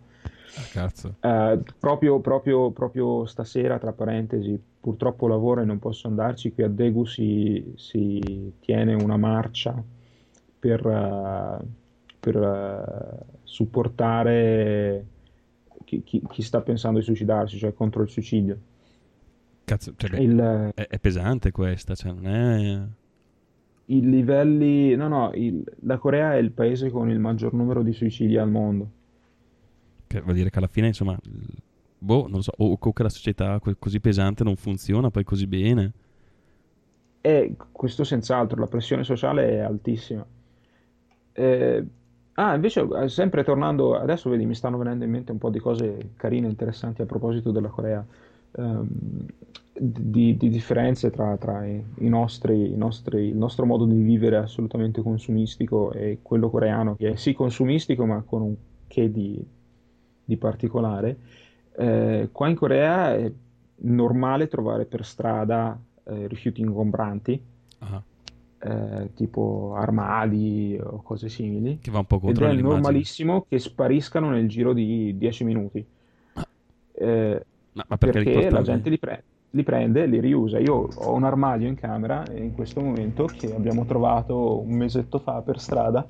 Ah, 0.55 0.67
cazzo. 0.69 1.15
Eh, 1.19 1.59
proprio, 1.79 2.19
proprio, 2.19 2.71
proprio 2.71 3.25
stasera, 3.25 3.79
tra 3.79 3.93
parentesi, 3.93 4.59
purtroppo 4.79 5.27
lavoro 5.27 5.61
e 5.61 5.65
non 5.65 5.79
posso 5.79 6.07
andarci, 6.07 6.53
qui 6.53 6.63
a 6.63 6.69
Daegu 6.69 7.05
si, 7.05 7.73
si 7.75 8.53
tiene 8.59 8.93
una 8.93 9.17
marcia 9.17 9.81
per, 10.59 10.85
eh, 10.85 11.65
per 12.19 12.35
eh, 12.35 13.25
supportare 13.43 15.05
chi, 15.85 16.03
chi- 16.03 16.21
chi 16.29 16.41
sta 16.41 16.61
pensando 16.61 16.99
di 16.99 17.05
suicidarsi, 17.05 17.57
cioè 17.57 17.73
contro 17.73 18.03
il 18.03 18.09
suicidio. 18.09 18.57
Cazzo, 19.65 19.93
cioè, 19.95 20.19
Il- 20.19 20.71
è, 20.75 20.87
è 20.87 20.99
pesante 20.99 21.51
questa, 21.51 21.95
cioè 21.95 22.11
non 22.11 22.27
è... 22.27 22.81
I 23.85 24.01
livelli... 24.01 24.95
No, 24.95 25.07
no, 25.07 25.31
il- 25.33 25.63
la 25.81 25.97
Corea 25.97 26.33
è 26.33 26.37
il 26.37 26.51
paese 26.51 26.89
con 26.89 27.09
il 27.09 27.19
maggior 27.19 27.53
numero 27.53 27.81
di 27.81 27.93
suicidi 27.93 28.37
al 28.37 28.49
mondo. 28.49 28.89
Che 30.13 30.21
vuol 30.21 30.35
dire 30.35 30.51
che 30.51 30.59
alla 30.59 30.67
fine, 30.67 30.85
insomma, 30.85 31.17
boh, 31.97 32.21
non 32.27 32.33
lo 32.33 32.41
so, 32.41 32.51
o, 32.57 32.77
o 32.79 32.93
che 32.93 33.01
la 33.01 33.09
società 33.09 33.59
co- 33.59 33.75
così 33.79 33.99
pesante 33.99 34.43
non 34.43 34.55
funziona 34.55 35.09
poi 35.09 35.23
così 35.23 35.47
bene. 35.47 35.91
E 37.19 37.55
questo 37.71 38.03
senz'altro, 38.03 38.59
la 38.59 38.67
pressione 38.67 39.03
sociale 39.03 39.49
è 39.53 39.57
altissima. 39.57 40.23
Eh, 41.31 41.85
ah, 42.33 42.53
invece, 42.53 42.87
eh, 43.01 43.09
sempre 43.09 43.43
tornando, 43.43 43.97
adesso 43.97 44.29
vedi, 44.29 44.45
mi 44.45 44.53
stanno 44.53 44.77
venendo 44.77 45.03
in 45.03 45.09
mente 45.09 45.31
un 45.31 45.39
po' 45.39 45.49
di 45.49 45.57
cose 45.57 46.11
carine, 46.15 46.47
interessanti 46.47 47.01
a 47.01 47.07
proposito 47.07 47.49
della 47.49 47.69
Corea, 47.69 48.05
ehm, 48.51 48.87
di, 49.75 50.37
di 50.37 50.49
differenze 50.49 51.09
tra, 51.09 51.35
tra 51.37 51.65
i, 51.65 51.83
i 52.01 52.07
nostri, 52.07 52.71
i 52.71 52.77
nostri- 52.77 53.29
il 53.29 53.35
nostro 53.35 53.65
modo 53.65 53.85
di 53.85 53.99
vivere 53.99 54.37
assolutamente 54.37 55.01
consumistico 55.01 55.91
e 55.91 56.19
quello 56.21 56.51
coreano, 56.51 56.95
che 56.97 57.13
è 57.13 57.15
sì 57.15 57.33
consumistico, 57.33 58.05
ma 58.05 58.21
con 58.21 58.41
un 58.43 58.55
che 58.93 59.11
di, 59.11 59.43
di 60.23 60.37
particolare. 60.37 61.17
Eh, 61.75 62.29
qua 62.31 62.47
in 62.49 62.55
Corea 62.55 63.15
è 63.15 63.31
normale 63.77 64.47
trovare 64.47 64.85
per 64.85 65.05
strada 65.05 65.77
eh, 66.05 66.27
rifiuti 66.27 66.61
ingombranti, 66.61 67.41
Ah, 67.79 68.01
eh, 68.59 69.09
tipo 69.13 69.73
armadi 69.75 70.79
o 70.81 71.01
cose 71.01 71.27
simili. 71.29 71.79
che 71.81 71.91
va 71.91 71.99
un 71.99 72.05
po' 72.05 72.15
Ed 72.17 72.21
contro 72.21 72.45
è 72.45 72.49
l'immagine. 72.49 72.73
normalissimo 72.73 73.45
che 73.49 73.59
spariscano 73.59 74.29
nel 74.29 74.47
giro 74.47 74.71
di 74.73 75.17
10 75.17 75.43
minuti. 75.43 75.85
Eh, 76.95 77.45
Ma, 77.73 77.85
ma 77.87 77.97
perché, 77.97 78.23
perché 78.23 78.49
la 78.49 78.61
gente 78.61 78.89
li, 78.89 78.97
pre- 78.99 79.23
li 79.49 79.63
prende 79.63 80.03
e 80.03 80.07
li 80.07 80.19
riusa. 80.21 80.59
Io 80.59 80.87
ho 80.93 81.13
un 81.13 81.23
armadio 81.25 81.67
in 81.67 81.75
camera 81.75 82.23
in 82.33 82.53
questo 82.53 82.79
momento 82.81 83.25
che 83.25 83.53
abbiamo 83.53 83.83
trovato 83.85 84.61
un 84.61 84.75
mesetto 84.75 85.19
fa 85.19 85.41
per 85.41 85.59
strada, 85.59 86.07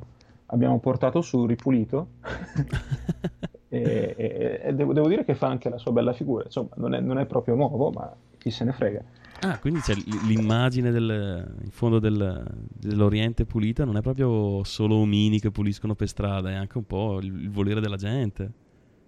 abbiamo 0.47 0.77
portato 0.79 1.21
su 1.21 1.45
ripulito 1.47 2.07
e, 3.81 4.13
e- 4.17 4.59
e 4.63 4.73
devo, 4.73 4.93
devo 4.93 5.07
dire 5.07 5.25
che 5.25 5.33
fa 5.35 5.47
anche 5.47 5.69
la 5.69 5.77
sua 5.77 5.91
bella 5.91 6.13
figura. 6.13 6.43
Insomma, 6.43 6.69
non 6.75 6.93
è, 6.93 6.99
non 6.99 7.17
è 7.17 7.25
proprio 7.25 7.55
nuovo, 7.55 7.89
ma 7.91 8.13
chi 8.37 8.51
se 8.51 8.63
ne 8.63 8.71
frega. 8.71 9.01
Ah, 9.41 9.59
quindi 9.59 9.79
c'è 9.81 9.93
l'immagine 10.25 10.89
del, 10.91 11.55
in 11.63 11.71
fondo 11.71 11.99
del- 11.99 12.45
dell'Oriente 12.71 13.45
pulita 13.45 13.83
non 13.83 13.97
è 13.97 14.01
proprio 14.01 14.63
solo 14.63 14.95
omini 14.95 15.39
che 15.39 15.51
puliscono 15.51 15.95
per 15.95 16.07
strada, 16.07 16.49
è 16.49 16.53
anche 16.53 16.77
un 16.77 16.85
po' 16.85 17.19
il, 17.19 17.25
il 17.41 17.49
volere 17.49 17.81
della 17.81 17.97
gente. 17.97 18.51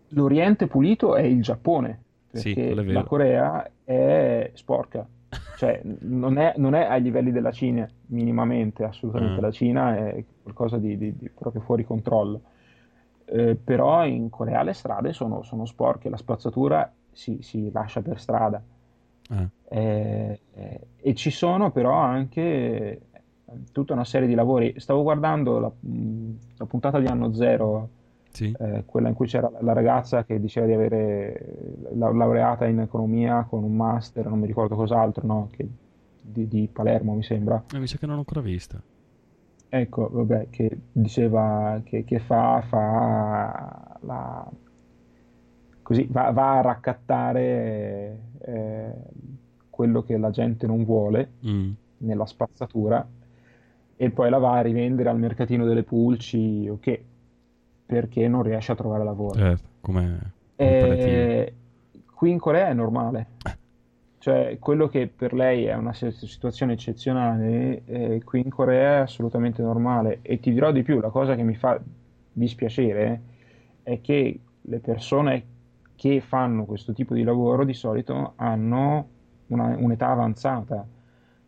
L'Oriente 0.10 0.68
pulito 0.68 1.16
è 1.16 1.22
il 1.22 1.42
Giappone, 1.42 2.02
Sì, 2.32 2.54
perché 2.54 2.74
vero. 2.74 2.92
la 2.92 3.04
Corea 3.04 3.72
è 3.86 4.52
sporca, 4.56 5.08
cioè 5.58 5.82
non 6.02 6.38
è, 6.38 6.54
non 6.58 6.76
è 6.76 6.84
ai 6.86 7.02
livelli 7.02 7.32
della 7.32 7.52
Cina 7.52 7.88
minimamente, 8.08 8.84
assolutamente. 8.84 9.40
Ah. 9.40 9.42
La 9.42 9.52
Cina 9.52 9.96
è 9.96 10.24
qualcosa 10.44 10.78
di, 10.78 10.98
di- 10.98 11.16
di 11.18 11.30
proprio 11.30 11.62
fuori 11.62 11.86
controllo. 11.86 12.42
Eh, 13.26 13.56
però 13.56 14.06
in 14.06 14.30
Corea 14.30 14.62
le 14.64 14.74
strade 14.74 15.12
sono, 15.14 15.42
sono 15.44 15.66
sporche, 15.66 16.10
la 16.10 16.18
spazzatura 16.18 16.92
si, 17.12 17.40
si 17.42 17.72
lascia 17.72 18.02
per 18.02 18.20
strada. 18.20 18.62
Ah, 19.30 19.50
Eh, 19.68 20.40
eh, 20.54 20.88
e 20.98 21.16
ci 21.16 21.32
sono 21.32 21.72
però 21.72 21.94
anche 21.94 22.42
eh, 22.42 23.00
tutta 23.72 23.94
una 23.94 24.06
serie 24.06 24.28
di 24.28 24.36
lavori. 24.36 24.80
Stavo 24.80 25.02
guardando 25.02 25.60
la, 25.60 25.72
mh, 25.80 26.32
la 26.58 26.66
puntata 26.66 27.00
di 27.00 27.08
Anno 27.08 27.34
Zero, 27.34 27.90
sì? 28.30 28.56
eh, 28.58 28.84
quella 28.86 29.08
in 29.08 29.16
cui 29.16 29.26
c'era 29.28 29.52
la 29.60 29.74
ragazza 29.74 30.24
che 30.24 30.40
diceva 30.40 30.68
di 30.68 30.74
avere 30.74 31.56
la, 31.94 32.12
laureata 32.12 32.66
in 32.68 32.80
economia 32.80 33.46
con 33.50 33.64
un 33.64 33.76
master, 33.76 34.28
non 34.28 34.40
mi 34.40 34.46
ricordo 34.48 34.76
cos'altro, 34.76 35.26
no? 35.26 35.48
Che- 35.52 35.68
di, 36.22 36.48
di 36.48 36.70
Palermo 36.72 37.14
mi 37.14 37.24
sembra. 37.24 37.64
Mi 37.74 37.88
sa 37.88 37.98
che 37.98 38.06
non 38.06 38.16
l'ho 38.16 38.22
ancora 38.22 38.42
vista. 38.42 38.82
Ecco, 39.78 40.10
vabbè, 40.10 40.48
che 40.50 40.70
diceva 40.92 41.82
che, 41.84 42.06
che 42.06 42.20
fa, 42.20 42.62
fa 42.66 43.98
la, 44.00 44.50
così, 45.82 46.08
va, 46.10 46.32
va 46.32 46.60
a 46.60 46.62
raccattare 46.62 48.20
eh, 48.40 48.94
quello 49.70 50.02
che 50.04 50.18
la 50.18 50.30
gente 50.30 50.66
non 50.66 50.86
vuole 50.86 51.32
Mm. 51.46 51.72
nella 51.98 52.26
spazzatura 52.26 53.06
e 53.98 54.10
poi 54.12 54.30
la 54.30 54.38
va 54.38 54.54
a 54.54 54.62
rivendere 54.62 55.10
al 55.10 55.20
mercatino 55.20 55.66
delle 55.66 55.84
pulci 55.84 56.70
o 56.70 56.80
che 56.80 57.04
perché 57.86 58.30
non 58.30 58.44
riesce 58.44 58.72
a 58.72 58.76
trovare 58.76 59.04
lavoro. 59.04 59.52
Eh, 59.52 59.58
come. 59.82 60.32
Eh, 60.56 61.54
qui 62.14 62.32
in 62.32 62.40
Corea 62.40 62.70
è 62.70 62.74
normale, 62.74 63.28
cioè 64.26 64.58
quello 64.58 64.88
che 64.88 65.06
per 65.06 65.34
lei 65.36 65.66
è 65.66 65.76
una 65.76 65.94
si- 65.94 66.10
situazione 66.10 66.74
eccezionale, 66.74 67.84
eh, 67.86 68.22
qui 68.24 68.42
in 68.44 68.50
Corea 68.50 68.98
è 68.98 69.02
assolutamente 69.02 69.62
normale. 69.62 70.18
E 70.24 70.40
ti 70.40 70.52
dirò 70.52 70.72
di 70.72 70.82
più, 70.82 71.00
la 71.00 71.10
cosa 71.12 71.36
che 71.36 71.44
mi 71.44 71.54
fa 71.54 71.80
dispiacere 72.34 73.22
è 73.84 74.02
che 74.02 74.40
le 74.60 74.80
persone 74.80 75.44
che 75.96 76.22
fanno 76.22 76.66
questo 76.66 76.92
tipo 76.92 77.14
di 77.14 77.22
lavoro 77.22 77.64
di 77.66 77.76
solito 77.76 78.34
hanno 78.38 79.08
una- 79.50 79.76
un'età 79.78 80.08
avanzata, 80.08 80.84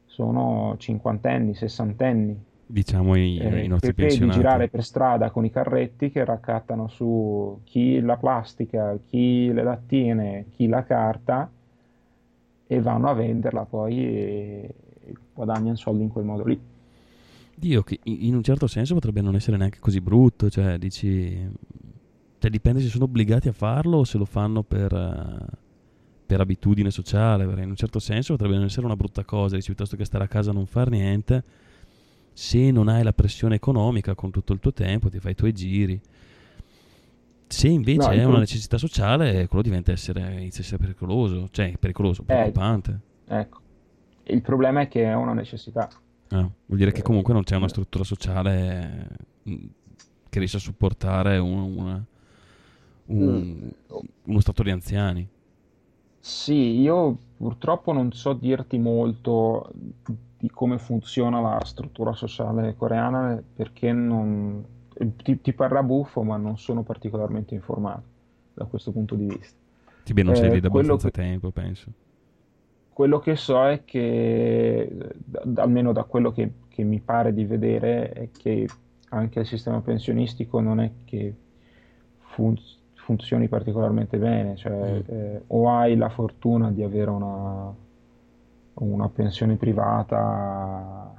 sono 0.06 0.76
cinquantenni, 0.78 1.56
sessantenni. 1.56 2.40
Diciamo 2.68 3.16
i, 3.16 3.40
Eh, 3.40 3.64
i 3.64 3.68
nostri 3.68 3.96
pensionati. 3.96 4.38
girare 4.38 4.68
per 4.70 4.84
strada 4.84 5.32
con 5.32 5.46
i 5.46 5.50
carretti 5.50 6.12
che 6.12 6.24
raccattano 6.24 6.88
su 6.90 7.60
chi 7.64 8.00
la 8.02 8.18
plastica, 8.18 8.96
chi 9.04 9.52
le 9.52 9.64
lattine, 9.64 10.46
chi 10.52 10.68
la 10.68 10.84
carta 10.84 11.50
e 12.68 12.82
vanno 12.82 13.10
a 13.10 13.14
venderla 13.14 13.66
poi 13.66 13.98
e 13.98 14.76
e 15.08 15.16
guadagnano 15.34 15.76
soldi 15.76 16.04
in 16.04 16.10
quel 16.10 16.26
modo 16.26 16.44
lì. 16.44 16.60
Dio, 17.56 17.82
che 17.82 18.00
in 18.04 18.36
un 18.36 18.44
certo 18.44 18.68
senso 18.68 18.94
potrebbe 18.94 19.22
non 19.22 19.36
essere 19.36 19.58
neanche 19.58 19.80
così 19.80 20.02
brutto, 20.02 20.50
cioè 20.50 20.78
dici... 20.78 21.76
Cioè 22.40 22.52
dipende 22.52 22.82
se 22.82 22.90
sono 22.90 23.06
obbligati 23.06 23.48
a 23.48 23.52
farlo 23.52 23.98
o 23.98 24.04
se 24.04 24.20
lo 24.20 24.26
fanno 24.26 24.62
per, 24.62 24.94
eh, 24.94 25.58
per 26.24 26.40
abitudine 26.40 26.92
sociale, 26.92 27.46
in 27.46 27.70
un 27.70 27.76
certo 27.76 27.98
senso 27.98 28.34
potrebbe 28.34 28.58
non 28.58 28.66
essere 28.66 28.86
una 28.86 28.96
brutta 28.96 29.24
cosa, 29.24 29.56
dici 29.56 29.70
piuttosto 29.70 29.96
che 29.96 30.06
stare 30.06 30.26
a 30.26 30.28
casa 30.28 30.52
a 30.52 30.54
non 30.54 30.68
far 30.68 30.92
niente, 30.92 31.44
se 32.34 32.70
non 32.70 32.90
hai 32.90 33.02
la 33.02 33.14
pressione 33.14 33.56
economica 33.56 34.14
con 34.14 34.30
tutto 34.30 34.54
il 34.54 34.60
tuo 34.60 34.72
tempo, 34.72 35.10
ti 35.10 35.20
fai 35.20 35.32
i 35.32 35.36
tuoi 35.36 35.52
giri. 35.52 36.00
Se 37.48 37.68
invece 37.68 38.08
No, 38.08 38.14
è 38.14 38.24
una 38.26 38.40
necessità 38.40 38.78
sociale, 38.78 39.48
quello 39.48 39.64
diventa 39.64 39.92
essere, 39.92 40.20
inizia 40.34 40.62
a 40.62 40.66
essere 40.66 40.78
pericoloso, 40.78 41.48
cioè 41.52 41.74
pericoloso, 41.80 42.24
preoccupante. 42.24 43.00
Ecco. 43.28 43.60
Il 44.24 44.42
problema 44.42 44.82
è 44.82 44.88
che 44.90 45.04
è 45.06 45.14
una 45.16 45.34
necessità. 45.34 45.88
Ah, 46.30 46.50
vuol 46.66 46.78
dire 46.78 46.92
che 46.92 47.02
comunque 47.02 47.34
non 47.34 47.44
c'è 47.44 47.56
una 47.56 47.70
struttura 47.70 48.04
sociale 48.04 49.08
mm, 49.50 49.66
che 50.30 50.40
riesce 50.40 50.58
a 50.58 50.60
supportare 50.60 51.38
un- 51.38 51.78
una- 51.78 52.06
un- 53.06 53.72
uno 54.26 54.40
stato 54.42 54.64
di 54.64 54.72
anziani. 54.72 55.26
Sì, 56.20 56.80
io 56.82 57.18
purtroppo 57.38 57.94
non 57.94 58.12
so 58.12 58.34
dirti 58.34 58.78
molto 58.78 59.72
di 60.38 60.50
come 60.50 60.78
funziona 60.78 61.40
la 61.40 61.62
struttura 61.64 62.12
sociale 62.14 62.76
coreana 62.76 63.42
perché 63.56 63.94
non, 63.94 64.64
ti, 65.18 65.42
ti 65.42 65.54
parrà 65.54 65.84
buffo, 65.84 66.24
ma 66.24 66.38
non 66.38 66.58
sono 66.58 66.84
particolarmente 66.84 67.54
informato 67.56 68.04
da 68.54 68.66
questo 68.66 68.92
punto 68.92 69.16
di 69.16 69.26
vista. 69.28 69.58
Ti 70.04 70.14
bene, 70.14 70.28
non 70.28 70.36
sei 70.36 70.50
Eh, 70.50 70.54
lì 70.54 70.60
da 70.60 70.68
abbastanza 70.68 71.10
che- 71.10 71.22
tempo, 71.22 71.52
penso. 71.52 71.92
Quello 72.90 73.20
che 73.20 73.36
so 73.36 73.64
è 73.68 73.84
che, 73.86 74.90
da- 75.24 75.62
almeno 75.62 75.92
da 75.94 76.04
quello 76.04 76.32
che, 76.32 76.52
che 76.68 76.84
mi 76.84 77.00
pare 77.00 77.32
di 77.34 77.46
vedere, 77.46 78.12
è 78.12 78.30
che 78.36 78.68
anche 79.10 79.40
il 79.42 79.46
sistema 79.46 79.82
pensionistico 79.82 80.60
non 80.60 80.80
è 80.80 80.92
che 81.06 81.34
fun- 82.18 82.58
funzioni 82.96 83.48
particolarmente 83.48 84.18
bene, 84.18 84.56
cioè 84.56 85.04
eh, 85.06 85.44
o 85.48 85.70
hai 85.70 85.96
la 85.96 86.10
fortuna 86.10 86.72
di 86.72 86.84
avere 86.84 87.12
una, 87.12 87.72
una 88.76 89.10
pensione 89.10 89.56
privata 89.56 91.14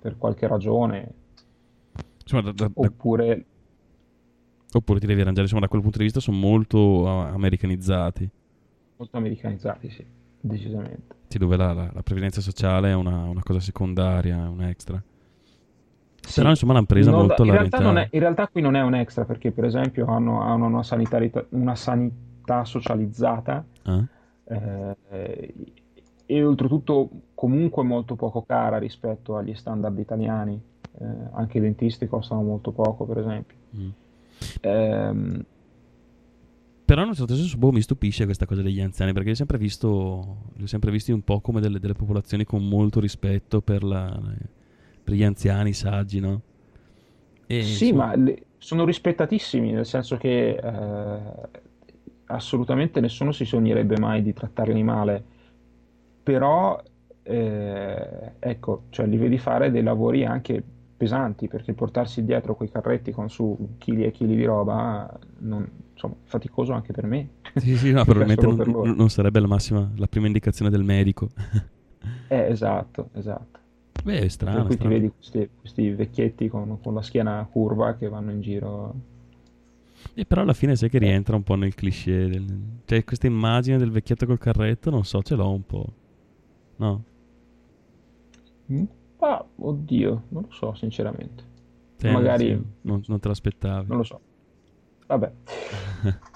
per 0.00 0.16
qualche 0.18 0.46
ragione, 0.46 1.14
Insomma, 2.22 2.42
da, 2.42 2.52
da- 2.52 2.70
oppure 2.74 3.44
Oppure 4.74 5.00
ti 5.00 5.06
devi 5.06 5.20
arrangiare, 5.20 5.42
insomma, 5.44 5.60
da 5.62 5.68
quel 5.68 5.82
punto 5.82 5.98
di 5.98 6.04
vista 6.04 6.18
sono 6.18 6.38
molto 6.38 7.06
ah, 7.06 7.28
americanizzati. 7.28 8.30
Molto 8.96 9.16
americanizzati, 9.18 9.90
sì, 9.90 10.02
decisamente. 10.40 11.14
Sì, 11.28 11.36
dove 11.36 11.56
la, 11.56 11.74
la- 11.74 11.90
la 11.92 12.02
previdenza 12.02 12.40
sociale 12.40 12.90
è 12.90 12.94
una, 12.94 13.24
una 13.24 13.42
cosa 13.42 13.60
secondaria, 13.60 14.48
un 14.48 14.62
extra. 14.62 15.02
Sì. 16.22 16.38
Però 16.38 16.48
insomma 16.48 16.72
l'hanno 16.72 16.86
presa 16.86 17.10
Non- 17.10 17.26
molto 17.26 17.42
in 17.42 17.50
alla 17.50 17.58
realtà, 17.58 18.02
è- 18.02 18.08
in 18.12 18.20
realtà 18.20 18.48
qui 18.48 18.62
non 18.62 18.74
è 18.76 18.80
un 18.80 18.94
extra 18.94 19.24
perché 19.26 19.50
per 19.50 19.64
esempio 19.64 20.06
hanno, 20.06 20.40
hanno 20.40 20.66
una, 20.66 20.82
una 21.50 21.74
sanità 21.74 22.64
socializzata 22.64 23.64
Ah? 23.82 24.04
eh, 24.44 25.54
e 26.24 26.44
oltretutto 26.44 27.10
comunque 27.34 27.82
molto 27.82 28.14
poco 28.14 28.42
cara 28.42 28.78
rispetto 28.78 29.36
agli 29.36 29.54
standard 29.54 29.98
italiani. 29.98 30.58
Eh, 31.00 31.04
anche 31.32 31.58
i 31.58 31.60
dentisti 31.60 32.06
costano 32.06 32.42
molto 32.42 32.72
poco, 32.72 33.04
per 33.06 33.18
esempio. 33.18 33.56
Mm. 33.76 33.88
Ehm, 34.60 35.44
Però 36.84 37.02
in 37.02 37.08
un 37.08 37.14
certo 37.14 37.34
senso 37.34 37.56
boh, 37.56 37.72
mi 37.72 37.80
stupisce 37.80 38.24
questa 38.24 38.44
cosa 38.44 38.60
degli 38.62 38.80
anziani, 38.80 39.12
perché 39.12 39.28
li 39.28 39.32
ho 39.34 39.36
sempre 39.36 39.56
visto, 39.56 40.44
li 40.56 40.64
ho 40.64 40.66
sempre 40.66 40.90
visti 40.90 41.10
un 41.12 41.22
po' 41.22 41.40
come 41.40 41.60
delle, 41.60 41.78
delle 41.78 41.94
popolazioni 41.94 42.44
con 42.44 42.66
molto 42.68 43.00
rispetto 43.00 43.62
per, 43.62 43.82
la- 43.82 44.20
per 45.02 45.14
gli 45.14 45.22
anziani 45.22 45.72
saggi, 45.72 46.20
no? 46.20 46.42
E, 47.46 47.62
Sì, 47.62 47.92
insomma, 47.92 48.06
ma 48.06 48.14
le- 48.16 48.46
sono 48.58 48.84
rispettatissimi, 48.84 49.72
nel 49.72 49.86
senso 49.86 50.16
che 50.16 50.50
eh, 50.56 51.48
assolutamente 52.26 53.00
nessuno 53.00 53.32
si 53.32 53.44
sognerebbe 53.44 53.98
mai 53.98 54.22
di 54.22 54.32
trattarli 54.32 54.82
male, 54.82 55.24
però 56.22 56.80
eh, 57.22 58.32
ecco, 58.38 58.84
cioè, 58.90 59.06
li 59.06 59.16
vedi 59.16 59.38
fare 59.38 59.70
dei 59.70 59.82
lavori 59.82 60.24
anche 60.24 60.62
pesanti, 61.02 61.48
perché 61.48 61.72
portarsi 61.74 62.24
dietro 62.24 62.54
quei 62.54 62.70
carretti 62.70 63.10
con 63.12 63.28
su 63.28 63.74
chili 63.78 64.04
e 64.04 64.12
chili 64.12 64.36
di 64.36 64.44
roba, 64.44 65.10
non- 65.40 65.68
insomma, 65.92 66.14
è 66.14 66.28
faticoso 66.28 66.72
anche 66.72 66.92
per 66.92 67.06
me. 67.06 67.28
Sì, 67.54 67.76
sì, 67.76 67.90
no, 67.92 68.02
probabilmente 68.04 68.46
non, 68.46 68.56
per 68.56 68.68
non 68.80 69.10
sarebbe 69.10 69.38
la 69.38 69.46
massima, 69.46 69.90
la 69.96 70.06
prima 70.06 70.26
indicazione 70.26 70.70
del 70.70 70.82
medico. 70.84 71.28
Eh, 72.28 72.48
esatto, 72.50 73.10
esatto. 73.14 73.60
Beh, 74.04 74.20
è 74.20 74.28
Per 74.48 74.64
strano, 74.64 74.64
cui 74.64 74.76
ti 74.78 74.88
vedi 74.88 75.10
questi, 75.10 75.48
questi 75.58 75.90
vecchietti 75.92 76.48
con, 76.48 76.80
con 76.80 76.94
la 76.94 77.02
schiena 77.02 77.46
curva 77.50 77.96
che 77.96 78.08
vanno 78.08 78.30
in 78.32 78.40
giro. 78.40 78.94
E 80.14 80.24
però 80.26 80.42
alla 80.42 80.52
fine 80.54 80.76
sai 80.76 80.88
che 80.90 80.98
rientra 80.98 81.36
un 81.36 81.42
po' 81.42 81.54
nel 81.54 81.74
cliché. 81.74 82.28
del- 82.28 82.80
Cioè, 82.84 83.04
questa 83.04 83.26
immagine 83.26 83.78
del 83.78 83.90
vecchietto 83.90 84.26
col 84.26 84.38
carretto, 84.38 84.90
non 84.90 85.04
so, 85.04 85.22
ce 85.22 85.34
l'ho 85.34 85.50
un 85.50 85.64
po'. 85.64 85.94
No? 86.76 87.04
Mm? 88.70 88.88
Ah, 89.24 89.44
oddio, 89.56 90.24
non 90.30 90.42
lo 90.42 90.50
so, 90.52 90.74
sinceramente. 90.74 91.44
Te, 91.96 92.10
Magari, 92.10 92.60
non, 92.82 93.02
non 93.06 93.20
te 93.20 93.28
l'aspettavi. 93.28 93.86
non 93.88 93.98
lo 93.98 94.02
so. 94.02 94.20
Vabbè. 95.06 95.32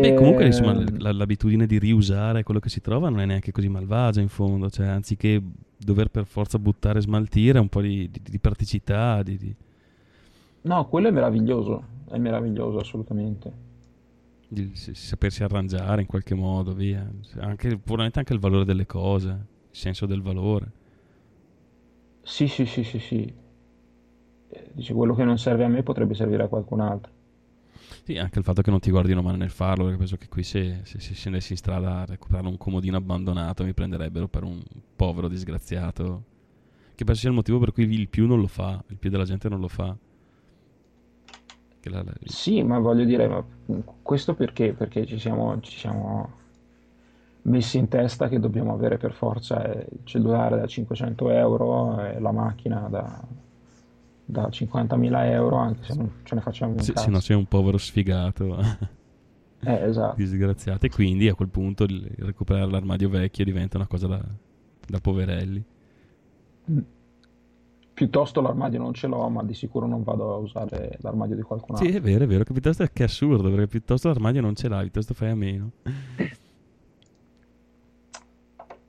Beh, 0.00 0.14
comunque, 0.14 0.44
insomma, 0.46 0.72
l'abitudine 1.12 1.66
di 1.66 1.78
riusare 1.78 2.42
quello 2.42 2.60
che 2.60 2.68
si 2.68 2.80
trova 2.82 3.08
non 3.08 3.20
è 3.20 3.26
neanche 3.26 3.52
così 3.52 3.68
malvagia, 3.68 4.20
in 4.20 4.28
fondo. 4.28 4.68
Cioè, 4.68 4.86
anziché 4.86 5.42
dover 5.76 6.08
per 6.08 6.26
forza 6.26 6.58
buttare 6.58 6.98
e 6.98 7.02
smaltire, 7.02 7.58
un 7.58 7.68
po' 7.68 7.80
di, 7.80 8.10
di- 8.10 8.20
di 8.22 8.38
praticità, 8.38 9.22
di, 9.22 9.36
di- 9.38 9.54
No, 10.62 10.86
quello 10.88 11.08
è 11.08 11.10
meraviglioso, 11.10 11.82
è 12.10 12.18
meraviglioso 12.18 12.78
assolutamente. 12.78 13.52
di 14.48 14.72
sapersi 14.74 15.42
arrangiare 15.42 16.02
in 16.02 16.06
qualche 16.06 16.34
modo, 16.34 16.72
via. 16.74 17.06
Anche, 17.38 17.76
puramente 17.78 18.18
anche 18.18 18.32
il 18.34 18.38
valore 18.40 18.64
delle 18.66 18.86
cose, 18.86 19.28
il 19.28 19.76
senso 19.76 20.04
del 20.06 20.20
valore. 20.22 20.70
Sì, 22.24 22.48
sì, 22.48 22.66
sì, 22.66 22.82
sì, 22.82 22.98
sì. 22.98 23.32
Eh, 24.48 24.70
Dice, 24.72 24.94
quello 24.94 25.14
che 25.14 25.22
non 25.24 25.36
serve 25.38 25.64
a 25.64 25.68
me 25.68 25.82
potrebbe 25.82 26.14
servire 26.14 26.44
a 26.44 26.48
qualcun 26.48 26.80
altro. 26.80 27.12
Sì, 28.04 28.16
anche 28.18 28.38
il 28.38 28.44
fatto 28.44 28.62
che 28.62 28.70
non 28.70 28.80
ti 28.80 28.90
guardino 28.90 29.22
male 29.22 29.36
nel 29.38 29.50
farlo, 29.50 29.84
perché 29.84 29.98
penso 29.98 30.16
che 30.16 30.28
qui 30.28 30.42
se, 30.42 30.80
se, 30.84 31.00
se 31.00 31.14
scendessi 31.14 31.52
in 31.52 31.58
strada 31.58 32.00
a 32.00 32.04
recuperare 32.04 32.46
un 32.48 32.56
comodino 32.58 32.96
abbandonato 32.96 33.64
mi 33.64 33.72
prenderebbero 33.74 34.28
per 34.28 34.44
un 34.44 34.62
povero 34.94 35.28
disgraziato. 35.28 36.24
Che 36.94 37.04
penso 37.04 37.20
sia 37.22 37.30
il 37.30 37.36
motivo 37.36 37.58
per 37.58 37.72
cui 37.72 37.84
il 37.92 38.08
più 38.08 38.26
non 38.26 38.40
lo 38.40 38.46
fa, 38.48 38.82
il 38.88 38.98
più 38.98 39.10
della 39.10 39.24
gente 39.24 39.48
non 39.48 39.60
lo 39.60 39.68
fa. 39.68 39.96
La- 41.84 42.02
la- 42.02 42.14
Sì, 42.24 42.62
ma 42.62 42.78
voglio 42.78 43.04
dire, 43.04 43.28
ma 43.28 43.44
questo 44.02 44.34
perché? 44.34 44.72
Perché 44.72 45.06
ci 45.06 45.18
siamo, 45.18 45.60
ci 45.60 45.78
siamo 45.78 46.30
messi 47.46 47.78
in 47.78 47.88
testa 47.88 48.28
che 48.28 48.38
dobbiamo 48.40 48.72
avere 48.72 48.96
per 48.96 49.12
forza 49.12 49.62
il 49.64 49.86
cellulare 50.04 50.58
da 50.58 50.66
500 50.66 51.30
euro 51.30 52.00
e 52.04 52.18
la 52.20 52.32
macchina 52.32 52.88
da, 52.88 53.22
da 54.24 54.48
50.000 54.48 55.24
euro, 55.30 55.56
anche 55.56 55.82
se 55.84 55.94
non 55.94 56.10
ce 56.22 56.34
ne 56.34 56.40
facciamo 56.40 56.80
se, 56.80 56.92
se 56.96 57.10
no 57.10 57.20
sei 57.20 57.36
un 57.36 57.46
povero 57.46 57.76
sfigato, 57.78 58.56
Eh, 59.66 59.72
esatto. 59.88 60.16
disgraziato. 60.16 60.84
E 60.86 60.90
quindi 60.90 61.28
a 61.28 61.34
quel 61.34 61.48
punto 61.48 61.86
recuperare 62.18 62.70
l'armadio 62.70 63.08
vecchio 63.08 63.44
diventa 63.44 63.78
una 63.78 63.86
cosa 63.86 64.06
da, 64.06 64.20
da 64.86 65.00
poverelli. 65.00 65.64
Piuttosto 67.94 68.40
l'armadio 68.40 68.80
non 68.80 68.92
ce 68.92 69.06
l'ho, 69.06 69.28
ma 69.28 69.44
di 69.44 69.54
sicuro 69.54 69.86
non 69.86 70.02
vado 70.02 70.34
a 70.34 70.36
usare 70.38 70.98
l'armadio 71.00 71.36
di 71.36 71.42
qualcun 71.42 71.76
Sì, 71.76 71.84
altro. 71.84 71.98
è 71.98 72.02
vero, 72.02 72.24
è 72.24 72.26
vero, 72.26 72.42
che 72.44 72.52
piuttosto 72.52 72.82
è 72.82 72.90
che 72.92 73.02
è 73.04 73.06
assurdo, 73.06 73.48
perché 73.50 73.68
piuttosto 73.68 74.08
l'armadio 74.08 74.40
non 74.40 74.54
ce 74.56 74.68
l'hai, 74.68 74.82
piuttosto 74.82 75.14
fai 75.14 75.30
a 75.30 75.34
meno. 75.36 75.70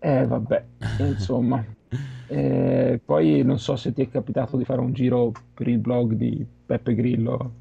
Eh, 0.06 0.26
vabbè, 0.28 0.66
insomma. 1.00 1.64
Eh, 2.28 3.00
poi 3.06 3.44
non 3.44 3.60
so 3.60 3.76
se 3.76 3.94
ti 3.94 4.02
è 4.02 4.10
capitato 4.10 4.58
di 4.58 4.66
fare 4.66 4.82
un 4.82 4.94
giro 4.94 5.32
per 5.54 5.68
il 5.68 5.78
blog 5.78 6.14
di 6.14 6.44
Peppe 6.66 6.96
Grillo 6.96 7.52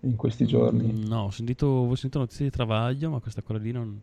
in 0.00 0.16
questi 0.16 0.44
giorni. 0.44 0.92
Mm, 0.92 1.04
No, 1.06 1.22
ho 1.22 1.30
sentito, 1.30 1.66
ho 1.66 1.94
sentito 1.94 2.18
notizie 2.18 2.44
di 2.44 2.50
Travaglio, 2.50 3.08
ma 3.10 3.20
questa 3.20 3.40
cosa 3.40 3.58
lì 3.58 3.72
non... 3.72 3.98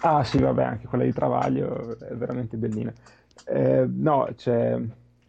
Ah 0.00 0.24
sì, 0.24 0.38
vabbè, 0.38 0.62
anche 0.64 0.86
quella 0.86 1.04
di 1.04 1.12
Travaglio 1.12 1.98
è 1.98 2.14
veramente 2.14 2.56
bellina. 2.56 2.90
Eh, 3.46 3.86
no, 3.88 4.26
c'è 4.34 4.80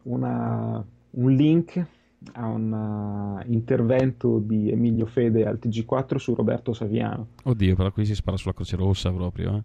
una- 0.04 0.84
un 1.12 1.32
link 1.32 1.86
a 2.32 2.48
un 2.48 2.72
uh, 2.72 3.52
intervento 3.52 4.40
di 4.40 4.72
Emilio 4.72 5.06
Fede 5.06 5.46
al 5.46 5.60
TG4 5.60 6.18
su 6.18 6.34
Roberto 6.34 6.72
Saviano. 6.72 7.28
Oddio, 7.44 7.76
però 7.76 7.92
qui 7.92 8.06
si 8.06 8.16
spara 8.16 8.38
sulla 8.38 8.54
Croce 8.54 8.78
Rossa 8.78 9.12
proprio, 9.12 9.58
eh. 9.58 9.64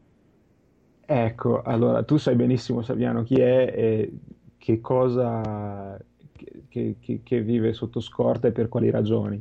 Ecco, 1.11 1.63
allora 1.63 2.03
tu 2.05 2.19
sai 2.19 2.35
benissimo 2.37 2.83
Saviano 2.83 3.23
chi 3.23 3.37
è 3.37 3.73
e 3.75 4.13
che 4.59 4.81
cosa 4.83 5.99
che, 6.69 6.97
che- 7.01 7.21
che- 7.23 7.41
vive 7.43 7.73
sotto 7.73 8.01
scorta 8.01 8.49
e 8.49 8.53
per 8.53 8.69
quali 8.69 8.91
ragioni. 8.91 9.41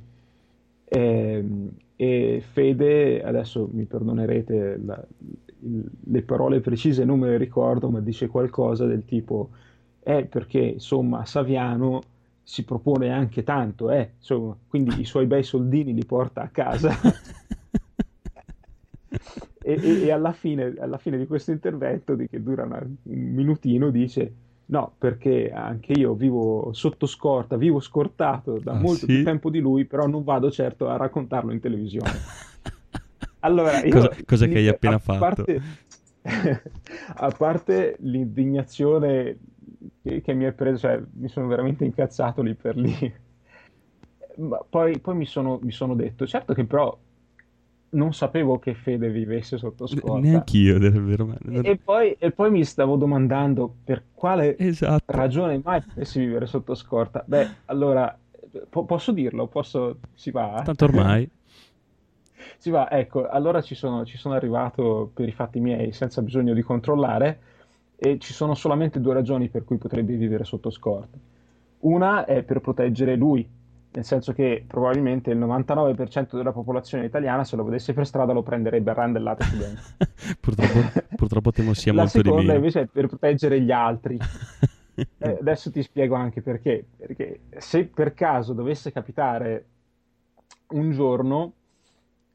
Ehm, 0.86 1.72
E, 2.00 2.44
Fede, 2.52 3.24
adesso 3.24 3.68
mi 3.74 3.86
perdonerete 3.86 4.80
la- 4.86 5.04
le 5.60 6.22
parole 6.22 6.60
precise 6.62 7.04
non 7.04 7.18
me 7.20 7.30
le 7.30 7.38
ricordo, 7.38 7.90
ma 7.90 8.00
dice 8.00 8.28
qualcosa 8.28 8.86
del 8.86 9.04
tipo 9.04 9.50
è 10.00 10.24
perché 10.26 10.60
insomma 10.60 11.26
Saviano 11.26 12.02
si 12.44 12.64
propone 12.64 13.10
anche 13.10 13.44
tanto, 13.44 13.90
eh, 13.90 14.12
insomma, 14.18 14.56
quindi 14.68 15.00
i 15.00 15.06
suoi 15.06 15.26
bei 15.26 15.42
soldini 15.44 15.92
li 15.94 16.06
porta 16.06 16.44
a 16.44 16.50
casa. 16.50 16.92
E, 19.68 19.74
e- 19.84 20.00
e 20.06 20.12
alla 20.12 20.32
fine, 20.34 20.74
alla 20.80 20.98
fine 20.98 21.18
di 21.18 21.28
questo 21.28 21.52
intervento, 21.52 22.16
di- 22.16 22.28
che 22.28 22.42
dura 22.42 22.64
una- 22.64 22.80
un 22.82 22.98
minutino, 23.34 23.90
dice: 23.90 24.34
No, 24.68 24.96
perché 24.98 25.52
anche 25.52 25.94
io 25.94 26.14
vivo 26.14 26.72
sotto 26.74 27.06
scorta, 27.06 27.58
vivo 27.58 27.80
scortato 27.80 28.60
da 28.60 28.74
Ah, 28.74 28.80
molto 28.80 29.08
sì? 29.08 29.08
più 29.08 29.22
tempo 29.22 29.50
di 29.50 29.60
lui, 29.60 29.86
però 29.86 30.08
non 30.08 30.24
vado 30.24 30.52
certo 30.52 30.88
a 30.90 30.98
raccontarlo 30.98 31.52
in 31.54 31.60
televisione. 31.60 32.24
Allora, 33.40 33.84
io, 33.84 34.02
Cosa- 34.02 34.16
cosa 34.26 34.48
che 34.48 34.58
hai 34.60 34.68
appena 34.68 35.00
fatto. 35.00 35.44
parte- 35.46 35.62
a 37.16 37.32
parte 37.32 37.96
l'indignazione 38.00 39.38
che, 40.02 40.22
che 40.22 40.34
mi 40.34 40.46
è 40.46 40.54
presa, 40.54 40.78
cioè 40.78 41.04
mi 41.14 41.30
sono 41.30 41.48
veramente 41.48 41.86
incazzato 41.86 42.42
lì 42.42 42.56
per 42.56 42.76
lì. 42.78 42.94
Ma 44.38 44.58
poi, 44.70 45.00
poi 45.00 45.16
mi 45.16 45.26
sono, 45.26 45.60
mi 45.64 45.72
sono 45.72 45.96
detto, 45.96 46.28
certo 46.28 46.54
che 46.54 46.66
però 46.66 46.96
non 47.90 48.14
sapevo 48.14 48.60
che 48.60 48.74
Fede 48.74 49.10
vivesse 49.10 49.58
sotto 49.58 49.88
scorta. 49.88 50.20
Neanch'io, 50.20 50.78
vero. 50.80 51.36
E 51.62 51.78
poi, 51.78 52.16
e 52.20 52.32
poi 52.32 52.52
mi 52.52 52.64
stavo 52.66 52.96
domandando 52.96 53.74
per 53.84 54.04
quale 54.14 54.58
Esatto. 54.58 55.04
ragione 55.08 55.62
mai 55.64 55.82
potessi 55.82 56.20
vivere 56.20 56.46
sotto 56.48 56.76
scorta. 56.76 57.24
Beh, 57.26 57.48
allora, 57.66 58.16
po- 58.70 58.86
posso 58.86 59.12
dirlo? 59.12 59.48
Posso... 59.48 59.98
Si 60.14 60.32
va? 60.32 60.62
Tanto 60.64 60.86
ormai... 60.86 61.30
Si 62.60 62.72
va, 62.72 62.90
ecco, 62.90 63.28
allora 63.28 63.62
ci 63.62 63.76
sono, 63.76 64.04
ci 64.04 64.18
sono 64.18 64.34
arrivato 64.34 65.12
per 65.14 65.28
i 65.28 65.32
fatti 65.32 65.60
miei 65.60 65.92
senza 65.92 66.24
bisogno 66.24 66.56
di 66.56 66.64
controllare 66.64 67.40
e 67.96 68.18
ci 68.18 68.34
sono 68.34 68.56
solamente 68.56 69.00
due 69.00 69.14
ragioni 69.14 69.48
per 69.50 69.64
cui 69.64 69.78
potrebbe 69.78 70.16
vivere 70.16 70.44
sotto 70.44 70.72
scorta. 70.72 71.18
Una 71.80 72.26
è 72.26 72.42
per 72.42 72.62
proteggere 72.62 73.16
lui, 73.16 73.48
nel 73.92 74.06
senso 74.06 74.34
che 74.34 74.64
probabilmente 74.68 75.32
il 75.32 75.40
99% 75.40 76.36
della 76.36 76.52
popolazione 76.52 77.06
italiana 77.06 77.44
se 77.44 77.56
lo 77.56 77.64
vedesse 77.64 77.94
per 77.94 78.06
strada 78.06 78.34
lo 78.34 78.44
prenderebbe 78.44 78.92
a 78.92 78.94
randellate 78.94 79.44
su 79.44 79.58
dentro. 79.58 79.84
purtroppo, 80.40 80.80
purtroppo 81.16 81.52
temo 81.52 81.74
sia 81.74 81.94
La 81.94 82.02
molto 82.02 82.22
di 82.22 82.24
seconda 82.24 82.54
meno. 82.54 82.58
invece 82.58 82.82
è 82.82 82.86
per 82.86 83.08
proteggere 83.08 83.62
gli 83.62 83.72
altri. 83.72 84.18
Eh, 85.20 85.38
adesso 85.40 85.70
ti 85.70 85.84
spiego 85.84 86.16
anche 86.16 86.42
perché. 86.42 86.84
Perché 86.98 87.42
se 87.58 87.86
per 87.86 88.16
caso 88.16 88.54
dovesse 88.54 88.92
capitare 88.92 89.66
un 90.70 90.90
giorno 90.90 91.54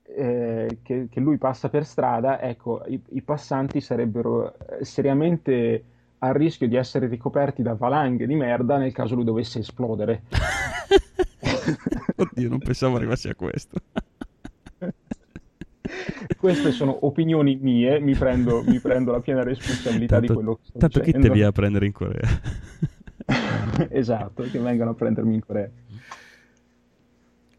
eh, 0.05 0.78
che, 0.82 1.09
che 1.11 1.20
lui 1.20 1.38
passa 1.38 1.68
per 1.68 1.84
strada, 1.84 2.40
ecco, 2.40 2.84
i, 2.86 3.03
i 3.11 3.22
passanti 3.22 3.80
sarebbero 3.80 4.55
eh, 4.57 4.84
seriamente 4.84 5.84
a 6.18 6.32
rischio 6.32 6.68
di 6.68 6.76
essere 6.76 7.09
ricoperti 7.09 7.62
da 7.62 7.74
valanghe 7.74 8.26
di 8.26 8.36
merda 8.36 8.76
nel 8.76 8.92
caso 8.92 9.16
lui 9.16 9.24
dovesse 9.24 9.59
esplodere. 9.59 10.22
Oddio, 12.23 12.49
non 12.49 12.61
pensavo 12.62 12.97
arrivassi 12.97 13.29
a 13.29 13.35
questo. 13.35 13.79
Queste 16.37 16.70
sono 16.73 17.07
opinioni 17.07 17.57
mie, 17.57 18.01
mi 18.01 18.16
prendo, 18.16 18.62
mi 18.64 18.81
prendo 18.81 19.12
la 19.12 19.20
piena 19.20 19.43
responsabilità 19.43 20.20
di 20.20 20.31
quello 20.31 20.55
che 20.57 20.62
sto 20.64 20.79
tanto 20.79 21.01
chi 21.01 21.14
te 21.14 21.18
dicendo. 21.18 21.33
via 21.35 21.49
a 21.49 21.53
prendere 21.53 21.87
in 21.87 21.93
Corea? 21.93 22.29
esatto, 23.91 24.49
che 24.49 24.59
vengano 24.59 24.91
a 24.91 24.95
prendermi 24.95 25.35
in 25.35 25.41
Corea. 25.41 25.70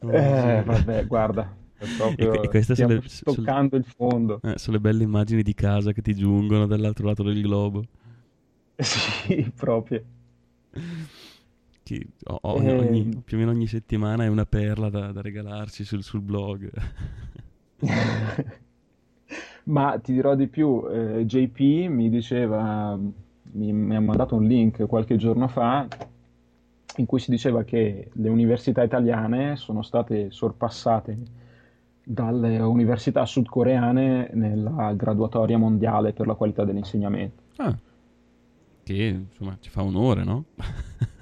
Oh, 0.02 0.12
Eh, 0.12 0.64
sì. 0.64 0.64
vabbè, 0.66 1.06
guarda, 1.06 1.56
proprio, 1.96 2.52
E 2.52 2.58
e 2.58 2.62
stiamo 2.64 2.94
le- 2.96 3.02
toccando 3.24 3.76
il 3.78 3.86
fondo. 3.86 4.42
Eh, 4.42 4.58
sono 4.60 4.76
le 4.76 4.82
belle 4.82 5.04
immagini 5.04 5.42
di 5.42 5.54
casa 5.54 5.92
che 5.92 6.02
ti 6.02 6.14
giungono 6.14 6.68
dall'altro 6.68 7.08
lato 7.08 7.24
del 7.24 7.42
globo. 7.42 7.84
Sì, 8.84 9.52
proprio. 9.56 10.04
O- 12.26 12.40
ogni- 12.42 12.68
Eh. 12.68 12.80
ogni- 12.80 13.22
più 13.26 13.38
o 13.38 13.40
meno 13.40 13.52
ogni 13.52 13.68
settimana 13.68 14.24
è 14.24 14.28
una 14.28 14.46
perla 14.46 14.90
da, 14.90 15.12
da 15.12 15.22
regalarci 15.22 15.84
sul, 15.84 16.02
sul 16.04 16.22
blog. 16.22 16.72
Ma 19.66 19.98
ti 20.00 20.14
dirò 20.14 20.36
di 20.36 20.48
più, 20.48 20.86
eh, 20.90 21.26
JP 21.26 21.88
mi 21.90 22.10
diceva, 22.10 22.98
mi, 22.98 23.72
mi 23.74 23.96
ha 23.96 24.02
mandato 24.02 24.36
un 24.36 24.44
link 24.46 24.86
qualche 24.88 25.16
giorno 25.16 25.48
fa 25.48 25.88
in 26.98 27.06
cui 27.06 27.20
si 27.20 27.32
diceva 27.32 27.64
che 27.64 28.10
le 28.12 28.30
università 28.30 28.84
italiane 28.84 29.56
sono 29.56 29.82
state 29.82 30.32
sorpassate 30.32 31.18
dalle 32.04 32.60
università 32.60 33.26
sudcoreane 33.26 34.30
nella 34.34 34.94
graduatoria 34.94 35.58
mondiale 35.58 36.12
per 36.14 36.28
la 36.28 36.34
qualità 36.36 36.66
dell'insegnamento. 36.66 37.42
Ah, 37.58 37.76
che 38.84 38.94
insomma 38.94 39.58
ci 39.62 39.70
fa 39.70 39.82
onore, 39.84 40.24
no? 40.26 40.44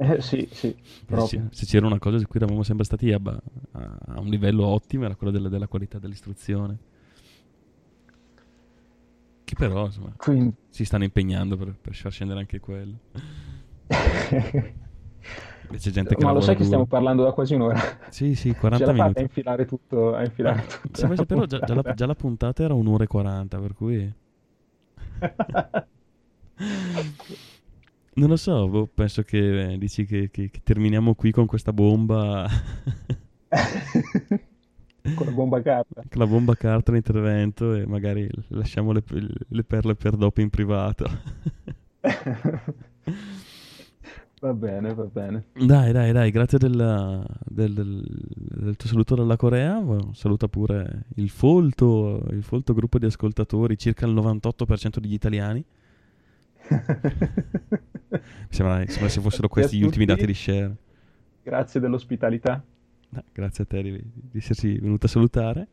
Eh, 0.00 0.20
sì, 0.20 0.48
sì, 0.52 0.76
se, 1.16 1.40
proprio. 1.40 1.48
se 1.50 1.66
c'era 1.66 1.86
una 1.86 1.98
cosa 1.98 2.18
su 2.18 2.26
cui 2.26 2.38
eravamo 2.40 2.62
sempre 2.62 2.84
stati 2.84 3.12
a, 3.12 3.20
a- 3.72 4.20
un 4.20 4.28
livello 4.28 4.66
ottimo 4.66 5.04
era 5.04 5.16
quella 5.16 5.32
della, 5.32 5.48
della 5.48 5.66
qualità 5.68 5.98
dell'istruzione. 5.98 6.78
Che 9.44 9.54
però, 9.56 9.86
insomma, 9.86 10.14
Quindi, 10.16 10.54
si 10.68 10.84
stanno 10.84 11.04
impegnando 11.04 11.56
per, 11.56 11.74
per 11.80 11.94
far 11.94 12.12
scendere 12.12 12.40
anche 12.40 12.60
quello. 12.60 12.98
Invece 15.62 15.90
gente 15.90 16.14
che 16.14 16.24
ma 16.24 16.32
lo 16.32 16.40
sai 16.40 16.54
che 16.56 16.62
duro. 16.62 16.64
stiamo 16.64 16.86
parlando 16.86 17.22
da 17.24 17.32
quasi 17.32 17.54
un'ora? 17.54 17.78
Sì, 18.08 18.34
sì, 18.34 18.54
Ce 18.54 18.54
40 18.54 18.86
la 18.86 18.94
fate 18.94 19.18
a 19.20 19.22
minuti. 19.22 19.22
infilare 19.22 19.64
tutto, 19.66 20.14
a 20.14 20.24
infilare 20.24 20.66
tutto. 20.66 20.88
Se 20.92 21.16
saperlo, 21.16 21.46
già, 21.46 21.62
già 21.62 21.74
la, 21.74 21.84
già 21.94 22.06
la 22.06 22.14
puntata 22.14 22.62
era 22.62 22.74
un'ora 22.74 23.04
e 23.04 23.06
40, 23.06 23.58
per 23.58 23.74
cui... 23.74 24.12
Non 28.18 28.28
lo 28.28 28.36
so, 28.36 28.68
boh, 28.68 28.86
penso 28.92 29.22
che 29.22 29.72
eh, 29.72 29.78
dici 29.78 30.04
che, 30.04 30.30
che- 30.30 30.50
che 30.50 30.60
terminiamo 30.62 31.14
qui 31.14 31.30
con 31.30 31.46
questa 31.46 31.72
bomba, 31.72 32.48
Con 35.14 35.24
la 35.26 35.32
bomba 35.32 35.62
carta. 35.62 36.02
con 36.02 36.20
la 36.20 36.26
bomba 36.26 36.54
carta 36.54 36.92
l'intervento 36.92 37.72
e 37.74 37.86
magari 37.86 38.28
lasciamo 38.48 38.92
le, 38.92 39.02
le 39.48 39.64
perle 39.64 39.94
per 39.94 40.16
dopo 40.16 40.40
in 40.40 40.50
privato. 40.50 41.06
Va 44.40 44.52
bene, 44.54 44.94
va 44.94 45.02
bene. 45.04 45.46
Dai, 45.52 45.90
dai, 45.92 46.12
dai, 46.12 46.30
grazie 46.30 46.58
della- 46.58 47.24
del, 47.44 47.72
del- 47.72 48.06
del 48.06 48.76
tuo 48.76 48.88
saluto 48.88 49.16
dalla 49.16 49.36
Corea. 49.36 49.82
Saluta 50.12 50.46
pure 50.46 51.06
il 51.16 51.28
folto, 51.28 52.24
il 52.30 52.44
folto 52.44 52.72
gruppo 52.72 52.98
di 53.00 53.06
ascoltatori, 53.06 53.76
circa 53.76 54.06
il 54.06 54.14
98% 54.14 54.98
degli 55.00 55.14
italiani. 55.14 55.64
Mi 58.10 58.20
sembra, 58.48 58.84
sembra 58.86 59.08
se 59.08 59.20
fossero 59.20 59.48
questi 59.48 59.78
gli 59.78 59.82
ultimi 59.82 60.04
dati 60.04 60.26
di 60.26 60.34
share. 60.34 60.76
Grazie 61.42 61.80
dell'ospitalità. 61.80 62.62
Dai, 63.10 63.22
grazie 63.32 63.64
a 63.64 63.66
te 63.66 63.82
di, 63.82 64.00
di 64.12 64.38
esserci 64.38 64.78
venuto 64.78 65.06
a 65.06 65.08
salutare. 65.08 65.66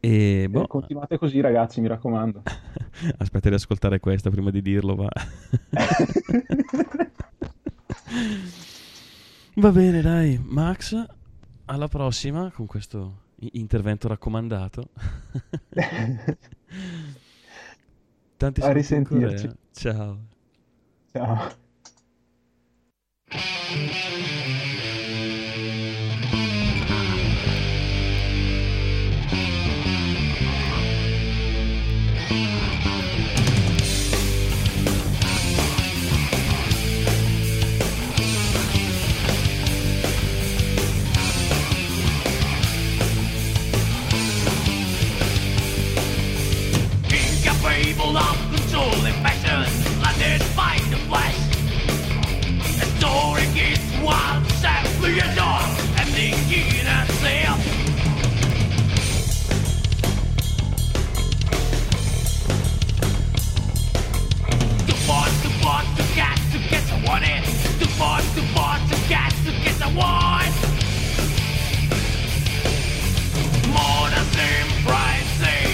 E 0.00 0.48
boh, 0.50 0.64
Eh, 0.64 0.66
continuate 0.66 1.16
così, 1.18 1.40
ragazzi, 1.40 1.80
mi 1.80 1.86
raccomando. 1.88 2.42
aspetta 3.18 3.48
di 3.48 3.54
ascoltare 3.54 4.00
questa 4.00 4.30
prima 4.30 4.50
di 4.50 4.60
dirlo, 4.62 4.94
va. 4.96 5.08
Va 9.56 9.70
bene, 9.70 10.00
dai, 10.00 10.40
Max, 10.42 11.04
alla 11.66 11.88
prossima 11.88 12.50
con 12.50 12.66
questo 12.66 13.20
intervento 13.52 14.08
raccomandato. 14.08 14.88
Tanti 18.36 18.60
A 18.60 18.72
risentirci. 18.72 19.46
Corea. 19.46 19.56
Ciao. 21.14 21.26
Ciao. 21.26 21.52
Incapable 23.30 24.01
want. 69.94 70.54
More 73.68 74.08
than 74.10 74.26
surprising. 74.36 75.68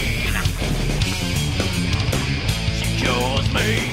She 2.79 2.87
kills 3.05 3.53
me. 3.53 3.88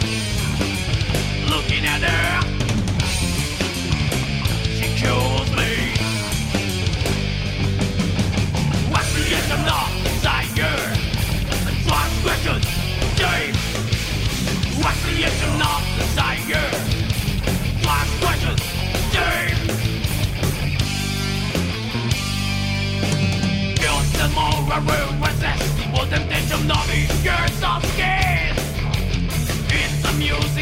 were 24.67 24.81
rude, 24.81 25.21
possessed, 25.21 25.77
wouldn't 25.93 26.29
they 26.29 26.41
some 26.49 26.67
knowledge? 26.67 27.11
You're 27.23 27.47
skin. 27.81 28.55
It's 29.69 30.03
amusing. 30.09 30.54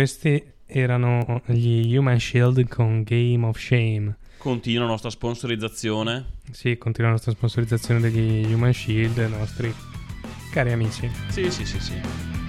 Questi 0.00 0.42
erano 0.64 1.42
gli 1.44 1.94
Human 1.94 2.18
Shield 2.18 2.66
con 2.68 3.02
Game 3.02 3.44
of 3.44 3.58
Shame. 3.58 4.16
Continua 4.38 4.84
la 4.84 4.92
nostra 4.92 5.10
sponsorizzazione. 5.10 6.38
Sì, 6.52 6.78
continua 6.78 7.10
la 7.10 7.16
nostra 7.16 7.32
sponsorizzazione 7.32 8.00
degli 8.00 8.50
Human 8.50 8.72
Shield, 8.72 9.18
i 9.18 9.28
nostri 9.28 9.70
cari 10.52 10.72
amici. 10.72 11.10
Sì, 11.28 11.50
sì, 11.50 11.66
sì, 11.66 11.78
sì. 11.78 11.92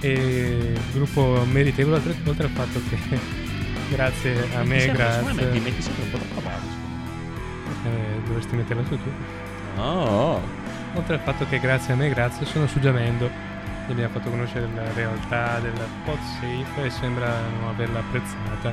E 0.00 0.72
gruppo 0.94 1.44
meritevole 1.44 2.00
oltre, 2.24 2.44
al 2.44 2.50
fatto 2.52 2.80
che 2.88 3.18
grazie 3.90 4.54
a 4.54 4.64
me, 4.64 4.80
Sempre- 4.80 5.10
secondo 5.10 5.34
me 5.34 5.34
grazie. 5.34 5.44
metti, 5.44 5.60
metti 5.60 5.82
sempre 5.82 6.04
un 6.04 6.10
po' 6.10 6.18
troppa 6.18 6.40
base. 6.40 6.66
Eh, 7.84 8.26
dovresti 8.28 8.56
metterla 8.56 8.84
su 8.86 8.96
tu. 8.96 9.78
Oh. 9.78 10.40
Oltre 10.94 11.14
al 11.16 11.20
fatto 11.20 11.46
che 11.46 11.60
grazie 11.60 11.92
a 11.92 11.96
me, 11.96 12.08
grazie, 12.08 12.46
sono 12.46 12.66
su 12.66 12.80
Giamendo. 12.80 13.51
Mi 13.92 13.98
abbiamo 13.98 14.18
fatto 14.18 14.30
conoscere 14.30 14.66
la 14.74 14.90
realtà 14.94 15.58
del 15.60 15.74
PodSafe 16.02 16.86
e 16.86 16.88
sembra 16.88 17.28
non 17.40 17.68
averla 17.68 17.98
apprezzata. 17.98 18.72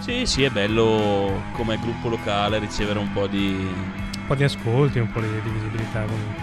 Sì, 0.00 0.24
sì, 0.24 0.42
è 0.42 0.48
bello 0.48 1.42
come 1.52 1.78
gruppo 1.78 2.08
locale 2.08 2.58
ricevere 2.58 2.98
un 2.98 3.12
po' 3.12 3.26
di... 3.26 3.70
Un 3.70 4.26
po' 4.26 4.34
di 4.34 4.42
ascolti, 4.42 5.00
un 5.00 5.12
po' 5.12 5.20
di, 5.20 5.28
di 5.42 5.50
visibilità 5.50 6.04
comunque. 6.04 6.42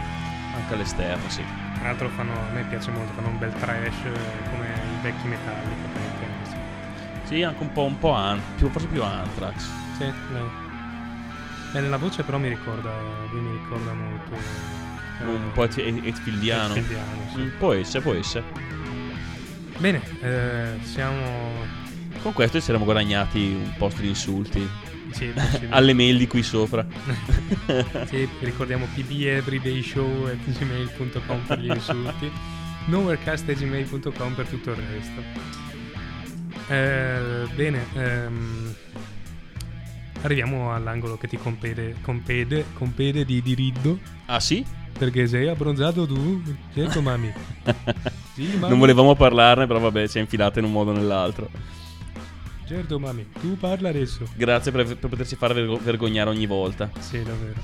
anche 0.56 0.74
all'esterno, 0.76 1.28
sì. 1.30 1.44
Tra 1.74 1.88
l'altro 1.88 2.10
fanno, 2.10 2.34
a 2.34 2.54
me 2.54 2.64
piace 2.70 2.92
molto, 2.92 3.12
fanno 3.14 3.30
un 3.30 3.40
bel 3.40 3.54
trash 3.54 4.06
eh, 4.06 4.50
come 4.52 4.68
i 4.68 5.02
vecchi 5.02 5.26
intendersi. 5.26 6.58
Sì, 7.24 7.42
anche 7.42 7.64
un 7.64 7.72
po', 7.72 7.86
un 7.86 7.98
po' 7.98 8.12
an- 8.12 8.40
più, 8.56 8.70
forse 8.70 8.86
più 8.86 9.02
Anthrax. 9.02 9.68
Sì, 9.98 10.06
dai. 10.32 10.48
E 11.74 11.80
nella 11.80 11.98
voce 11.98 12.22
però 12.22 12.38
mi 12.38 12.50
ricorda, 12.50 12.92
lui 13.32 13.42
mi 13.42 13.52
ricorda 13.52 13.94
molto... 13.94 14.91
Un 15.26 15.52
po' 15.54 15.64
Hetfieldiano. 15.64 16.76
Hetfieldiano, 16.76 17.30
sì. 17.34 17.40
Mm, 17.42 17.50
Può 17.58 17.74
essere, 17.74 18.02
può 18.02 18.14
essere. 18.14 18.44
Bene, 19.78 20.02
eh, 20.22 20.78
siamo... 20.84 21.80
Con 22.22 22.34
questo 22.34 22.60
ci 22.60 22.66
saremmo 22.66 22.84
guadagnati 22.86 23.40
un 23.40 23.74
posto 23.78 24.02
di 24.02 24.10
insulti. 24.10 24.68
Sì. 25.12 25.34
Alle 25.70 25.94
mail 25.94 26.18
di 26.18 26.28
qui 26.28 26.44
sopra. 26.44 26.86
sì, 28.08 28.28
ricordiamo 28.40 28.88
pbeverydayshow.gmail.com 28.94 31.40
per 31.48 31.60
gli 31.60 31.70
insulti 31.72 32.32
nowherecast.gmail.com 32.86 34.34
per 34.34 34.48
tutto 34.48 34.72
il 34.72 34.76
resto 34.78 35.22
Eh, 36.68 37.46
bene 37.56 37.86
ehm, 37.94 38.76
arriviamo 40.22 40.74
all'angolo 40.74 41.18
che 41.18 41.28
ti 41.28 41.38
compede 41.38 41.96
compede, 42.02 42.66
compede 42.74 43.26
di 43.26 43.42
diritto 43.42 44.00
Ah 44.26 44.40
sì? 44.40 44.66
Perché 44.98 45.28
sei 45.28 45.48
abbronzato 45.48 46.06
tu 46.06 46.42
certo 46.74 47.02
mami 47.04 47.32
Sì, 48.34 48.44
mami. 48.58 48.70
Non 48.70 48.80
volevamo 48.80 49.16
parlarne, 49.16 49.68
però 49.68 49.80
vabbè, 49.80 50.08
ci 50.08 50.18
è 50.18 50.22
infilata 50.22 50.60
in 50.60 50.66
un 50.66 50.72
modo 50.72 50.92
o 50.92 50.94
nell'altro. 50.94 51.50
certo 52.68 53.00
mami 53.00 53.28
tu 53.40 53.58
parla 53.58 53.90
adesso 53.90 54.26
Grazie 54.36 54.72
per, 54.72 54.86
per 54.86 55.10
poterci 55.10 55.36
fare 55.36 55.54
vergo- 55.54 55.80
vergognare 55.82 56.30
ogni 56.30 56.46
volta. 56.46 56.90
sì 57.00 57.22
davvero 57.24 57.60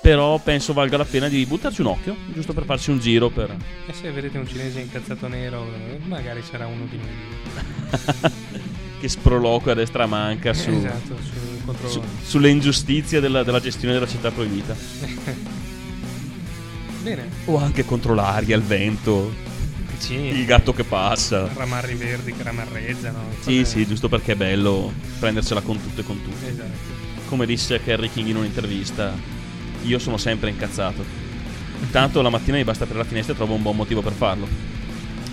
però 0.00 0.38
penso 0.38 0.72
valga 0.72 0.96
la 0.96 1.04
pena 1.04 1.26
di 1.28 1.44
buttarci 1.44 1.80
un 1.80 1.88
occhio, 1.88 2.14
giusto 2.32 2.52
per 2.52 2.62
farci 2.64 2.90
un 2.90 3.00
giro 3.00 3.30
per... 3.30 3.52
E 3.86 3.92
se 3.92 4.12
vedete 4.12 4.38
un 4.38 4.46
cinese 4.46 4.78
incazzato 4.80 5.26
nero, 5.26 5.64
eh, 5.64 5.98
magari 6.06 6.40
sarà 6.42 6.68
uno 6.68 6.84
di 6.86 6.98
noi. 6.98 8.68
che 9.00 9.08
sproloquia 9.08 9.72
a 9.72 9.74
destra 9.74 10.06
manca 10.06 10.52
su, 10.52 10.70
Esatto, 10.70 11.16
su- 11.22 11.88
su- 11.88 12.02
sulle 12.22 12.50
ingiustizie 12.50 13.20
della, 13.20 13.42
della 13.42 13.60
gestione 13.60 13.94
della 13.94 14.06
città 14.06 14.30
proibita. 14.30 14.76
Bene, 17.02 17.28
O 17.46 17.56
anche 17.56 17.84
contro 17.84 18.12
l'aria, 18.14 18.54
il 18.56 18.62
vento, 18.62 19.32
sì. 19.96 20.14
il 20.14 20.44
gatto 20.44 20.74
che 20.74 20.84
passa. 20.84 21.48
Ramarri 21.54 21.94
verdi 21.94 22.34
che 22.34 22.42
ramarrezzano. 22.42 23.18
Sì, 23.40 23.64
sì, 23.64 23.86
giusto 23.86 24.08
perché 24.08 24.32
è 24.32 24.36
bello 24.36 24.92
prendersela 25.18 25.62
con 25.62 25.80
tutto 25.80 26.00
e 26.00 26.04
con 26.04 26.22
tutto. 26.22 26.46
Esatto. 26.46 26.98
Come 27.28 27.46
disse 27.46 27.80
Kerry 27.82 28.10
King 28.10 28.28
in 28.28 28.36
un'intervista, 28.36 29.14
io 29.82 29.98
sono 29.98 30.18
sempre 30.18 30.50
incazzato. 30.50 31.02
Tanto 31.90 32.20
la 32.20 32.28
mattina 32.28 32.58
mi 32.58 32.64
basta 32.64 32.84
aprire 32.84 33.02
la 33.02 33.08
finestra 33.08 33.32
e 33.32 33.36
trovo 33.36 33.54
un 33.54 33.62
buon 33.62 33.76
motivo 33.76 34.02
per 34.02 34.12
farlo. 34.12 34.46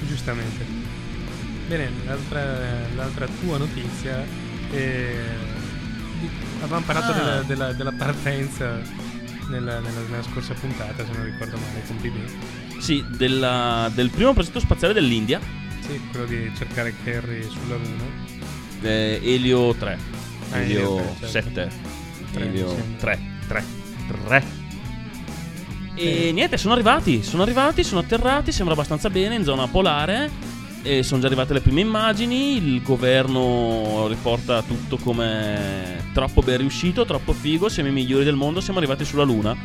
Giustamente. 0.08 0.77
Bene, 1.68 1.90
l'altra, 2.06 2.44
l'altra 2.96 3.28
tua 3.42 3.58
notizia 3.58 4.24
è... 4.72 5.16
Avevamo 6.62 6.86
parlato 6.86 7.12
Ah. 7.12 7.16
della, 7.16 7.42
della- 7.44 7.74
della 7.74 7.92
partenza 7.92 8.80
nella, 9.50 9.80
nella- 9.80 10.02
nella 10.10 10.24
scorsa 10.24 10.54
puntata, 10.54 11.06
se 11.06 11.12
non 11.12 11.26
ricordo 11.26 11.58
male, 11.58 11.84
con 11.86 11.98
PB. 11.98 12.80
Sì, 12.80 13.04
della- 13.18 13.92
del 13.94 14.10
primo 14.10 14.34
progetto 14.34 14.60
spaziale 14.60 14.94
dell'India, 14.94 15.40
Sì, 15.86 16.00
quello 16.12 16.26
di 16.26 16.52
cercare 16.58 16.94
Kerry 17.04 17.44
sulla 17.44 17.76
Luna. 17.76 18.04
eh, 18.82 19.20
Elio 19.24 19.74
3, 19.76 19.98
Ah, 20.52 20.58
Elio 20.60 20.98
Elio 21.00 21.16
3, 21.20 21.28
certo. 21.30 21.50
7, 21.50 21.70
Tre, 22.32 22.44
mi 22.46 22.48
Elio 22.50 22.70
sembra. 22.70 22.98
3, 22.98 23.20
3, 23.48 23.64
3. 24.26 24.44
E 25.96 26.32
niente, 26.32 26.58
sono 26.58 26.74
arrivati, 26.74 27.24
sono 27.24 27.42
arrivati, 27.44 27.84
sono 27.84 28.02
atterrati, 28.02 28.52
sembra 28.52 28.74
abbastanza 28.74 29.10
bene 29.10 29.36
in 29.36 29.44
zona 29.44 29.68
polare. 29.68 30.30
E 30.88 31.04
sono 31.04 31.20
già 31.20 31.28
arrivate 31.28 31.52
le 31.54 31.60
prime 31.62 31.82
immagini. 31.82 32.56
Il 32.58 32.82
governo 32.82 34.06
riporta 34.08 34.62
tutto 34.62 34.98
come 34.98 36.06
troppo 36.14 36.42
ben 36.42 36.58
riuscito, 36.60 37.04
troppo 37.06 37.34
figo. 37.34 37.68
Siamo 37.68 37.90
i 37.90 37.92
migliori 37.92 38.24
del 38.24 38.36
mondo. 38.36 38.62
Siamo 38.62 38.80
arrivati 38.80 39.04
sulla 39.04 39.24
Luna. 39.24 39.56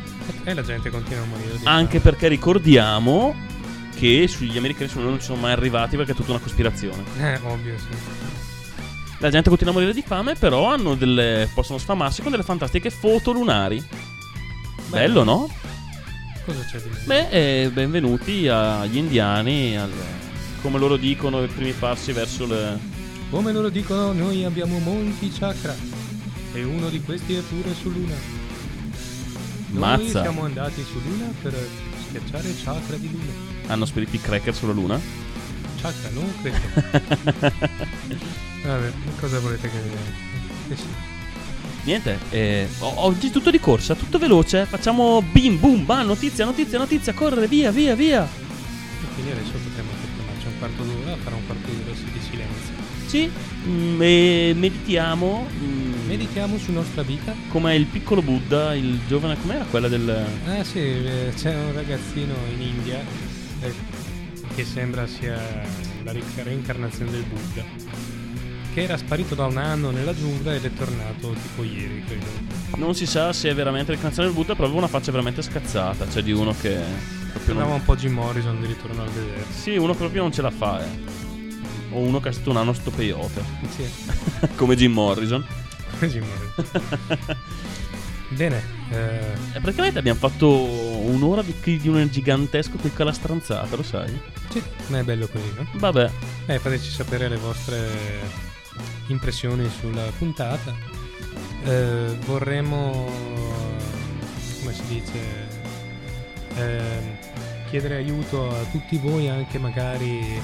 E 0.43 0.53
la 0.53 0.61
gente 0.63 0.89
continua 0.89 1.23
a 1.23 1.25
morire. 1.25 1.57
di 1.57 1.61
Anche 1.65 1.99
fame. 1.99 2.11
perché 2.11 2.27
ricordiamo 2.27 3.33
che 3.95 4.27
sugli 4.27 4.57
americani 4.57 4.89
sulla 4.89 5.01
Luna 5.03 5.11
non 5.13 5.19
ci 5.21 5.27
sono 5.27 5.39
mai 5.39 5.53
arrivati 5.53 5.95
perché 5.95 6.11
è 6.11 6.15
tutta 6.15 6.31
una 6.31 6.39
cospirazione. 6.41 7.03
Eh, 7.19 7.39
ovvio, 7.43 7.77
sì. 7.77 7.87
La 9.19 9.29
gente 9.29 9.47
continua 9.47 9.71
a 9.71 9.75
morire 9.77 9.93
di 9.93 10.03
fame, 10.05 10.35
però 10.35 10.65
hanno 10.65 10.95
delle, 10.95 11.49
possono 11.53 11.77
sfamarsi 11.79 12.21
con 12.21 12.31
delle 12.31 12.43
fantastiche 12.43 12.89
foto 12.89 13.31
lunari. 13.31 13.81
Bello, 14.87 15.23
no? 15.23 15.49
Cosa 16.45 16.59
c'è 16.69 16.79
di 16.79 16.89
meglio? 16.89 17.05
Beh, 17.05 17.29
eh, 17.63 17.69
benvenuti 17.69 18.49
agli 18.49 18.97
indiani, 18.97 19.77
al- 19.77 19.89
come 20.63 20.79
loro 20.79 20.95
dicono, 20.95 21.43
i 21.43 21.47
primi 21.47 21.73
passi 21.73 22.13
verso 22.13 22.45
le... 22.45 22.79
Come 23.29 23.51
loro 23.51 23.67
dicono, 23.67 24.13
noi 24.13 24.45
abbiamo 24.45 24.79
molti 24.79 25.29
chakra. 25.29 25.75
E 26.53 26.63
uno 26.63 26.87
di 26.87 27.01
questi 27.01 27.33
è 27.35 27.41
pure 27.41 27.73
su 27.73 27.91
Luna. 27.91 28.15
Noi 29.71 29.79
Mazza. 29.79 30.21
siamo 30.21 30.45
andati 30.45 30.81
su 30.81 31.01
Luna 31.05 31.33
per 31.41 31.53
schiacciare 32.07 32.47
il 32.47 32.63
chakra 32.63 32.95
di 32.95 33.11
Luna. 33.11 33.31
Hanno 33.67 33.83
spiriti 33.83 34.21
cracker 34.21 34.55
sulla 34.55 34.71
luna? 34.71 34.97
Chakra, 35.81 36.09
non 36.11 36.31
credo. 36.41 36.57
Vabbè, 38.63 38.91
cosa 39.19 39.39
volete 39.39 39.69
che... 39.69 39.79
che 40.69 40.75
sì. 40.77 40.85
Niente, 41.83 42.19
eh, 42.29 42.69
oggi 42.79 43.31
tutto 43.31 43.51
di 43.51 43.59
corsa, 43.59 43.95
tutto 43.95 44.17
veloce. 44.17 44.65
Facciamo 44.65 45.21
bim 45.21 45.59
bum 45.59 45.83
bam, 45.83 46.05
notizia, 46.05 46.45
notizia, 46.45 46.77
notizia, 46.77 47.13
correre, 47.13 47.47
via, 47.47 47.71
via, 47.71 47.95
via. 47.95 48.25
E 49.15 49.21
fermarci 49.21 49.55
un 49.55 49.82
quarto 50.63 50.83
d'ora, 50.83 51.17
fare 51.17 51.35
un 51.35 51.45
quarto 51.45 51.69
d'ora 51.71 51.91
di 51.91 52.19
silenzio. 52.21 52.73
Sì, 53.07 53.29
mm, 53.67 54.01
e 54.01 54.53
meditiamo. 54.55 55.45
mm, 55.61 55.91
Meditiamo 56.07 56.57
sulla 56.57 56.79
nostra 56.79 57.01
vita. 57.01 57.33
Come 57.49 57.75
il 57.75 57.85
piccolo 57.85 58.21
Buddha, 58.21 58.73
il 58.75 58.99
giovane, 59.07 59.37
com'era 59.41 59.65
quella 59.65 59.87
del. 59.87 60.25
Ah 60.45 60.63
sì, 60.63 60.79
eh, 60.79 61.31
c'è 61.35 61.53
un 61.55 61.73
ragazzino 61.73 62.33
in 62.55 62.61
India 62.61 62.99
eh, 63.61 63.73
che 64.55 64.63
sembra 64.63 65.05
sia 65.07 65.37
la 66.03 66.11
ri- 66.11 66.23
reincarnazione 66.43 67.11
del 67.11 67.23
Buddha, 67.23 67.63
che 68.73 68.83
era 68.83 68.95
sparito 68.97 69.33
da 69.35 69.45
un 69.47 69.57
anno 69.57 69.91
nella 69.91 70.13
giungla 70.15 70.53
ed 70.55 70.63
è 70.65 70.73
tornato 70.73 71.33
tipo 71.41 71.63
ieri, 71.63 72.03
credo. 72.05 72.25
Non 72.77 72.95
si 72.95 73.05
sa 73.05 73.33
se 73.33 73.49
è 73.49 73.53
veramente 73.55 73.91
il 73.91 73.99
canzone 73.99 74.27
del 74.27 74.35
Buddha, 74.35 74.53
però 74.53 74.65
aveva 74.65 74.79
una 74.79 74.89
faccia 74.89 75.11
veramente 75.11 75.41
scazzata. 75.41 76.09
Cioè 76.09 76.21
di 76.23 76.31
uno 76.31 76.53
che. 76.59 77.21
Proprio 77.33 77.45
Sembrava 77.45 77.71
non... 77.71 77.79
un 77.79 77.85
po' 77.85 77.95
Jim 77.95 78.13
Morrison 78.13 78.59
di 78.59 78.67
ritorno 78.67 79.01
al 79.01 79.09
vedere. 79.09 79.45
Sì, 79.51 79.75
uno 79.75 79.93
proprio 79.93 80.21
non 80.21 80.31
ce 80.31 80.41
la 80.41 80.51
fa, 80.51 80.83
eh. 80.83 81.21
O 81.91 81.99
uno 81.99 82.19
che 82.19 82.29
è 82.29 82.31
stato 82.31 82.49
un 82.51 82.57
anno 82.57 82.73
sto 82.73 82.91
peyote. 82.91 83.43
Sì, 83.75 83.85
Come 84.55 84.75
Jim 84.75 84.93
Morrison. 84.93 85.45
Jim 85.99 86.23
Morrison. 86.25 87.37
Bene, 88.29 88.63
eh, 88.89 89.33
E 89.53 89.59
praticamente 89.59 89.99
abbiamo 89.99 90.17
fatto 90.17 90.49
un'ora 90.49 91.43
di, 91.43 91.53
di 91.77 91.87
un 91.87 92.07
gigantesco 92.09 92.77
clic 92.77 92.99
alla 92.99 93.11
stranzata, 93.13 93.75
lo 93.75 93.83
sai? 93.83 94.19
sì, 94.49 94.61
ma 94.87 94.99
è 94.99 95.03
bello 95.03 95.27
così, 95.27 95.53
no? 95.55 95.67
Vabbè. 95.73 96.09
Eh, 96.47 96.57
fateci 96.59 96.89
sapere 96.89 97.27
le 97.29 97.37
vostre 97.37 97.89
impressioni 99.07 99.69
sulla 99.69 100.05
puntata. 100.17 100.73
Eh, 101.63 102.17
vorremmo, 102.25 103.07
come 104.61 104.73
si 104.73 104.81
dice, 104.87 105.47
ehm, 106.55 107.17
chiedere 107.73 107.95
aiuto 107.95 108.51
a 108.51 108.63
tutti 108.69 108.97
voi, 108.97 109.27
anche 109.29 109.57
magari 109.57 110.39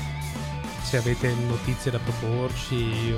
se 0.82 0.98
avete 0.98 1.32
notizie 1.48 1.92
da 1.92 2.00
proporci 2.00 3.14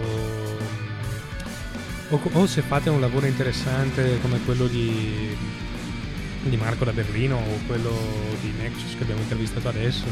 o, 2.09 2.15
o- 2.15 2.29
o 2.33 2.45
se 2.45 2.61
fate 2.61 2.89
un 2.89 2.99
lavoro 2.99 3.25
interessante 3.25 4.19
come 4.19 4.41
quello 4.43 4.67
di, 4.67 5.33
di 6.43 6.57
Marco 6.57 6.83
da 6.83 6.91
Berlino 6.91 7.37
o 7.37 7.59
quello 7.67 7.97
di 8.41 8.51
Nexus 8.61 8.97
che 8.97 9.03
abbiamo 9.03 9.21
intervistato 9.21 9.69
adesso. 9.69 10.03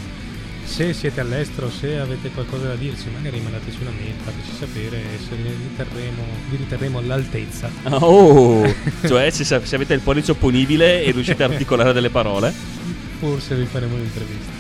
Se 0.63 0.93
siete 0.93 1.19
all'estero, 1.19 1.69
se 1.69 1.97
avete 1.97 2.30
qualcosa 2.30 2.67
da 2.67 2.76
dirci, 2.76 3.09
magari 3.09 3.41
mandateci 3.41 3.80
una 3.81 3.91
mail, 3.91 4.13
fateci 4.23 4.55
sapere 4.57 4.95
e 4.95 5.17
se 5.27 5.35
vi 5.35 5.49
riterremo, 5.49 6.23
vi 6.49 6.55
riterremo 6.55 6.99
all'altezza. 6.99 7.69
Oh! 7.84 8.63
cioè, 9.05 9.30
se, 9.30 9.43
se 9.43 9.76
avete 9.76 9.93
il 9.93 9.99
pollice 9.99 10.31
opponibile 10.31 11.03
e 11.03 11.11
riuscite 11.11 11.43
a 11.43 11.47
articolare 11.51 11.91
delle 11.91 12.09
parole. 12.09 13.09
Forse 13.19 13.55
vi 13.55 13.65
faremo 13.65 13.95
un'intervista. 13.95 14.51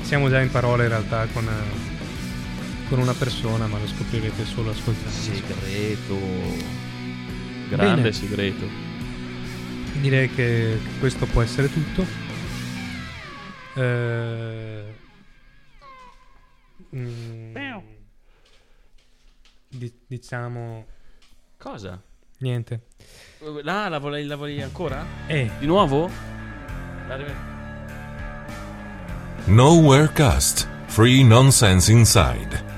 Siamo 0.04 0.28
già 0.28 0.40
in 0.40 0.50
parole 0.50 0.82
in 0.84 0.88
realtà 0.90 1.26
con, 1.32 1.44
eh, 1.48 2.88
con 2.88 2.98
una 2.98 3.14
persona, 3.14 3.66
ma 3.66 3.78
lo 3.78 3.86
scoprirete 3.86 4.44
solo 4.44 4.70
ascoltando. 4.70 5.10
Segreto. 5.10 6.18
Grande 7.68 7.94
Bene. 8.02 8.12
segreto. 8.12 8.66
Direi 10.00 10.30
che 10.30 10.78
questo 10.98 11.26
può 11.26 11.40
essere 11.42 11.72
tutto. 11.72 12.04
Eh, 13.74 14.84
mm, 16.94 17.54
di- 19.68 19.92
diciamo 20.06 20.84
Cosa? 21.56 22.02
niente. 22.38 22.86
Ah, 23.64 23.88
la 23.88 23.98
volevi, 23.98 24.26
la 24.26 24.36
volevi 24.36 24.60
ancora? 24.62 25.04
Eh, 25.26 25.50
Di 25.58 25.66
nuovo? 25.66 26.10
Nowhere 29.46 30.10
Cast. 30.12 30.68
Free 30.86 31.24
nonsense 31.24 31.90
inside. 31.90 32.68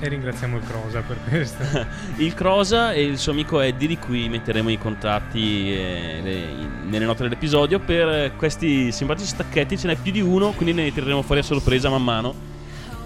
e 0.00 0.08
ringraziamo 0.08 0.56
il 0.56 0.62
Crosa 0.64 1.00
per 1.02 1.16
questo. 1.28 1.62
Il 2.18 2.34
Crosa 2.34 2.92
e 2.92 3.04
il 3.04 3.16
suo 3.16 3.32
amico 3.32 3.60
Eddie, 3.60 3.88
di 3.88 3.96
cui 3.96 4.28
metteremo 4.28 4.68
i 4.70 4.76
contatti 4.78 5.72
eh, 5.72 6.20
le- 6.22 6.46
nelle 6.84 7.04
note 7.06 7.22
dell'episodio. 7.22 7.78
Per 7.78 8.34
questi 8.36 8.90
simpatici 8.92 9.28
stacchetti 9.28 9.78
ce 9.78 9.86
n'è 9.86 9.94
più 9.96 10.10
di 10.12 10.20
uno, 10.20 10.50
quindi 10.50 10.74
ne 10.74 10.92
tireremo 10.92 11.22
fuori 11.22 11.40
a 11.40 11.44
sorpresa 11.44 11.88
man 11.88 12.02
mano. 12.04 12.34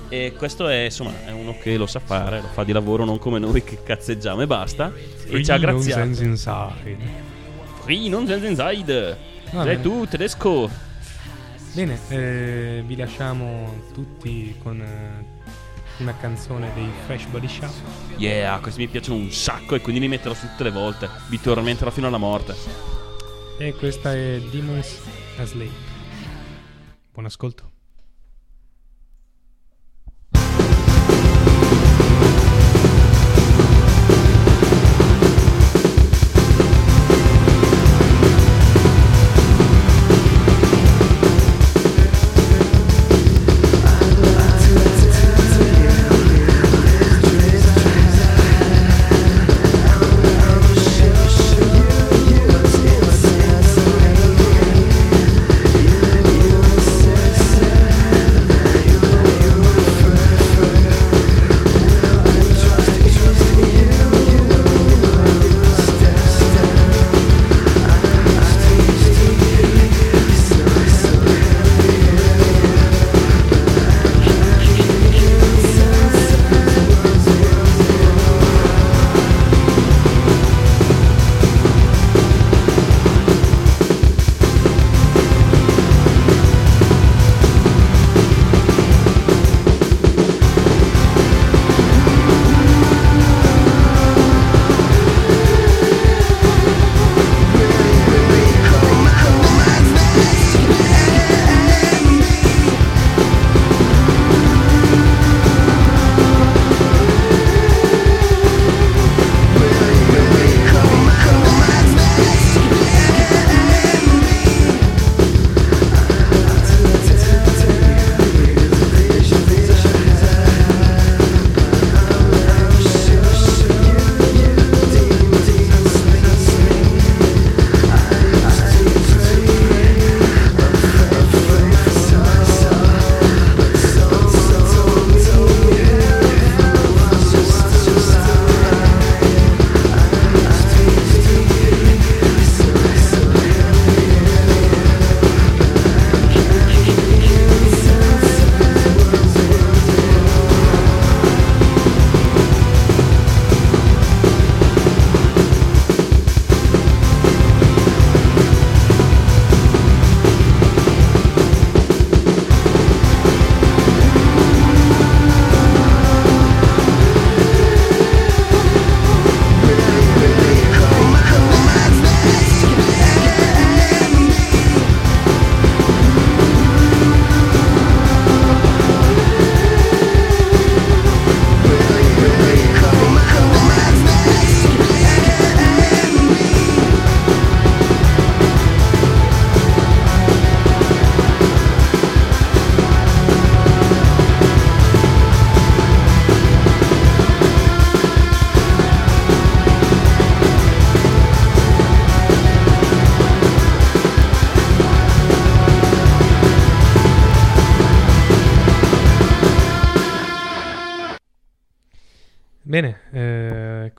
E 0.08 0.32
questo 0.36 0.66
è 0.66 0.84
insomma 0.84 1.12
è 1.26 1.30
uno 1.30 1.56
che 1.60 1.76
lo 1.76 1.86
sa 1.86 2.00
fare, 2.00 2.40
lo 2.40 2.48
fa 2.48 2.64
di 2.64 2.72
lavoro, 2.72 3.04
non 3.04 3.18
come 3.18 3.38
noi 3.38 3.62
che 3.62 3.82
cazzeggiamo 3.84 4.40
e 4.40 4.46
basta. 4.46 4.90
e 5.28 5.44
ci 5.44 5.50
ha 5.52 5.58
graziato. 5.58 6.00
Nonsense 6.04 6.24
inside. 6.24 6.96
Free 7.82 8.08
nonsense 8.08 8.46
inside. 8.46 9.16
Sei 9.50 9.80
tu, 9.80 10.06
tedesco. 10.06 10.70
Bene, 11.72 11.98
eh, 12.08 12.82
vi 12.84 12.96
lasciamo 12.96 13.82
tutti 13.92 14.54
con 14.62 14.80
eh, 14.80 15.24
una 15.98 16.16
canzone 16.16 16.70
dei 16.74 16.88
Fresh 17.06 17.26
Body 17.26 17.48
Shop. 17.48 17.72
Yeah, 18.16 18.58
questi 18.58 18.80
mi 18.80 18.88
piacciono 18.88 19.16
un 19.16 19.30
sacco 19.30 19.74
e 19.74 19.80
quindi 19.80 20.00
li 20.00 20.08
metterò 20.08 20.34
su 20.34 20.46
tutte 20.48 20.64
le 20.64 20.70
volte. 20.70 21.08
Vi 21.28 21.40
tormenterò 21.40 21.90
fino 21.90 22.06
alla 22.06 22.18
morte. 22.18 22.54
E 23.58 23.74
questa 23.74 24.12
è 24.12 24.40
Demons 24.50 25.00
Asleep. 25.38 25.70
Buon 27.12 27.26
ascolto. 27.26 27.77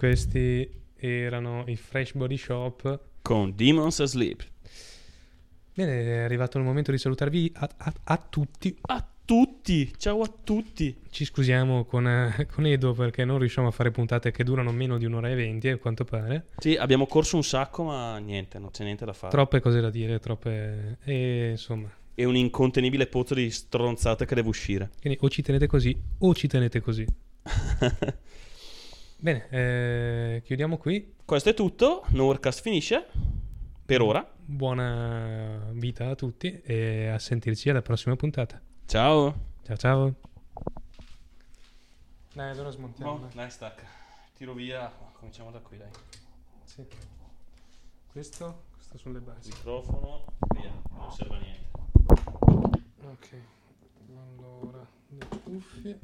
Questi 0.10 0.68
erano 0.96 1.66
i 1.68 1.76
Fresh 1.76 2.14
Body 2.14 2.36
Shop. 2.36 3.00
Con 3.22 3.54
Demons 3.56 4.00
Asleep. 4.00 4.44
Bene, 5.76 6.02
è 6.02 6.18
arrivato 6.22 6.58
il 6.58 6.64
momento 6.64 6.90
di 6.90 6.98
salutarvi 6.98 7.52
a, 7.58 7.70
a- 7.78 7.94
a 8.06 8.18
tutti. 8.18 8.76
A 8.82 9.08
tutti, 9.24 9.94
ciao 9.98 10.22
a 10.24 10.34
tutti. 10.44 10.98
Ci 11.12 11.26
scusiamo 11.26 11.86
con, 11.86 12.08
eh, 12.08 12.48
con 12.52 12.66
Edo 12.66 12.94
perché 12.94 13.24
non 13.24 13.38
riusciamo 13.38 13.68
a 13.68 13.72
fare 13.72 13.92
puntate 13.92 14.32
che 14.32 14.44
durano 14.44 14.72
meno 14.72 14.98
di 14.98 15.06
un'ora 15.06 15.30
e 15.30 15.36
venti, 15.36 15.68
a 15.68 15.78
quanto 15.78 16.06
pare. 16.06 16.48
Sì, 16.58 16.76
abbiamo 16.76 17.06
corso 17.06 17.36
un 17.36 17.44
sacco, 17.44 17.84
ma 17.84 18.18
niente, 18.18 18.58
non 18.58 18.72
c'è 18.72 18.84
niente 18.84 19.06
da 19.06 19.14
fare. 19.14 19.32
Troppe 19.32 19.60
cose 19.60 19.80
da 19.80 19.92
dire, 19.92 20.18
troppe... 20.20 20.98
E 21.04 21.50
insomma, 21.52 21.88
È 22.16 22.24
un 22.24 22.36
incontenibile 22.36 23.06
pozzo 23.06 23.36
di 23.36 23.52
stronzate 23.52 24.26
che 24.26 24.34
deve 24.34 24.48
uscire. 24.50 24.90
quindi 25.02 25.20
o 25.22 25.30
ci 25.30 25.44
tenete 25.44 25.68
così 25.68 25.96
o 26.18 26.34
ci 26.34 26.48
tenete 26.48 26.80
così. 26.82 27.06
Bene, 29.22 29.50
eh, 29.50 30.42
chiudiamo 30.46 30.78
qui. 30.78 31.16
Questo 31.26 31.50
è 31.50 31.54
tutto. 31.54 32.06
Nowherecast 32.12 32.62
finisce. 32.62 33.06
Per 33.86 34.00
ora. 34.00 34.26
Buona 34.46 35.72
vita 35.74 36.08
a 36.08 36.16
tutti 36.16 36.62
e 36.62 37.08
a 37.08 37.20
sentirci 37.20 37.70
alla 37.70 37.82
prossima 37.82 38.16
puntata. 38.16 38.62
Ciao. 38.86 39.48
Ciao 39.64 39.76
ciao. 39.76 40.16
Dai, 42.34 42.52
allora 42.52 42.70
smontiamo. 42.70 43.18
No, 43.18 43.30
dai, 43.34 43.50
stacca. 43.52 43.84
Tiro 44.38 44.54
via. 44.54 44.90
Cominciamo 45.12 45.52
da 45.52 45.60
qui, 45.60 45.78
dai. 45.78 45.90
Sì. 46.64 46.88
Questo, 48.10 48.64
questo 48.74 48.98
sulle 48.98 49.20
basi. 49.20 49.50
Microfono, 49.50 50.28
via. 50.56 50.72
Non 50.92 51.12
serve 51.12 51.36
a 51.36 51.40
niente. 51.40 51.68
Ok. 53.04 53.42
Allora, 54.38 54.88
le 55.10 55.26
cuffie. 55.44 56.00